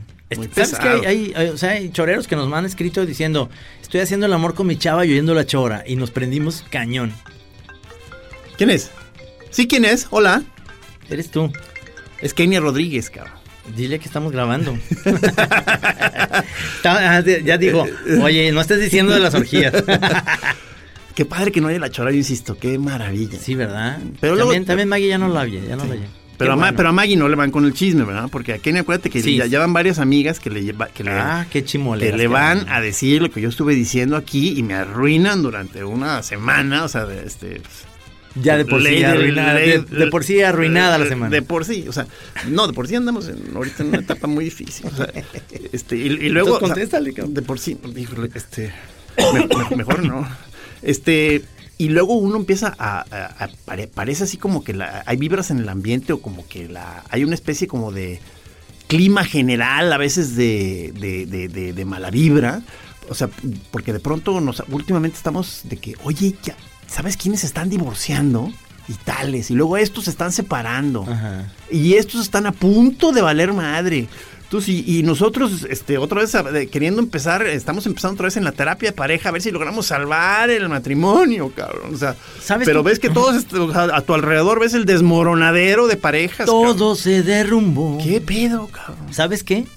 ¿Sabes 0.53 0.79
que 0.79 1.07
hay, 1.07 1.33
o 1.49 1.57
sea, 1.57 1.71
hay 1.71 1.89
choreros 1.89 2.27
que 2.27 2.35
nos 2.35 2.51
han 2.51 2.65
escrito 2.65 3.05
diciendo, 3.05 3.49
estoy 3.81 4.01
haciendo 4.01 4.25
el 4.25 4.33
amor 4.33 4.53
con 4.53 4.67
mi 4.67 4.77
chava 4.77 5.05
y 5.05 5.11
oyendo 5.11 5.33
la 5.33 5.45
chora 5.45 5.83
y 5.85 5.95
nos 5.95 6.11
prendimos 6.11 6.63
cañón? 6.69 7.13
¿Quién 8.57 8.69
es? 8.69 8.91
Sí, 9.49 9.67
¿quién 9.67 9.85
es? 9.85 10.07
Hola. 10.11 10.43
Eres 11.09 11.31
tú. 11.31 11.51
Es 12.21 12.33
Kenia 12.33 12.59
Rodríguez, 12.59 13.09
cabrón. 13.09 13.33
Dile 13.75 13.99
que 13.99 14.05
estamos 14.05 14.31
grabando. 14.31 14.77
Ah, 16.83 17.21
ya 17.21 17.57
digo, 17.57 17.85
oye, 18.23 18.51
no 18.51 18.61
estés 18.61 18.81
diciendo 18.81 19.13
de 19.13 19.19
las 19.19 19.33
orgías. 19.35 19.73
Qué 21.15 21.25
padre 21.25 21.51
que 21.51 21.61
no 21.61 21.67
haya 21.67 21.79
la 21.79 21.91
chora, 21.91 22.11
yo 22.11 22.17
insisto, 22.17 22.57
qué 22.57 22.79
maravilla. 22.79 23.37
Sí, 23.37 23.53
¿verdad? 23.53 23.99
Pero 24.19 24.37
también, 24.37 24.65
también 24.65 24.87
Maggie 24.89 25.09
ya 25.09 25.17
no 25.17 25.29
la 25.29 25.41
oye, 25.41 25.61
ya 25.67 25.75
no 25.75 25.85
la 25.85 25.93
oye. 25.93 26.07
Pero 26.41 26.53
a, 26.53 26.71
pero 26.71 26.89
a, 26.89 26.91
Maggie 26.91 27.15
no 27.15 27.29
le 27.29 27.35
van 27.35 27.51
con 27.51 27.65
el 27.65 27.73
chisme, 27.73 28.03
¿verdad? 28.03 28.29
Porque 28.31 28.53
aquí 28.53 28.69
acuérdate 28.75 29.09
que 29.09 29.21
ya, 29.21 29.59
van 29.59 29.73
varias 29.73 29.99
amigas 29.99 30.39
que 30.39 30.49
le, 30.49 30.73
que 30.93 31.03
le, 31.03 31.11
ah, 31.11 31.45
qué 31.49 31.63
que 31.63 31.77
le 31.77 32.27
van 32.27 32.67
a 32.69 32.81
decir 32.81 33.21
lo 33.21 33.29
que 33.29 33.41
yo 33.41 33.49
estuve 33.49 33.75
diciendo 33.75 34.15
aquí 34.15 34.57
y 34.57 34.63
me 34.63 34.73
arruinan 34.73 35.43
durante 35.43 35.83
una 35.83 36.23
semana, 36.23 36.83
o 36.83 36.87
sea, 36.87 37.05
de 37.05 37.25
este 37.25 37.61
ya 38.35 38.57
de 38.57 38.65
por 38.65 38.81
sí 38.81 39.03
arruinada, 39.03 39.53
de, 39.55 40.07
por 40.09 40.23
sí 40.23 40.41
arruinada 40.41 40.97
la 40.97 41.05
semana. 41.05 41.29
De 41.29 41.41
por 41.41 41.65
sí, 41.65 41.85
o 41.87 41.93
sea, 41.93 42.07
no, 42.47 42.67
de 42.67 42.73
por 42.73 42.87
sí 42.87 42.95
andamos 42.95 43.29
ahorita 43.53 43.83
en 43.83 43.89
una 43.89 43.99
etapa 43.99 44.27
muy 44.27 44.45
difícil. 44.45 44.87
O 44.87 44.95
sea, 44.95 45.11
este, 45.71 45.97
y, 45.97 46.29
luego. 46.29 46.59
de 46.59 46.59
por 47.41 47.59
sí, 47.59 47.77
este. 48.35 48.73
mejor 49.75 50.03
no. 50.03 50.27
Este. 50.81 51.43
Y 51.81 51.89
luego 51.89 52.13
uno 52.13 52.35
empieza 52.35 52.75
a, 52.77 53.49
parece 53.95 54.25
así 54.25 54.37
como 54.37 54.63
que 54.63 54.71
la, 54.71 55.01
hay 55.07 55.17
vibras 55.17 55.49
en 55.49 55.57
el 55.57 55.67
ambiente 55.67 56.13
o 56.13 56.21
como 56.21 56.47
que 56.47 56.69
la 56.69 57.03
hay 57.09 57.23
una 57.23 57.33
especie 57.33 57.67
como 57.67 57.91
de 57.91 58.19
clima 58.85 59.25
general 59.25 59.91
a 59.91 59.97
veces 59.97 60.35
de, 60.35 60.93
de, 60.93 61.73
de 61.73 61.85
mala 61.85 62.11
vibra. 62.11 62.61
O 63.09 63.15
sea, 63.15 63.31
porque 63.71 63.93
de 63.93 63.99
pronto 63.99 64.39
nos, 64.41 64.61
últimamente 64.69 65.17
estamos 65.17 65.61
de 65.63 65.77
que, 65.77 65.95
oye, 66.03 66.35
ya, 66.43 66.55
¿sabes 66.85 67.17
quiénes 67.17 67.43
están 67.43 67.71
divorciando? 67.71 68.53
Y 68.87 68.93
tales. 68.93 69.49
Y 69.49 69.55
luego 69.55 69.75
estos 69.75 70.03
se 70.03 70.11
están 70.11 70.31
separando. 70.31 71.07
Y 71.71 71.95
estos 71.95 72.21
están 72.21 72.45
a 72.45 72.51
punto 72.51 73.11
de 73.11 73.23
valer 73.23 73.53
madre. 73.53 74.07
Entonces, 74.51 74.83
y, 74.85 75.01
nosotros, 75.03 75.65
este, 75.69 75.97
otra 75.97 76.19
vez 76.19 76.35
queriendo 76.69 77.01
empezar, 77.01 77.47
estamos 77.47 77.85
empezando 77.85 78.15
otra 78.15 78.25
vez 78.25 78.35
en 78.35 78.43
la 78.43 78.51
terapia 78.51 78.89
de 78.89 78.93
pareja, 78.93 79.29
a 79.29 79.31
ver 79.31 79.41
si 79.41 79.49
logramos 79.49 79.85
salvar 79.85 80.49
el 80.49 80.67
matrimonio, 80.67 81.53
cabrón. 81.55 81.95
O 81.95 81.97
sea, 81.97 82.17
¿Sabes 82.43 82.67
pero 82.67 82.83
ves 82.83 82.99
que 82.99 83.09
todos 83.09 83.37
este, 83.37 83.55
a 83.73 84.01
tu 84.01 84.13
alrededor 84.13 84.59
ves 84.59 84.73
el 84.73 84.83
desmoronadero 84.83 85.87
de 85.87 85.95
parejas. 85.95 86.47
Todo 86.47 86.95
se 86.95 87.23
derrumbó. 87.23 87.97
¿Qué 88.03 88.19
pedo, 88.19 88.67
cabrón? 88.67 88.97
¿Sabes 89.11 89.45
qué? 89.45 89.67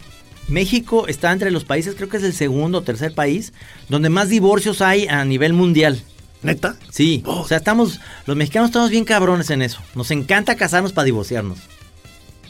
México 0.48 1.06
está 1.06 1.30
entre 1.30 1.52
los 1.52 1.64
países, 1.64 1.94
creo 1.94 2.08
que 2.08 2.16
es 2.16 2.24
el 2.24 2.32
segundo 2.32 2.78
o 2.78 2.82
tercer 2.82 3.14
país, 3.14 3.52
donde 3.88 4.08
más 4.08 4.28
divorcios 4.28 4.82
hay 4.82 5.06
a 5.06 5.24
nivel 5.24 5.52
mundial. 5.52 6.02
¿Neta? 6.42 6.74
Sí. 6.90 7.22
Oh. 7.26 7.42
O 7.42 7.46
sea, 7.46 7.58
estamos. 7.58 8.00
Los 8.26 8.36
mexicanos 8.36 8.70
estamos 8.70 8.90
bien 8.90 9.04
cabrones 9.04 9.50
en 9.50 9.62
eso. 9.62 9.78
Nos 9.94 10.10
encanta 10.10 10.56
casarnos 10.56 10.92
para 10.92 11.04
divorciarnos. 11.04 11.60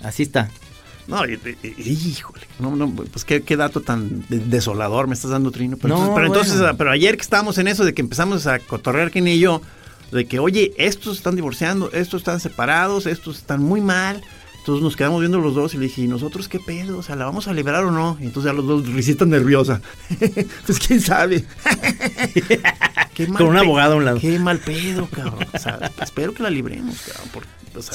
Así 0.03 0.23
está. 0.23 0.49
No, 1.07 1.23
híjole, 1.27 2.47
no, 2.59 2.77
no, 2.77 2.91
pues 2.91 3.25
qué, 3.25 3.57
dato 3.57 3.83
tan 3.83 4.25
desolador 4.29 5.07
me 5.07 5.15
estás 5.15 5.31
dando, 5.31 5.51
Trino. 5.51 5.77
Pero, 5.77 5.95
entonces, 5.95 6.15
pero, 6.15 6.27
entonces, 6.27 6.75
pero 6.79 6.91
ayer 6.91 7.17
que 7.17 7.23
estábamos 7.23 7.59
en 7.59 7.69
eso 7.69 7.85
de 7.85 7.93
que 7.93 8.01
empezamos 8.01 8.47
a 8.47 8.59
cotorrear, 8.59 9.11
Ken 9.11 9.29
y 9.29 9.39
yo, 9.39 9.61
de 10.13 10.27
que, 10.27 10.39
oye, 10.39 10.73
estos 10.79 11.19
están 11.19 11.37
divorciando, 11.37 11.91
estos 11.93 12.23
están 12.23 12.41
separados, 12.41 13.07
estos 13.07 13.39
están 13.39 13.63
muy 13.63 13.81
mal. 13.81 14.23
Entonces 14.59 14.83
nos 14.83 14.97
quedamos 14.97 15.21
viendo 15.21 15.41
los 15.41 15.55
dos 15.55 15.75
y 15.75 15.77
le 15.77 15.85
dije, 15.85 16.01
¿y 16.01 16.09
nosotros 16.09 16.49
qué 16.49 16.59
pedo? 16.59 16.97
O 16.97 17.03
sea, 17.03 17.17
¿la 17.17 17.27
vamos 17.27 17.49
a 17.49 17.53
liberar 17.53 17.85
o 17.85 17.91
no? 17.91 18.17
Y 18.19 18.25
entonces 18.25 18.51
ya 18.51 18.57
los 18.57 18.67
dos 18.67 18.89
risitas 18.89 19.29
nerviosa. 19.29 19.83
pues 20.67 20.79
quién 20.79 21.03
sabe. 21.03 21.45
Con 23.37 23.49
un 23.49 23.57
abogado 23.59 23.93
a 23.93 23.97
un 23.97 24.05
lado. 24.07 24.21
Qué 24.21 24.39
mal 24.39 24.61
pedo, 24.61 25.07
cabrón. 25.07 25.47
O 25.53 25.59
sea, 25.59 25.93
espero 26.01 26.33
que 26.33 26.43
la 26.43 26.49
libremos, 26.49 26.99
cabrón. 27.03 27.29
Por, 27.31 27.45
o 27.79 27.83
sea, 27.83 27.95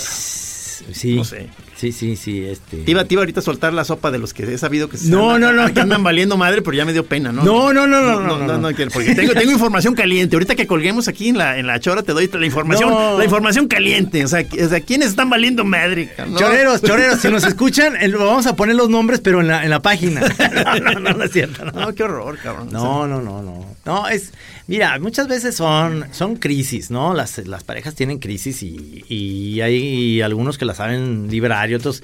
Sí. 0.92 1.16
No 1.16 1.24
sé. 1.24 1.50
Sí, 1.76 1.94
sí, 1.94 2.18
sí. 2.18 2.44
Este... 2.44 2.78
Te 2.78 2.92
iba, 2.92 3.02
ahorita 3.02 3.40
a 3.40 3.44
soltar 3.44 3.74
la 3.74 3.86
sopa 3.86 4.12
de 4.12 4.18
los 4.18 4.34
que 4.34 4.44
he 4.44 4.58
sabido 4.58 4.90
que 4.90 4.98
se 4.98 5.10
no, 5.10 5.40
no, 5.40 5.54
no, 5.54 5.74
que 5.74 5.80
andan 5.80 6.04
valiendo 6.04 6.36
madre, 6.36 6.62
pero 6.62 6.76
ya 6.76 6.84
me 6.84 6.92
dio 6.92 7.06
pena, 7.06 7.32
¿no? 7.32 7.44
No, 7.44 7.72
no, 7.72 7.88
no, 7.88 8.02
no, 8.02 8.20
no, 8.20 8.38
no, 8.38 8.58
no, 8.58 8.70
porque 8.94 9.16
tengo, 9.16 9.34
tengo 9.34 9.52
información 9.52 9.96
caliente. 9.96 10.36
Ahorita 10.36 10.56
que 10.56 10.68
colguemos 10.68 11.08
aquí 11.08 11.30
en 11.30 11.38
la, 11.38 11.58
en 11.58 11.68
la 11.68 11.80
chora 11.80 12.04
te 12.04 12.12
doy 12.12 12.30
la 12.34 12.46
información, 12.46 13.18
la 13.18 13.24
información 13.24 13.68
caliente. 13.68 14.26
O 14.26 14.28
sea, 14.28 14.46
o 14.64 14.70
sea, 14.70 14.82
¿quiénes 14.82 15.10
están 15.10 15.30
valiendo 15.30 15.64
madre? 15.64 16.10
Choreros, 16.36 16.82
choreros, 16.82 17.22
si 17.22 17.30
nos 17.30 17.46
escuchan, 17.46 17.94
vamos 18.12 18.46
a 18.46 18.56
poner 18.56 18.76
los 18.76 18.90
nombres, 18.90 19.22
pero 19.22 19.42
en 19.42 19.48
la, 19.48 19.64
en 19.64 19.70
la 19.70 19.82
página. 19.82 20.22
no, 20.84 21.00
no, 21.00 21.14
no, 21.14 21.24
es 21.24 21.32
cierto. 21.32 21.66
No, 21.66 21.94
qué 21.96 22.04
horror, 22.04 22.38
cabrón. 22.42 22.70
No, 22.72 23.08
no, 23.08 23.22
no, 23.22 23.42
no. 23.42 23.66
No, 23.86 24.08
es, 24.08 24.34
mira, 24.68 25.00
muchas 25.00 25.28
veces 25.28 25.56
son, 25.56 26.06
son 26.12 26.36
crisis, 26.36 26.92
¿no? 26.92 27.14
Las, 27.14 27.38
las 27.48 27.64
parejas 27.64 27.96
tienen 27.96 28.20
crisis 28.20 28.62
y, 28.62 29.04
y 29.08 29.62
hay 29.62 30.22
algunos 30.22 30.58
que 30.58 30.66
saben 30.74 31.30
liberar 31.30 31.70
y 31.70 31.76
otros 31.76 32.04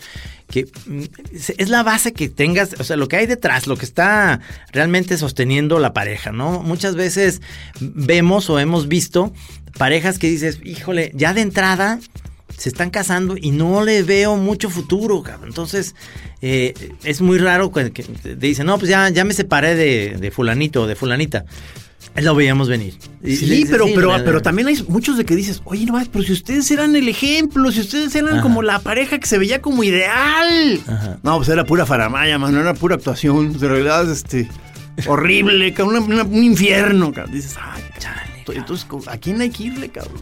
que 0.49 0.65
mm, 0.85 1.03
es 1.57 1.69
la 1.69 1.83
base 1.83 2.13
que 2.13 2.29
tengas, 2.29 2.75
o 2.79 2.83
sea, 2.83 2.95
lo 2.95 3.07
que 3.07 3.17
hay 3.17 3.25
detrás, 3.25 3.67
lo 3.67 3.77
que 3.77 3.85
está 3.85 4.39
realmente 4.71 5.17
sosteniendo 5.17 5.79
la 5.79 5.93
pareja, 5.93 6.31
¿no? 6.31 6.61
Muchas 6.61 6.95
veces 6.95 7.41
vemos 7.79 8.49
o 8.49 8.59
hemos 8.59 8.87
visto 8.87 9.33
parejas 9.77 10.19
que 10.19 10.29
dices, 10.29 10.59
híjole, 10.63 11.11
ya 11.13 11.33
de 11.33 11.41
entrada 11.41 11.99
se 12.57 12.69
están 12.69 12.89
casando 12.89 13.35
y 13.39 13.51
no 13.51 13.83
le 13.83 14.03
veo 14.03 14.37
mucho 14.37 14.69
futuro, 14.69 15.21
cabrón. 15.23 15.49
Entonces, 15.49 15.95
eh, 16.41 16.73
es 17.03 17.21
muy 17.21 17.37
raro 17.37 17.71
que, 17.71 17.89
te 17.89 18.35
dicen, 18.35 18.67
no, 18.67 18.77
pues 18.77 18.89
ya, 18.89 19.09
ya 19.09 19.25
me 19.25 19.33
separé 19.33 19.75
de 19.75 20.31
fulanito 20.31 20.83
o 20.83 20.87
de 20.87 20.95
fulanita. 20.95 21.45
Lo 22.15 22.33
veíamos 22.33 22.69
venir. 22.69 22.95
Sí, 23.23 23.65
pero, 23.69 23.85
pero, 23.93 24.11
pero 24.23 24.41
también 24.41 24.69
hay 24.69 24.83
muchos 24.87 25.17
de 25.17 25.25
que 25.25 25.35
dices, 25.35 25.61
oye, 25.65 25.85
no, 25.85 26.01
pero 26.11 26.23
si 26.23 26.31
ustedes 26.31 26.69
eran 26.71 26.95
el 26.95 27.09
ejemplo, 27.09 27.71
si 27.71 27.81
ustedes 27.81 28.15
eran 28.15 28.41
como 28.41 28.61
la 28.61 28.79
pareja 28.79 29.19
que 29.19 29.27
se 29.27 29.37
veía 29.37 29.61
como 29.61 29.83
ideal. 29.83 30.79
No, 31.23 31.37
pues 31.37 31.49
era 31.49 31.65
pura 31.65 31.85
faramaya, 31.85 32.37
no 32.37 32.47
era 32.47 32.73
pura 32.73 32.95
actuación. 32.95 33.51
En 33.53 33.59
realidad, 33.59 34.09
este, 34.09 34.47
horrible, 35.07 35.73
un 35.79 36.43
infierno, 36.43 37.11
cabrón. 37.11 37.33
Dices, 37.33 37.55
ay, 37.61 37.83
chale. 37.99 38.35
Entonces, 38.47 38.87
¿a 39.07 39.17
quién 39.17 39.41
hay 39.41 39.49
que 39.49 39.63
irle, 39.63 39.89
cabrón? 39.89 40.21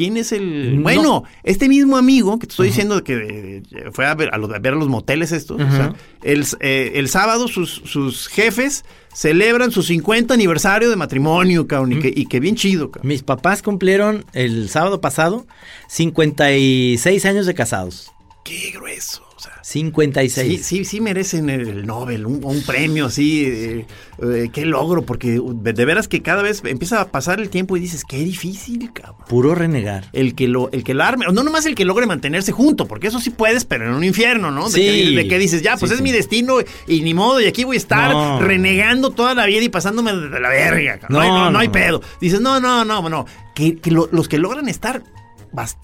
¿Quién 0.00 0.16
es 0.16 0.32
el...? 0.32 0.80
Bueno, 0.82 1.24
este 1.42 1.68
mismo 1.68 1.98
amigo 1.98 2.38
que 2.38 2.46
te 2.46 2.52
estoy 2.52 2.68
diciendo 2.68 3.04
que 3.04 3.62
eh, 3.70 3.90
fue 3.92 4.06
a 4.06 4.14
ver 4.14 4.30
a, 4.32 4.38
los, 4.38 4.88
moteles 4.88 5.30
estos, 5.30 5.60
o 5.60 5.70
sea, 5.70 5.92
el, 6.22 6.46
eh, 6.60 6.92
el, 6.94 7.10
sábado 7.10 7.48
sus, 7.48 7.82
sus, 7.84 8.26
jefes 8.28 8.86
celebran 9.12 9.70
su 9.72 9.82
50 9.82 10.32
aniversario 10.32 10.88
de 10.88 10.96
matrimonio, 10.96 11.66
cabrón, 11.66 11.92
y, 11.92 11.98
que, 11.98 12.10
y, 12.16 12.24
que, 12.24 12.40
bien 12.40 12.56
chido, 12.56 12.90
cabrón. 12.90 13.08
Mis 13.08 13.22
papás 13.22 13.60
cumplieron 13.60 14.24
el 14.32 14.70
sábado 14.70 15.02
pasado 15.02 15.46
56 15.88 17.26
años 17.26 17.44
de 17.44 17.52
casados. 17.52 18.10
¡Qué 18.44 18.70
grueso! 18.72 19.30
56. 19.62 20.58
Sí, 20.58 20.62
sí, 20.62 20.84
sí 20.84 21.00
merecen 21.00 21.48
el 21.50 21.86
Nobel, 21.86 22.26
un, 22.26 22.62
premio 22.66 23.06
así. 23.06 23.44
Eh, 23.44 23.86
eh, 24.22 24.50
qué 24.52 24.66
logro, 24.66 25.02
porque 25.02 25.40
de 25.42 25.84
veras 25.84 26.08
que 26.08 26.22
cada 26.22 26.42
vez 26.42 26.62
empieza 26.64 27.00
a 27.00 27.08
pasar 27.10 27.40
el 27.40 27.48
tiempo 27.48 27.76
y 27.76 27.80
dices, 27.80 28.04
qué 28.04 28.18
difícil, 28.18 28.92
cabrón. 28.92 29.24
Puro 29.28 29.54
renegar. 29.54 30.08
El 30.12 30.34
que 30.34 30.48
lo, 30.48 30.70
el 30.72 30.84
que 30.84 30.94
lo 30.94 31.04
arme, 31.04 31.26
no 31.32 31.42
nomás 31.42 31.66
el 31.66 31.74
que 31.74 31.84
logre 31.84 32.06
mantenerse 32.06 32.52
junto, 32.52 32.86
porque 32.86 33.08
eso 33.08 33.20
sí 33.20 33.30
puedes, 33.30 33.64
pero 33.64 33.86
en 33.86 33.94
un 33.94 34.04
infierno, 34.04 34.50
¿no? 34.50 34.68
De, 34.68 34.74
sí. 34.74 34.80
que, 35.14 35.22
de 35.22 35.28
que 35.28 35.38
dices, 35.38 35.62
ya, 35.62 35.76
pues 35.76 35.92
es 35.92 36.00
mi 36.00 36.12
destino 36.12 36.56
y 36.86 37.02
ni 37.02 37.14
modo, 37.14 37.40
y 37.40 37.46
aquí 37.46 37.64
voy 37.64 37.76
a 37.76 37.78
estar 37.78 38.42
renegando 38.42 39.10
toda 39.10 39.34
la 39.34 39.46
vida 39.46 39.62
y 39.62 39.68
pasándome 39.68 40.12
de 40.12 40.40
la 40.40 40.48
verga, 40.48 40.98
cabrón. 40.98 41.26
No, 41.26 41.38
no, 41.38 41.50
no, 41.50 41.58
hay 41.58 41.68
pedo. 41.68 42.02
Dices, 42.20 42.40
no, 42.40 42.60
no, 42.60 42.84
no, 42.84 43.08
no. 43.08 43.26
Que, 43.54 43.78
los 44.10 44.28
que 44.28 44.38
logran 44.38 44.68
estar 44.68 45.02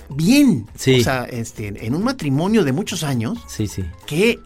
bien. 0.09 0.67
Sí. 0.77 1.01
O 1.01 1.05
sea, 1.05 1.25
este, 1.25 1.87
en 1.87 1.95
un 1.95 2.05
matrimonio 2.05 2.65
de 2.65 2.73
muchos 2.73 3.03
años. 3.03 3.39
Sí, 3.49 3.67
sí. 3.67 3.85
Qué 4.07 4.39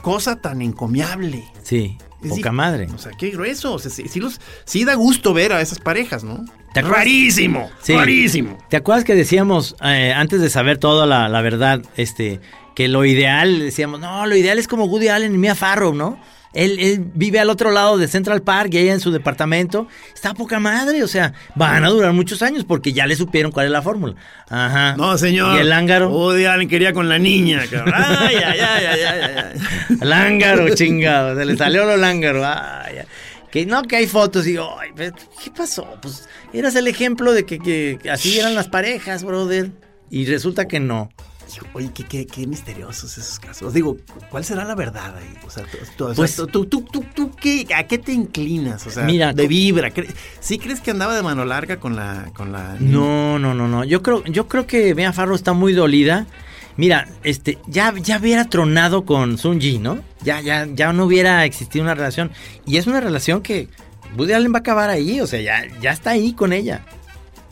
cosa 0.00 0.36
tan 0.36 0.62
encomiable. 0.62 1.44
Sí. 1.62 1.98
poca 2.28 2.52
madre. 2.52 2.88
O 2.94 2.98
sea, 2.98 3.12
qué 3.12 3.30
grueso. 3.30 3.74
O 3.74 3.78
sea, 3.78 3.90
sí, 3.90 4.20
los, 4.20 4.40
sí 4.64 4.84
da 4.84 4.94
gusto 4.94 5.32
ver 5.32 5.52
a 5.52 5.60
esas 5.60 5.78
parejas, 5.78 6.24
¿no? 6.24 6.44
Rarísimo. 6.74 7.70
Sí. 7.82 7.94
Rarísimo. 7.94 8.58
¿Te 8.68 8.76
acuerdas 8.76 9.04
que 9.04 9.14
decíamos, 9.14 9.76
eh, 9.82 10.12
antes 10.14 10.40
de 10.40 10.50
saber 10.50 10.78
toda 10.78 11.06
la, 11.06 11.28
la, 11.28 11.40
verdad, 11.42 11.82
este, 11.96 12.40
que 12.74 12.88
lo 12.88 13.04
ideal, 13.04 13.58
decíamos, 13.58 14.00
no, 14.00 14.26
lo 14.26 14.36
ideal 14.36 14.58
es 14.58 14.68
como 14.68 14.84
Woody 14.84 15.08
Allen 15.08 15.34
y 15.34 15.38
Mia 15.38 15.54
Farrow, 15.54 15.94
¿no? 15.94 16.20
Él, 16.52 17.10
vive 17.14 17.38
al 17.38 17.48
otro 17.48 17.70
lado 17.70 17.96
de 17.96 18.08
Central 18.08 18.42
Park 18.42 18.70
y 18.72 18.78
ella 18.78 18.92
en 18.92 19.00
su 19.00 19.12
departamento. 19.12 19.86
Está 20.12 20.34
poca 20.34 20.58
madre, 20.58 21.02
o 21.04 21.08
sea, 21.08 21.32
van 21.54 21.84
a 21.84 21.88
durar 21.88 22.12
muchos 22.12 22.42
años 22.42 22.64
porque 22.64 22.92
ya 22.92 23.06
le 23.06 23.14
supieron 23.14 23.52
cuál 23.52 23.66
es 23.66 23.72
la 23.72 23.82
fórmula. 23.82 24.16
Ajá. 24.48 24.96
No, 24.96 25.16
señor. 25.16 25.56
¿Y 25.56 25.60
el 25.60 25.68
lángaro? 25.68 26.10
Woody 26.10 26.46
Allen 26.46 26.68
quería 26.68 26.92
con 26.92 27.08
la 27.08 27.18
niña, 27.18 27.62
cabrón. 27.70 27.94
Ay, 27.96 28.36
ay, 28.36 28.60
ay, 28.60 28.84
ay, 28.84 29.00
ay, 29.10 29.96
Lángaro, 30.00 30.74
chingado. 30.74 31.36
Se 31.36 31.44
le 31.44 31.56
salió 31.56 31.84
lo 31.84 31.96
lángaro. 31.96 32.42
Ay, 32.44 32.96
Que 33.50 33.64
no, 33.64 33.82
que 33.82 33.96
hay 33.96 34.06
fotos 34.06 34.46
y 34.46 34.50
digo, 34.50 34.76
ay, 34.80 34.90
¿qué 35.42 35.50
pasó? 35.56 35.98
Pues 36.02 36.28
eras 36.52 36.74
el 36.74 36.88
ejemplo 36.88 37.32
de 37.32 37.44
que, 37.44 37.58
que 37.58 38.10
así 38.10 38.38
eran 38.38 38.54
las 38.54 38.68
parejas, 38.68 39.22
brother. 39.22 39.70
Y 40.10 40.26
resulta 40.26 40.66
que 40.66 40.80
no. 40.80 41.10
Oye, 41.72 41.90
qué, 41.92 42.26
qué, 42.26 42.46
misteriosos 42.46 43.16
esos 43.18 43.38
casos. 43.38 43.72
Digo, 43.72 43.96
¿cuál 44.30 44.44
será 44.44 44.64
la 44.64 44.74
verdad 44.74 45.16
ahí? 45.16 45.34
O 45.46 45.50
sea, 45.50 45.64
tú, 45.96 46.12
pues, 46.14 46.36
tú, 46.36 46.66
tú, 46.66 46.84
tú, 47.14 47.30
¿qué, 47.36 47.66
¿a 47.74 47.86
qué 47.86 47.98
te 47.98 48.12
inclinas? 48.12 48.86
O 48.86 48.90
sea, 48.90 49.04
mira, 49.04 49.32
de 49.32 49.46
vibra. 49.46 49.92
¿Sí 50.40 50.58
crees 50.58 50.80
que 50.80 50.90
andaba 50.90 51.14
de 51.14 51.22
mano 51.22 51.44
larga 51.44 51.78
con 51.78 51.96
la, 51.96 52.30
con 52.34 52.52
la 52.52 52.76
No, 52.78 53.38
no, 53.38 53.54
no, 53.54 53.68
no. 53.68 53.84
Yo 53.84 54.02
creo, 54.02 54.24
yo 54.24 54.48
creo 54.48 54.66
que 54.66 54.94
Bea 54.94 55.12
Farro 55.12 55.34
está 55.34 55.52
muy 55.52 55.72
dolida. 55.72 56.26
Mira, 56.76 57.08
este, 57.24 57.58
ya, 57.66 57.92
ya 57.96 58.18
hubiera 58.18 58.48
tronado 58.48 59.04
con 59.04 59.36
Sun 59.36 59.60
Ji, 59.60 59.78
¿no? 59.78 59.98
Ya, 60.22 60.40
ya, 60.40 60.66
ya 60.66 60.92
no 60.92 61.04
hubiera 61.04 61.44
existido 61.44 61.82
una 61.82 61.94
relación. 61.94 62.30
Y 62.66 62.76
es 62.76 62.86
una 62.86 63.00
relación 63.00 63.42
que 63.42 63.68
Woody 64.16 64.32
Allen 64.32 64.52
va 64.52 64.58
a 64.58 64.60
acabar 64.60 64.90
ahí. 64.90 65.20
O 65.20 65.26
sea, 65.26 65.40
ya, 65.40 65.66
ya 65.80 65.90
está 65.90 66.10
ahí 66.10 66.32
con 66.32 66.52
ella. 66.52 66.84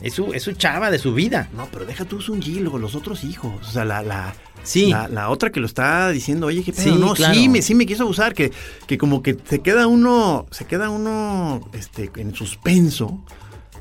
Es 0.01 0.13
su, 0.13 0.33
es 0.33 0.43
su 0.43 0.53
chava 0.53 0.91
de 0.91 0.99
su 0.99 1.13
vida. 1.13 1.49
No, 1.53 1.67
pero 1.71 1.85
deja 1.85 2.05
tú 2.05 2.17
un 2.29 2.41
G, 2.41 2.59
luego 2.59 2.79
los 2.79 2.95
otros 2.95 3.23
hijos. 3.23 3.53
O 3.67 3.71
sea, 3.71 3.83
la, 3.85 4.01
la, 4.01 4.33
sí. 4.63 4.93
la, 5.11 5.29
otra 5.29 5.51
que 5.51 5.59
lo 5.59 5.65
está 5.65 6.09
diciendo, 6.09 6.47
oye, 6.47 6.63
qué 6.63 6.71
pedo. 6.71 6.95
no, 6.95 7.15
sí, 7.15 7.49
me, 7.49 7.61
sí 7.61 7.75
me 7.75 7.85
quiso 7.85 8.03
abusar, 8.03 8.33
que, 8.33 8.51
que 8.87 8.97
como 8.97 9.21
que 9.21 9.37
se 9.47 9.59
queda 9.59 9.87
uno, 9.87 10.45
se 10.51 10.65
queda 10.65 10.89
uno 10.89 11.69
este, 11.73 12.09
en 12.15 12.33
suspenso. 12.33 13.19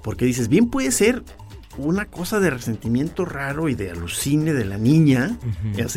Porque 0.02 0.24
dices, 0.24 0.48
bien 0.48 0.68
puede 0.68 0.90
ser 0.90 1.22
una 1.78 2.06
cosa 2.06 2.40
de 2.40 2.50
resentimiento 2.50 3.24
raro 3.24 3.68
y 3.68 3.74
de 3.74 3.90
alucine 3.90 4.52
de 4.52 4.64
la 4.64 4.78
niña, 4.78 5.38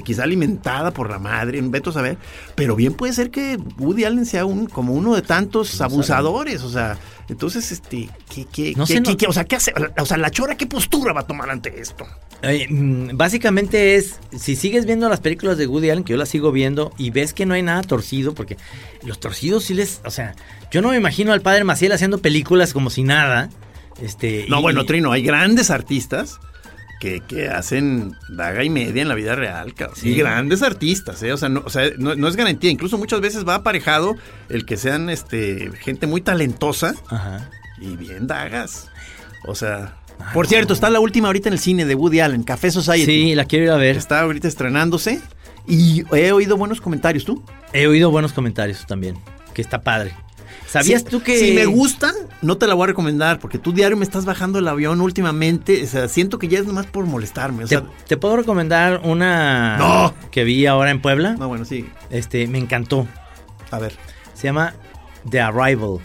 quizá 0.03 0.23
alimentada 0.23 0.91
por 0.91 1.09
la 1.09 1.19
madre, 1.19 1.59
veto 1.61 1.89
a 1.89 1.93
saber, 1.93 2.17
pero 2.55 2.75
bien 2.75 2.93
puede 2.93 3.13
ser 3.13 3.31
que 3.31 3.57
Woody 3.77 4.05
Allen 4.05 4.25
sea 4.25 4.45
un 4.45 4.67
como 4.67 4.93
uno 4.93 5.15
de 5.15 5.21
tantos 5.21 5.81
abusadores, 5.81 6.63
o 6.63 6.69
sea, 6.69 6.97
entonces 7.29 7.71
este 7.71 8.09
¿qué, 8.33 8.45
qué, 8.45 8.73
no 8.75 8.85
qué, 8.85 9.17
qué, 9.17 9.27
o 9.27 9.33
sea, 9.33 9.45
¿qué 9.45 9.55
hace? 9.55 9.73
O 9.97 10.05
sea, 10.05 10.17
la 10.17 10.31
chora 10.31 10.55
qué 10.55 10.67
postura 10.67 11.13
va 11.13 11.21
a 11.21 11.27
tomar 11.27 11.49
ante 11.49 11.79
esto? 11.79 12.05
Mm, 12.69 13.15
básicamente 13.15 13.95
es, 13.95 14.19
si 14.37 14.55
sigues 14.55 14.85
viendo 14.85 15.07
las 15.09 15.19
películas 15.19 15.57
de 15.57 15.67
Woody 15.67 15.89
Allen, 15.89 16.03
que 16.03 16.11
yo 16.11 16.17
las 16.17 16.29
sigo 16.29 16.51
viendo, 16.51 16.91
y 16.97 17.11
ves 17.11 17.33
que 17.33 17.45
no 17.45 17.53
hay 17.53 17.61
nada 17.61 17.81
torcido, 17.83 18.33
porque 18.33 18.57
los 19.03 19.19
torcidos 19.19 19.65
sí 19.65 19.73
les, 19.73 20.01
o 20.05 20.11
sea, 20.11 20.35
yo 20.71 20.81
no 20.81 20.89
me 20.89 20.97
imagino 20.97 21.33
al 21.33 21.41
padre 21.41 21.63
Maciel 21.63 21.91
haciendo 21.91 22.19
películas 22.19 22.73
como 22.73 22.89
si 22.89 23.03
nada, 23.03 23.49
este, 23.99 24.45
no, 24.49 24.61
bueno, 24.61 24.85
Trino, 24.85 25.11
hay 25.11 25.23
grandes 25.23 25.69
artistas 25.69 26.39
que, 27.01 27.49
hacen 27.49 28.15
daga 28.29 28.63
y 28.63 28.69
media 28.69 29.01
en 29.01 29.07
la 29.07 29.15
vida 29.15 29.35
real, 29.35 29.73
Y 30.03 30.13
grandes 30.13 30.61
artistas, 30.61 31.21
¿eh? 31.23 31.33
O 31.33 31.37
sea, 31.37 31.49
no, 31.49 31.63
no, 31.97 32.27
es 32.27 32.35
garantía. 32.35 32.69
Incluso 32.69 32.97
muchas 32.97 33.21
veces 33.21 33.47
va 33.47 33.55
aparejado 33.55 34.15
el 34.49 34.65
que 34.65 34.77
sean 34.77 35.09
este, 35.09 35.71
gente 35.79 36.05
muy 36.05 36.21
talentosa 36.21 36.93
y 37.79 37.95
bien 37.95 38.27
dagas. 38.27 38.89
O 39.47 39.55
sea. 39.55 39.97
por 40.33 40.45
cierto, 40.45 40.73
está 40.73 40.91
la 40.91 40.99
última 40.99 41.27
ahorita 41.27 41.49
en 41.49 41.53
el 41.53 41.59
cine 41.59 41.85
de 41.85 41.95
Woody 41.95 42.19
Allen, 42.19 42.43
Café 42.43 42.69
Society. 42.69 43.05
Sí, 43.05 43.35
la 43.35 43.45
quiero 43.45 43.65
ir 43.65 43.71
a 43.71 43.77
ver. 43.77 43.97
Está 43.97 44.21
ahorita 44.21 44.47
estrenándose. 44.47 45.21
Y 45.67 46.03
he 46.15 46.31
oído 46.31 46.57
buenos 46.57 46.81
comentarios, 46.81 47.25
¿tú? 47.25 47.43
He 47.73 47.87
oído 47.87 48.11
buenos 48.11 48.33
comentarios 48.33 48.85
también. 48.85 49.17
Que 49.53 49.61
está 49.61 49.81
padre. 49.81 50.13
¿Sabías 50.71 51.03
tú 51.03 51.21
que.? 51.21 51.37
Si 51.37 51.51
me 51.51 51.65
gustan, 51.65 52.13
no 52.41 52.57
te 52.57 52.65
la 52.65 52.75
voy 52.75 52.85
a 52.85 52.87
recomendar, 52.87 53.39
porque 53.39 53.57
tú 53.57 53.73
diario 53.73 53.97
me 53.97 54.05
estás 54.05 54.23
bajando 54.23 54.57
el 54.57 54.67
avión 54.69 55.01
últimamente. 55.01 55.83
O 55.83 55.87
sea, 55.87 56.07
siento 56.07 56.39
que 56.39 56.47
ya 56.47 56.59
es 56.59 56.65
nomás 56.65 56.85
por 56.85 57.05
molestarme. 57.05 57.65
O 57.65 57.67
sea, 57.67 57.83
¿Te, 58.07 58.15
puedo 58.15 58.37
recomendar 58.37 59.01
una. 59.03 59.75
¡No! 59.77 60.13
Que 60.31 60.45
vi 60.45 60.65
ahora 60.67 60.91
en 60.91 61.01
Puebla. 61.01 61.33
No, 61.33 61.49
bueno, 61.49 61.65
sí. 61.65 61.89
Este, 62.09 62.47
me 62.47 62.57
encantó. 62.57 63.05
A 63.69 63.79
ver. 63.79 63.97
Se 64.33 64.47
llama 64.47 64.73
The 65.29 65.41
Arrival. 65.41 65.99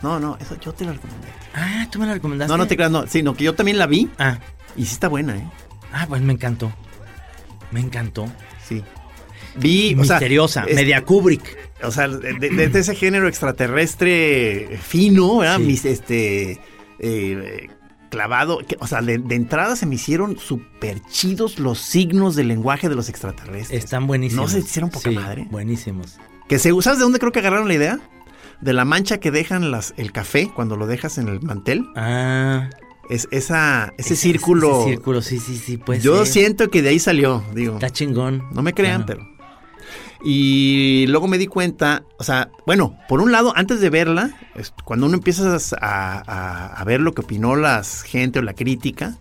No, 0.00 0.20
no, 0.20 0.38
eso 0.40 0.56
yo 0.60 0.72
te 0.72 0.84
la 0.84 0.92
recomendé. 0.92 1.26
Ah, 1.54 1.88
tú 1.90 1.98
me 1.98 2.06
la 2.06 2.14
recomendaste. 2.14 2.52
No, 2.52 2.56
no 2.56 2.68
te 2.68 2.76
creas, 2.76 2.92
no. 2.92 3.04
Sí, 3.08 3.24
no, 3.24 3.34
que 3.34 3.42
yo 3.42 3.54
también 3.54 3.78
la 3.78 3.88
vi. 3.88 4.08
Ah. 4.18 4.38
Y 4.76 4.84
sí 4.84 4.92
está 4.92 5.08
buena, 5.08 5.36
¿eh? 5.36 5.50
Ah, 5.92 6.06
pues 6.08 6.22
me 6.22 6.34
encantó. 6.34 6.72
Me 7.72 7.80
encantó. 7.80 8.28
Sí. 8.64 8.84
Vi. 9.56 9.96
Misteriosa, 9.96 10.66
media 10.72 11.04
Kubrick 11.04 11.67
o 11.82 11.90
sea, 11.90 12.08
de, 12.08 12.70
ese 12.74 12.94
género 12.94 13.28
extraterrestre 13.28 14.78
fino, 14.82 15.38
¿verdad? 15.38 15.58
Mis, 15.58 15.84
este, 15.84 16.60
eh, 16.98 17.68
clavado, 18.08 18.60
o 18.78 18.86
sea, 18.86 19.02
de, 19.02 19.14
entrada 19.30 19.76
se 19.76 19.86
me 19.86 19.94
hicieron 19.94 20.38
súper 20.38 21.00
chidos 21.08 21.58
los 21.58 21.78
signos 21.78 22.36
del 22.36 22.48
lenguaje 22.48 22.88
de 22.88 22.94
los 22.94 23.08
extraterrestres. 23.08 23.84
Están 23.84 24.06
buenísimos. 24.06 24.46
¿No 24.46 24.50
se 24.50 24.60
hicieron 24.60 24.90
poca 24.90 25.10
madre? 25.10 25.46
buenísimos. 25.50 26.18
Que 26.48 26.58
se, 26.58 26.70
¿Sabes 26.82 26.98
de 26.98 27.04
dónde 27.04 27.18
creo 27.18 27.32
que 27.32 27.40
agarraron 27.40 27.68
la 27.68 27.74
idea? 27.74 28.00
De 28.60 28.72
la 28.72 28.84
mancha 28.84 29.18
que 29.18 29.30
dejan 29.30 29.70
las, 29.70 29.94
el 29.96 30.12
café 30.12 30.50
cuando 30.52 30.76
lo 30.76 30.86
dejas 30.86 31.18
en 31.18 31.28
el 31.28 31.40
mantel. 31.40 31.86
Ah. 31.94 32.70
Es, 33.08 33.28
esa, 33.30 33.94
ese, 33.96 34.16
círculo. 34.16 34.80
Ese 34.80 34.90
círculo, 34.90 35.22
sí, 35.22 35.38
sí, 35.38 35.56
sí. 35.56 35.76
Pues 35.78 36.02
Yo 36.02 36.26
siento 36.26 36.68
que 36.68 36.82
de 36.82 36.90
ahí 36.90 36.98
salió, 36.98 37.42
digo. 37.54 37.74
Está 37.74 37.90
chingón. 37.90 38.44
No 38.52 38.62
me 38.62 38.74
crean, 38.74 39.06
pero. 39.06 39.37
Y 40.24 41.06
luego 41.08 41.28
me 41.28 41.38
di 41.38 41.46
cuenta, 41.46 42.02
o 42.18 42.24
sea, 42.24 42.50
bueno, 42.66 42.98
por 43.08 43.20
un 43.20 43.30
lado, 43.30 43.52
antes 43.54 43.80
de 43.80 43.88
verla, 43.88 44.30
cuando 44.84 45.06
uno 45.06 45.16
empieza 45.16 45.56
a, 45.80 46.84
ver 46.84 47.00
lo 47.00 47.14
que 47.14 47.22
opinó 47.22 47.54
la 47.56 47.82
gente 47.84 48.40
o 48.40 48.42
la 48.42 48.54
crítica, 48.54 49.16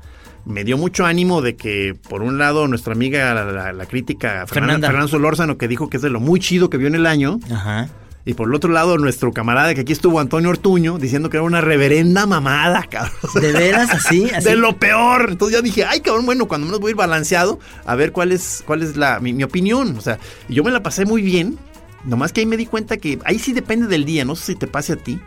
me 0.45 0.63
dio 0.63 0.77
mucho 0.77 1.05
ánimo 1.05 1.41
de 1.41 1.55
que, 1.55 1.95
por 2.09 2.23
un 2.23 2.37
lado, 2.37 2.67
nuestra 2.67 2.93
amiga, 2.93 3.33
la, 3.73 3.85
crítica 3.85 4.45
Fernanda, 4.47 4.87
Fernanda 4.87 5.07
Solórzano, 5.09 5.57
que 5.57 5.67
dijo 5.67 5.89
que 5.89 5.97
es 5.97 6.03
de 6.03 6.09
lo 6.09 6.19
muy 6.19 6.39
chido 6.39 6.69
que 6.69 6.77
vio 6.77 6.87
en 6.87 6.95
el 6.95 7.05
año. 7.05 7.39
Ajá. 7.51 7.89
Y 8.27 8.33
por 8.33 8.49
el 8.49 8.55
otro 8.55 8.73
lado, 8.73 8.97
nuestro 8.97 9.31
camarada 9.31 9.73
que 9.73 9.81
aquí 9.81 9.93
estuvo, 9.93 10.19
Antonio 10.19 10.49
Ortuño, 10.49 10.97
diciendo 10.97 11.29
que 11.29 11.37
era 11.37 11.45
una 11.45 11.61
reverenda 11.61 12.25
mamada, 12.25 12.83
cabrón. 12.83 13.13
¿De 13.35 13.53
veras 13.53 13.89
así? 13.89 14.29
De 14.43 14.57
lo 14.57 14.75
peor. 14.75 15.29
Entonces 15.29 15.55
yo 15.55 15.61
dije, 15.61 15.85
ay, 15.85 16.01
cabrón, 16.01 16.25
bueno, 16.25 16.45
cuando 16.45 16.67
menos 16.67 16.81
voy 16.81 16.89
a 16.89 16.91
ir 16.91 16.97
balanceado, 16.97 17.57
a 17.85 17.95
ver 17.95 18.11
cuál 18.11 18.33
es, 18.33 18.65
cuál 18.67 18.83
es 18.83 18.97
la, 18.97 19.21
mi, 19.21 19.41
opinión. 19.43 19.97
O 19.97 20.01
sea, 20.01 20.19
yo 20.49 20.61
me 20.65 20.71
la 20.71 20.83
pasé 20.83 21.05
muy 21.05 21.21
bien. 21.21 21.57
Nomás 22.03 22.33
que 22.33 22.41
ahí 22.41 22.45
me 22.45 22.57
di 22.57 22.65
cuenta 22.65 22.97
que 22.97 23.17
ahí 23.23 23.39
sí 23.39 23.53
depende 23.53 23.87
del 23.87 24.03
día, 24.03 24.25
no 24.25 24.35
sé 24.35 24.47
si 24.47 24.55
te 24.55 24.67
pase 24.67 24.91
a 24.91 24.97
ti 24.97 25.21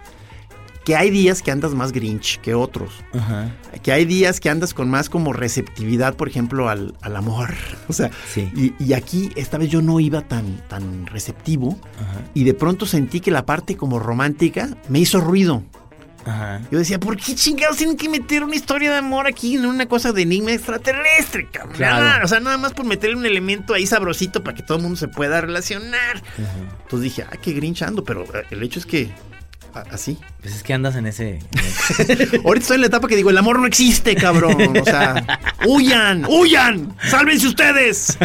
que 0.84 0.96
hay 0.96 1.10
días 1.10 1.42
que 1.42 1.50
andas 1.50 1.74
más 1.74 1.92
grinch 1.92 2.40
que 2.40 2.54
otros. 2.54 2.92
Ajá. 3.12 3.50
Que 3.82 3.92
hay 3.92 4.04
días 4.04 4.40
que 4.40 4.50
andas 4.50 4.74
con 4.74 4.88
más 4.88 5.08
como 5.08 5.32
receptividad, 5.32 6.14
por 6.14 6.28
ejemplo, 6.28 6.68
al, 6.68 6.94
amor. 7.02 7.54
O 7.88 7.92
sea, 7.92 8.10
y, 8.36 8.92
aquí 8.92 9.30
esta 9.34 9.58
vez 9.58 9.68
yo 9.68 9.82
no 9.82 9.98
iba 9.98 10.22
tan, 10.22 10.58
tan 10.68 11.06
receptivo 11.06 11.76
y 12.34 12.44
de 12.44 12.54
pronto 12.54 12.86
sentí 12.86 13.20
que 13.20 13.32
la 13.32 13.44
parte 13.44 13.76
como 13.76 13.98
romántica 13.98 14.76
me 14.88 15.00
hizo 15.00 15.20
ruido. 15.20 15.64
Yo 16.70 16.78
decía, 16.78 17.00
¿por 17.00 17.16
qué 17.16 17.34
chingados 17.34 17.78
tienen 17.78 17.96
que 17.96 18.08
meter 18.08 18.44
una 18.44 18.54
historia 18.54 18.92
de 18.92 18.98
amor 18.98 19.26
aquí 19.26 19.56
en 19.56 19.66
una 19.66 19.86
cosa 19.86 20.12
de 20.12 20.22
enigma 20.22 20.52
extraterrestre, 20.52 21.48
cabrón? 21.50 21.76
Claro. 21.76 22.24
o 22.24 22.28
sea, 22.28 22.40
nada 22.40 22.58
más 22.58 22.72
por 22.72 22.84
meterle 22.84 23.16
un 23.16 23.26
elemento 23.26 23.74
ahí 23.74 23.86
sabrosito 23.86 24.44
para 24.44 24.56
que 24.56 24.62
todo 24.62 24.76
el 24.76 24.82
mundo 24.82 24.96
se 24.96 25.08
pueda 25.08 25.40
relacionar. 25.40 26.22
Entonces 26.82 27.00
dije, 27.00 27.24
ah, 27.28 27.36
qué 27.40 27.52
grinchando, 27.52 28.04
pero 28.04 28.24
eh, 28.24 28.44
el 28.50 28.62
hecho 28.62 28.78
es 28.78 28.86
que 28.86 29.10
así. 29.90 30.18
Pues 30.42 30.54
es 30.54 30.62
que 30.62 30.72
andas 30.74 30.96
en 30.96 31.06
ese. 31.06 31.38
Ahorita 32.44 32.62
estoy 32.62 32.74
en 32.76 32.80
la 32.82 32.86
etapa 32.86 33.08
que 33.08 33.16
digo, 33.16 33.30
el 33.30 33.38
amor 33.38 33.58
no 33.58 33.66
existe, 33.66 34.14
cabrón. 34.16 34.76
O 34.78 34.84
sea, 34.84 35.40
huyan, 35.66 36.24
huyan, 36.28 36.96
sálvense 37.08 37.48
ustedes. 37.48 38.18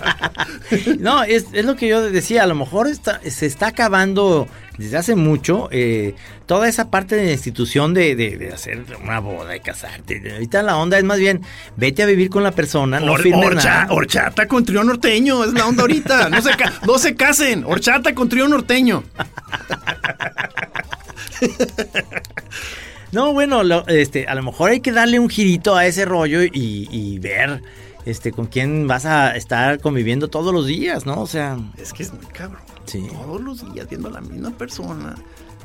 no, 0.98 1.22
es, 1.22 1.52
lo 1.52 1.76
que 1.76 1.88
yo 1.88 2.02
decía, 2.10 2.42
a 2.42 2.46
lo 2.46 2.54
mejor 2.54 2.88
está, 2.88 3.20
se 3.28 3.46
está 3.46 3.68
acabando 3.68 4.48
desde 4.78 4.96
hace 4.96 5.14
mucho 5.16 5.68
eh, 5.70 6.14
toda 6.46 6.68
esa 6.68 6.90
parte 6.90 7.16
de 7.16 7.26
la 7.26 7.32
institución 7.32 7.92
de, 7.92 8.50
hacer 8.54 8.84
una 9.02 9.18
boda 9.18 9.54
y 9.54 9.60
casarte. 9.60 10.22
Ahorita 10.32 10.62
la 10.62 10.76
onda 10.76 10.96
es 10.98 11.04
más 11.04 11.18
bien, 11.18 11.42
vete 11.76 12.04
a 12.04 12.06
vivir 12.06 12.30
con 12.30 12.42
la 12.42 12.52
persona, 12.52 13.00
no 13.00 13.16
firmes 13.16 13.56
nada. 13.56 13.88
Horchata 13.90 14.48
con 14.48 14.64
trío 14.64 14.82
norteño, 14.84 15.44
es 15.44 15.52
la 15.52 15.66
onda 15.66 15.82
ahorita. 15.82 16.30
No 16.30 16.40
se, 16.40 16.50
no 16.86 16.98
se 16.98 17.14
casen, 17.14 17.64
horchata 17.64 18.14
con 18.14 18.28
trío 18.28 18.48
norteño. 18.48 19.02
No, 23.10 23.32
bueno, 23.32 23.62
este, 23.86 24.26
a 24.26 24.34
lo 24.34 24.42
mejor 24.42 24.70
hay 24.70 24.80
que 24.80 24.92
darle 24.92 25.18
un 25.18 25.30
girito 25.30 25.74
a 25.74 25.86
ese 25.86 26.04
rollo 26.04 26.42
y, 26.42 27.18
ver 27.20 27.62
este, 28.08 28.32
con 28.32 28.46
quién 28.46 28.86
vas 28.86 29.04
a 29.04 29.36
estar 29.36 29.80
conviviendo 29.80 30.28
todos 30.28 30.52
los 30.52 30.66
días, 30.66 31.04
¿no? 31.04 31.20
O 31.20 31.26
sea. 31.26 31.58
Es 31.76 31.92
que 31.92 32.02
es 32.02 32.12
muy 32.12 32.24
cabrón. 32.26 32.62
Sí. 32.86 33.06
Todos 33.12 33.40
los 33.40 33.72
días 33.72 33.88
viendo 33.88 34.08
a 34.08 34.12
la 34.12 34.20
misma 34.20 34.50
persona. 34.50 35.14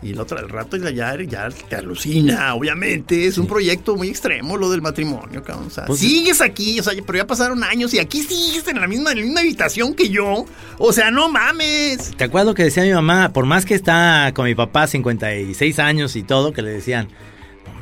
Y 0.01 0.11
el 0.11 0.19
otro, 0.19 0.37
al 0.37 0.49
rato 0.49 0.75
ya, 0.75 1.15
ya 1.23 1.49
te 1.69 1.77
alucina, 1.77 2.53
obviamente. 2.55 3.25
Es 3.25 3.37
un 3.37 3.47
proyecto 3.47 3.95
muy 3.95 4.09
extremo 4.09 4.57
lo 4.57 4.69
del 4.69 4.81
matrimonio, 4.81 5.41
cabrón. 5.41 5.67
O 5.67 5.69
sea, 5.69 5.85
pues 5.85 6.01
sigues 6.01 6.41
aquí, 6.41 6.77
o 6.81 6.83
sea, 6.83 6.93
pero 7.05 7.19
ya 7.19 7.25
pasaron 7.25 7.63
años 7.63 7.93
y 7.93 7.99
aquí 7.99 8.21
sigues 8.21 8.67
en 8.67 8.81
la 8.81 8.87
misma, 8.87 9.13
en 9.13 9.19
la 9.19 9.23
misma 9.23 9.39
habitación 9.39 9.93
que 9.93 10.09
yo. 10.09 10.45
O 10.77 10.91
sea, 10.91 11.09
no 11.09 11.29
mames. 11.29 12.11
¿Te 12.17 12.25
acuerdas 12.25 12.47
lo 12.47 12.53
que 12.53 12.65
decía 12.65 12.83
mi 12.83 12.91
mamá? 12.91 13.31
Por 13.31 13.45
más 13.45 13.65
que 13.65 13.75
está 13.75 14.33
con 14.35 14.43
mi 14.43 14.55
papá 14.55 14.87
56 14.87 15.79
años 15.79 16.17
y 16.17 16.23
todo, 16.23 16.51
que 16.51 16.61
le 16.61 16.71
decían, 16.71 17.07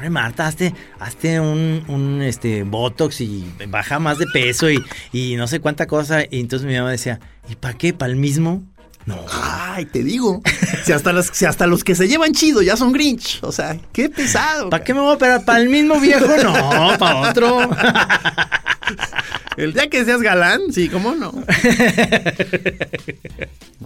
hombre 0.02 0.10
Marta, 0.10 0.48
hazte, 0.48 0.74
hazte 1.00 1.40
un, 1.40 1.84
un, 1.88 2.24
este, 2.24 2.64
botox 2.64 3.22
y 3.22 3.48
baja 3.68 4.00
más 4.00 4.18
de 4.18 4.26
peso 4.26 4.68
y, 4.72 4.84
y 5.14 5.36
no 5.36 5.46
sé 5.46 5.60
cuánta 5.60 5.86
cosa. 5.86 6.24
Y 6.24 6.40
entonces 6.40 6.68
mi 6.68 6.76
mamá 6.76 6.90
decía, 6.90 7.20
¿y 7.48 7.56
para 7.56 7.78
qué? 7.78 7.94
¿Para 7.94 8.12
el 8.12 8.18
mismo? 8.18 8.64
No. 9.06 9.24
Ay, 9.32 9.86
te 9.86 10.04
digo. 10.04 10.42
Si 10.84 10.92
hasta, 10.92 11.14
los, 11.14 11.28
si 11.28 11.46
hasta 11.46 11.68
los 11.68 11.84
que 11.84 11.94
se 11.94 12.08
llevan 12.08 12.34
chido 12.34 12.64
ya 12.64 12.76
son 12.76 12.94
Grinch. 12.94 13.38
O 13.44 13.52
sea, 13.52 13.78
qué 13.92 14.10
pesado. 14.10 14.72
¿Para 14.72 14.84
qué 14.84 14.96
me 14.96 15.02
voy 15.02 15.12
a 15.12 15.14
operar? 15.14 15.46
¿Para 15.46 15.60
el 15.60 15.70
mismo 15.70 16.00
viejo? 16.00 16.26
No, 16.26 16.98
para 16.98 17.30
otro. 17.30 17.60
El 19.58 19.74
día 19.74 19.90
que 19.90 20.06
seas 20.06 20.22
galán, 20.22 20.72
sí, 20.72 20.88
¿cómo 20.90 21.14
no? 21.14 21.32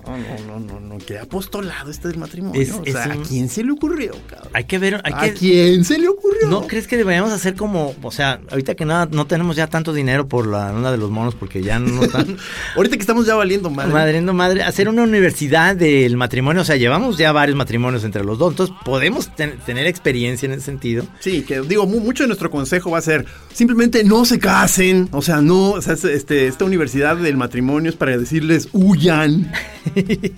No, 0.05 0.17
no, 0.17 0.59
no, 0.59 0.59
no, 0.59 0.79
no. 0.79 0.97
Qué 0.99 1.17
apostolado 1.17 1.89
este 1.89 2.09
del 2.09 2.17
matrimonio. 2.17 2.81
o 2.81 2.85
sea, 2.85 3.05
¿a 3.05 3.15
quién 3.27 3.49
se 3.49 3.63
le 3.63 3.71
ocurrió, 3.71 4.11
cabrón? 4.27 4.49
Hay 4.53 4.65
que 4.65 4.77
ver. 4.77 5.01
Hay 5.03 5.13
¿A 5.13 5.33
quién 5.33 5.83
se 5.83 5.97
le 5.97 6.07
ocurrió? 6.09 6.47
¿No 6.47 6.67
crees 6.67 6.87
que 6.87 6.97
deberíamos 6.97 7.31
hacer 7.31 7.55
como, 7.55 7.95
o 8.03 8.11
sea, 8.11 8.39
ahorita 8.51 8.75
que 8.75 8.85
nada, 8.85 9.07
no 9.09 9.25
tenemos 9.25 9.55
ya 9.55 9.67
tanto 9.67 9.93
dinero 9.93 10.27
por 10.27 10.45
la 10.45 10.71
onda 10.71 10.91
de 10.91 10.97
los 10.97 11.09
monos 11.09 11.33
porque 11.33 11.63
ya 11.63 11.79
no 11.79 12.03
están. 12.03 12.37
ahorita 12.75 12.97
que 12.97 13.01
estamos 13.01 13.25
ya 13.25 13.35
valiendo 13.35 13.69
madre. 13.69 13.93
Madriendo 13.93 14.33
madre. 14.33 14.63
Hacer 14.63 14.89
una 14.89 15.01
universidad 15.01 15.75
del 15.75 16.17
matrimonio. 16.17 16.61
O 16.61 16.65
sea, 16.65 16.75
llevamos 16.75 17.17
ya 17.17 17.31
varios 17.31 17.57
matrimonios 17.57 18.03
entre 18.03 18.23
los 18.23 18.37
dos. 18.37 18.51
Entonces, 18.51 18.75
podemos 18.83 19.33
tener 19.35 19.87
experiencia 19.87 20.45
en 20.45 20.51
ese 20.51 20.65
sentido. 20.65 21.05
Sí, 21.19 21.41
que 21.43 21.61
digo, 21.61 21.87
mucho 21.87 22.23
de 22.23 22.27
nuestro 22.27 22.51
consejo 22.51 22.91
va 22.91 22.99
a 22.99 23.01
ser 23.01 23.25
simplemente 23.53 24.03
no 24.03 24.25
se 24.25 24.37
casen. 24.37 25.09
O 25.11 25.21
sea, 25.21 25.41
no 25.41 25.54
o 25.55 25.81
sea, 25.81 25.93
este, 25.93 26.47
esta 26.47 26.65
universidad 26.65 27.17
del 27.17 27.37
matrimonio 27.37 27.89
es 27.89 27.97
para 27.97 28.17
decirles 28.17 28.69
huyan. 28.73 29.51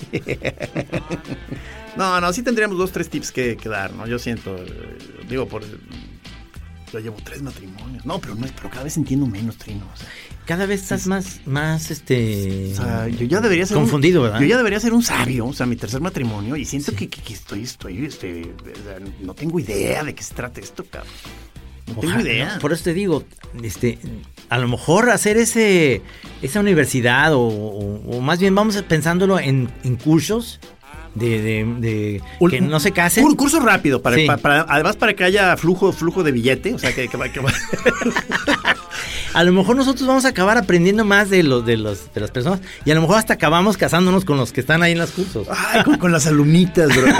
no, 1.97 2.21
no, 2.21 2.33
sí 2.33 2.43
tendríamos 2.43 2.77
dos, 2.77 2.91
tres 2.91 3.09
tips 3.09 3.31
que, 3.31 3.57
dar, 3.65 3.93
¿no? 3.93 4.07
Yo 4.07 4.19
siento, 4.19 4.55
eh, 4.55 4.97
digo, 5.29 5.47
por... 5.47 5.63
Yo 6.93 6.99
llevo 6.99 7.17
tres 7.21 7.41
matrimonios. 7.41 8.05
No, 8.05 8.19
pero 8.19 8.35
no 8.35 8.45
es, 8.45 8.53
pero 8.53 8.69
cada 8.69 8.83
vez 8.83 8.95
entiendo 8.95 9.27
menos, 9.27 9.57
Trino. 9.57 9.85
cada 10.45 10.65
vez 10.65 10.83
estás 10.83 11.05
más, 11.05 11.41
más, 11.45 11.91
este... 11.91 12.71
O 12.71 12.75
sea, 12.75 13.07
yo 13.09 13.25
ya 13.25 13.41
debería 13.41 13.65
ser... 13.65 13.75
Confundido, 13.75 14.21
¿verdad? 14.21 14.39
Yo 14.39 14.45
ya 14.45 14.57
debería 14.57 14.79
ser 14.79 14.93
un 14.93 15.03
sabio, 15.03 15.47
o 15.47 15.53
sea, 15.53 15.65
mi 15.65 15.75
tercer 15.75 15.99
matrimonio, 15.99 16.55
y 16.55 16.63
siento 16.63 16.95
que, 16.95 17.09
estoy, 17.29 17.63
estoy, 17.63 18.05
este, 18.05 18.53
no 19.21 19.33
tengo 19.33 19.59
idea 19.59 20.05
de 20.05 20.15
qué 20.15 20.23
se 20.23 20.33
trata 20.33 20.61
esto, 20.61 20.85
cabrón. 20.85 21.11
No 21.87 21.99
tengo 21.99 22.21
idea. 22.21 22.57
por 22.59 22.71
eso 22.71 22.85
te 22.85 22.93
digo, 22.93 23.25
este, 23.61 23.99
a 24.49 24.57
lo 24.57 24.67
mejor 24.67 25.09
hacer 25.09 25.37
ese, 25.37 26.01
esa 26.41 26.59
universidad 26.59 27.31
o, 27.33 28.19
más 28.21 28.39
bien 28.39 28.55
vamos 28.55 28.81
pensándolo 28.83 29.39
en, 29.39 29.69
cursos 30.03 30.59
de, 31.15 32.21
que 32.49 32.61
no 32.61 32.79
se 32.79 32.91
casen. 32.91 33.25
Un 33.25 33.35
curso 33.35 33.59
rápido, 33.59 34.01
para, 34.01 34.15
además 34.67 34.95
para 34.95 35.13
que 35.13 35.23
haya 35.23 35.57
flujo, 35.57 35.91
flujo 35.91 36.23
de 36.23 36.31
billete, 36.31 36.73
o 36.73 36.79
sea, 36.79 36.93
que, 36.93 37.07
que, 37.07 37.17
a 39.33 39.43
lo 39.43 39.51
mejor 39.51 39.75
nosotros 39.75 40.07
vamos 40.07 40.25
a 40.25 40.29
acabar 40.29 40.57
aprendiendo 40.57 41.03
más 41.05 41.29
de 41.29 41.43
los, 41.43 41.65
de 41.65 41.77
los 41.77 42.13
de 42.13 42.21
las 42.21 42.31
personas 42.31 42.61
y 42.85 42.91
a 42.91 42.95
lo 42.95 43.01
mejor 43.01 43.17
hasta 43.17 43.33
acabamos 43.33 43.77
casándonos 43.77 44.25
con 44.25 44.37
los 44.37 44.53
que 44.53 44.61
están 44.61 44.83
ahí 44.83 44.93
en 44.93 44.99
los 44.99 45.11
cursos. 45.11 45.47
Ay, 45.49 45.83
con, 45.83 45.97
con 45.97 46.11
las 46.11 46.27
alumnitas, 46.27 46.95
bro. 46.95 47.07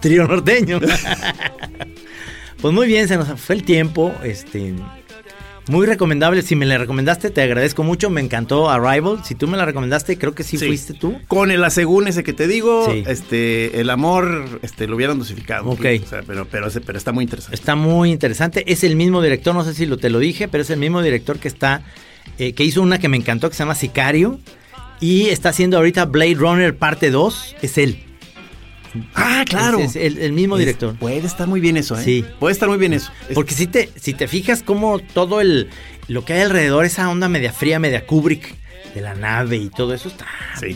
Trío 0.00 0.26
norteño. 0.26 0.80
pues 2.60 2.74
muy 2.74 2.86
bien, 2.86 3.08
se 3.08 3.16
nos 3.16 3.40
fue 3.40 3.56
el 3.56 3.64
tiempo. 3.64 4.14
Este. 4.22 4.74
Muy 5.68 5.86
recomendable. 5.86 6.42
Si 6.42 6.54
me 6.54 6.64
la 6.64 6.78
recomendaste, 6.78 7.30
te 7.30 7.42
agradezco 7.42 7.82
mucho. 7.82 8.08
Me 8.08 8.20
encantó 8.20 8.70
Arrival. 8.70 9.24
Si 9.24 9.34
tú 9.34 9.48
me 9.48 9.56
la 9.56 9.64
recomendaste, 9.64 10.16
creo 10.16 10.34
que 10.34 10.44
sí, 10.44 10.58
fuiste 10.58 10.94
tú. 10.94 11.18
Con 11.26 11.50
el 11.50 11.64
asegún 11.64 12.06
ese 12.06 12.22
que 12.22 12.32
te 12.32 12.46
digo, 12.46 12.86
este, 13.06 13.80
el 13.80 13.90
amor, 13.90 14.60
este, 14.62 14.86
lo 14.86 14.94
hubieran 14.94 15.18
dosificado. 15.18 15.68
Ok. 15.68 15.84
pero, 16.26 16.46
pero, 16.46 16.68
pero 16.84 16.98
está 16.98 17.10
muy 17.12 17.24
interesante. 17.24 17.54
Está 17.56 17.74
muy 17.74 18.12
interesante. 18.12 18.70
Es 18.70 18.84
el 18.84 18.94
mismo 18.94 19.20
director, 19.20 19.54
no 19.54 19.64
sé 19.64 19.74
si 19.74 19.86
lo, 19.86 19.96
te 19.96 20.08
lo 20.08 20.20
dije, 20.20 20.46
pero 20.46 20.62
es 20.62 20.70
el 20.70 20.78
mismo 20.78 21.02
director 21.02 21.40
que 21.40 21.48
está, 21.48 21.82
eh, 22.38 22.52
que 22.52 22.62
hizo 22.62 22.80
una 22.80 22.98
que 22.98 23.08
me 23.08 23.16
encantó, 23.16 23.48
que 23.48 23.56
se 23.56 23.64
llama 23.64 23.74
Sicario. 23.74 24.38
Y 25.00 25.26
está 25.26 25.48
haciendo 25.50 25.76
ahorita 25.76 26.04
Blade 26.06 26.34
Runner 26.34 26.76
parte 26.76 27.10
2, 27.10 27.56
es 27.60 27.76
él. 27.76 28.05
Ah, 29.14 29.44
claro. 29.48 29.78
Es, 29.78 29.96
el, 29.96 30.32
mismo 30.32 30.56
director. 30.56 30.96
Puede 30.96 31.26
estar 31.26 31.46
muy 31.46 31.60
bien 31.60 31.76
eso, 31.76 31.98
¿eh? 31.98 32.02
Sí. 32.02 32.24
Puede 32.38 32.52
estar 32.52 32.68
muy 32.68 32.78
bien 32.78 32.92
eso. 32.92 33.10
Porque 33.34 33.54
si 33.54 33.66
te, 33.66 33.90
si 33.96 34.14
te 34.14 34.28
fijas 34.28 34.62
como 34.62 34.98
todo 34.98 35.40
el 35.40 35.68
lo 36.08 36.24
que 36.24 36.34
hay 36.34 36.42
alrededor, 36.42 36.84
esa 36.84 37.08
onda 37.08 37.28
media 37.28 37.52
fría, 37.52 37.78
media 37.78 38.06
Kubrick 38.06 38.54
de 38.94 39.00
la 39.02 39.14
nave 39.14 39.56
y 39.56 39.68
todo 39.68 39.92
eso 39.92 40.08
está 40.08 40.26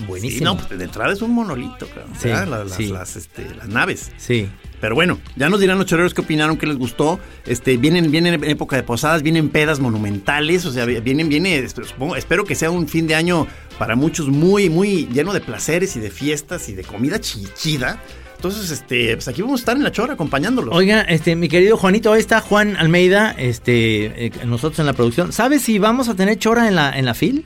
buenísimo. 0.07 0.39
Sí, 0.39 0.45
no, 0.45 0.57
pues 0.57 0.79
de 0.79 0.85
entrada 0.85 1.13
es 1.13 1.23
un 1.23 1.33
monolito, 1.33 1.87
claro. 1.87 2.09
Sí, 2.19 2.89
las, 2.89 3.17
este, 3.17 3.47
las, 3.55 3.69
naves. 3.69 4.11
Sí. 4.19 4.49
Pero 4.81 4.95
bueno, 4.95 5.19
ya 5.37 5.49
nos 5.49 5.61
dirán 5.61 5.79
los 5.79 5.87
choreros 5.87 6.13
qué 6.13 6.21
opinaron, 6.21 6.57
qué 6.59 6.67
les 6.67 6.77
gustó. 6.77 7.19
Este, 7.47 7.77
vienen, 7.77 8.11
vienen 8.11 8.35
en 8.35 8.45
época 8.45 8.77
de 8.77 8.83
posadas, 8.83 9.23
vienen 9.23 9.49
pedas 9.49 9.81
monumentales, 9.81 10.67
o 10.67 10.73
sea, 10.73 10.85
vienen, 10.85 11.29
viene, 11.29 11.65
espero 12.17 12.45
que 12.45 12.55
sea 12.55 12.71
un 12.71 12.89
fin 12.89 13.07
de 13.07 13.15
año 13.15 13.47
para 13.81 13.97
muchos 13.97 14.29
muy, 14.29 14.69
muy 14.69 15.09
lleno 15.11 15.33
de 15.33 15.41
placeres 15.41 15.97
y 15.97 16.01
de 16.01 16.11
fiestas 16.11 16.69
y 16.69 16.75
de 16.75 16.85
comida 16.85 17.19
chichida. 17.19 17.99
Entonces, 18.37 18.71
este, 18.71 19.15
pues 19.15 19.27
aquí 19.27 19.41
vamos 19.41 19.61
a 19.61 19.63
estar 19.63 19.75
en 19.75 19.83
la 19.83 19.91
chora 19.91 20.13
acompañándolos. 20.13 20.75
Oiga, 20.77 21.01
este, 21.01 21.35
mi 21.35 21.49
querido 21.49 21.79
Juanito, 21.79 22.13
ahí 22.13 22.21
está 22.21 22.43
Juan 22.43 22.77
Almeida, 22.77 23.35
este, 23.39 24.27
eh, 24.27 24.33
nosotros 24.45 24.81
en 24.81 24.85
la 24.85 24.93
producción. 24.93 25.33
¿Sabes 25.33 25.63
si 25.63 25.79
vamos 25.79 26.11
a 26.11 26.15
tener 26.15 26.39
chora 26.39 26.69
en 26.69 26.75
la, 26.75 26.91
en 26.91 27.07
la 27.07 27.15
FIL? 27.15 27.45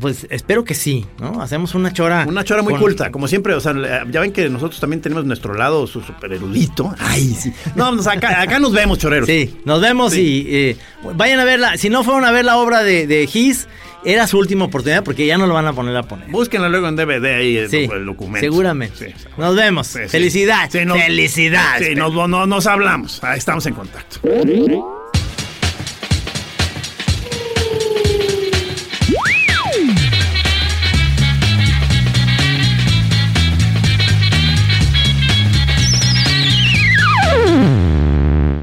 Pues 0.00 0.26
espero 0.30 0.64
que 0.64 0.74
sí, 0.74 1.04
¿no? 1.20 1.42
Hacemos 1.42 1.74
una 1.74 1.92
chora. 1.92 2.24
Una 2.26 2.42
chora 2.42 2.62
muy 2.62 2.76
culta, 2.76 3.10
como 3.10 3.28
siempre. 3.28 3.52
O 3.52 3.60
sea, 3.60 3.74
ya 4.10 4.20
ven 4.20 4.32
que 4.32 4.48
nosotros 4.48 4.80
también 4.80 5.02
tenemos 5.02 5.26
nuestro 5.26 5.52
lado 5.52 5.86
su 5.86 6.00
super 6.00 6.32
erudito. 6.32 6.94
Ay, 6.98 7.34
sí. 7.38 7.52
No, 7.74 7.94
pues 7.94 8.06
acá, 8.06 8.40
acá 8.40 8.58
nos 8.58 8.72
vemos, 8.72 8.98
choreros. 8.98 9.26
Sí, 9.26 9.54
nos 9.66 9.82
vemos 9.82 10.16
y 10.16 10.46
eh, 10.48 10.76
vayan 11.14 11.40
a 11.40 11.44
verla. 11.44 11.76
Si 11.76 11.90
no 11.90 12.04
fueron 12.04 12.24
a 12.24 12.30
ver 12.30 12.46
la 12.46 12.56
obra 12.56 12.82
de, 12.82 13.06
de 13.06 13.26
Gis, 13.26 13.68
era 14.04 14.26
su 14.26 14.38
última 14.38 14.64
oportunidad 14.66 15.04
porque 15.04 15.26
ya 15.26 15.38
no 15.38 15.46
lo 15.46 15.54
van 15.54 15.66
a 15.66 15.72
poner 15.72 15.96
a 15.96 16.02
poner. 16.02 16.28
Búsquenla 16.30 16.68
luego 16.68 16.88
en 16.88 16.96
DVD 16.96 17.34
ahí 17.34 17.56
el, 17.56 18.06
documento. 18.06 18.40
Seguramente. 18.40 19.14
nos 19.36 19.56
vemos. 19.56 19.88
Felicidad. 20.08 20.70
Felicidad. 20.70 21.78
Sí, 21.78 21.94
nos, 21.94 22.12
nos 22.28 22.66
hablamos. 22.66 23.22
Ahí 23.22 23.38
estamos 23.38 23.66
en 23.66 23.74
contacto. 23.74 24.20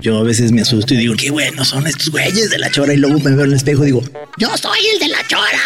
Yo 0.03 0.17
a 0.17 0.23
veces 0.23 0.51
me 0.51 0.59
asusto 0.59 0.93
y 0.95 0.97
digo, 0.97 1.15
qué 1.15 1.31
bueno 1.31 1.63
son 1.63 1.87
estos 1.87 2.09
güeyes 2.09 2.49
de 2.49 2.57
la 2.57 2.69
chora. 2.69 2.93
Y 2.93 2.97
luego 2.97 3.19
me 3.19 3.31
veo 3.31 3.45
en 3.45 3.51
el 3.51 3.55
espejo 3.55 3.83
y 3.83 3.85
digo, 3.85 4.03
yo 4.37 4.49
soy 4.57 4.79
el 4.93 4.99
de 4.99 5.07
la 5.07 5.25
chora. 5.25 5.61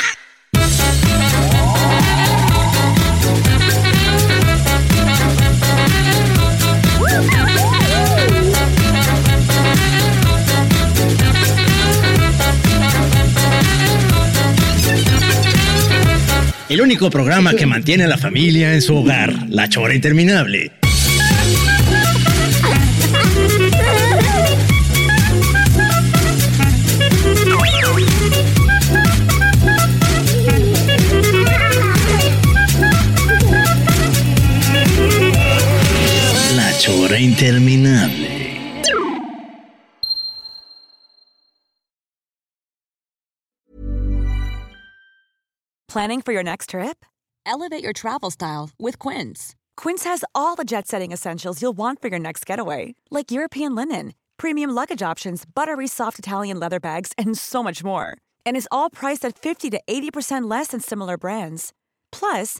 El 16.70 16.82
único 16.82 17.10
programa 17.10 17.56
que 17.56 17.66
mantiene 17.66 18.04
a 18.04 18.08
la 18.08 18.20
familia 18.20 18.76
en 18.76 18.84
su 18.84 18.98
hogar, 18.98 19.34
La 19.50 19.68
Chora 19.68 19.96
Interminable. 19.96 20.74
Interminable. 36.90 38.48
Planning 45.90 46.22
for 46.22 46.32
your 46.32 46.44
next 46.44 46.70
trip? 46.70 47.06
Elevate 47.46 47.84
your 47.84 47.92
travel 47.92 48.32
style 48.32 48.70
with 48.80 49.00
Quince. 49.00 49.56
Quince 49.76 50.06
has 50.06 50.24
all 50.34 50.56
the 50.56 50.64
jet 50.64 50.88
setting 50.88 51.12
essentials 51.12 51.62
you'll 51.62 51.74
want 51.74 52.02
for 52.02 52.08
your 52.08 52.20
next 52.20 52.46
getaway, 52.46 52.96
like 53.12 53.32
European 53.32 53.76
linen, 53.76 54.14
premium 54.38 54.70
luggage 54.70 55.02
options, 55.02 55.44
buttery 55.46 55.88
soft 55.88 56.20
Italian 56.20 56.58
leather 56.60 56.80
bags, 56.80 57.12
and 57.18 57.38
so 57.38 57.62
much 57.64 57.84
more. 57.84 58.18
And 58.46 58.56
is 58.56 58.68
all 58.72 58.90
priced 58.90 59.26
at 59.26 59.38
50 59.38 59.70
to 59.72 59.82
80% 59.90 60.50
less 60.50 60.68
than 60.68 60.80
similar 60.80 61.18
brands. 61.18 61.74
Plus, 62.14 62.60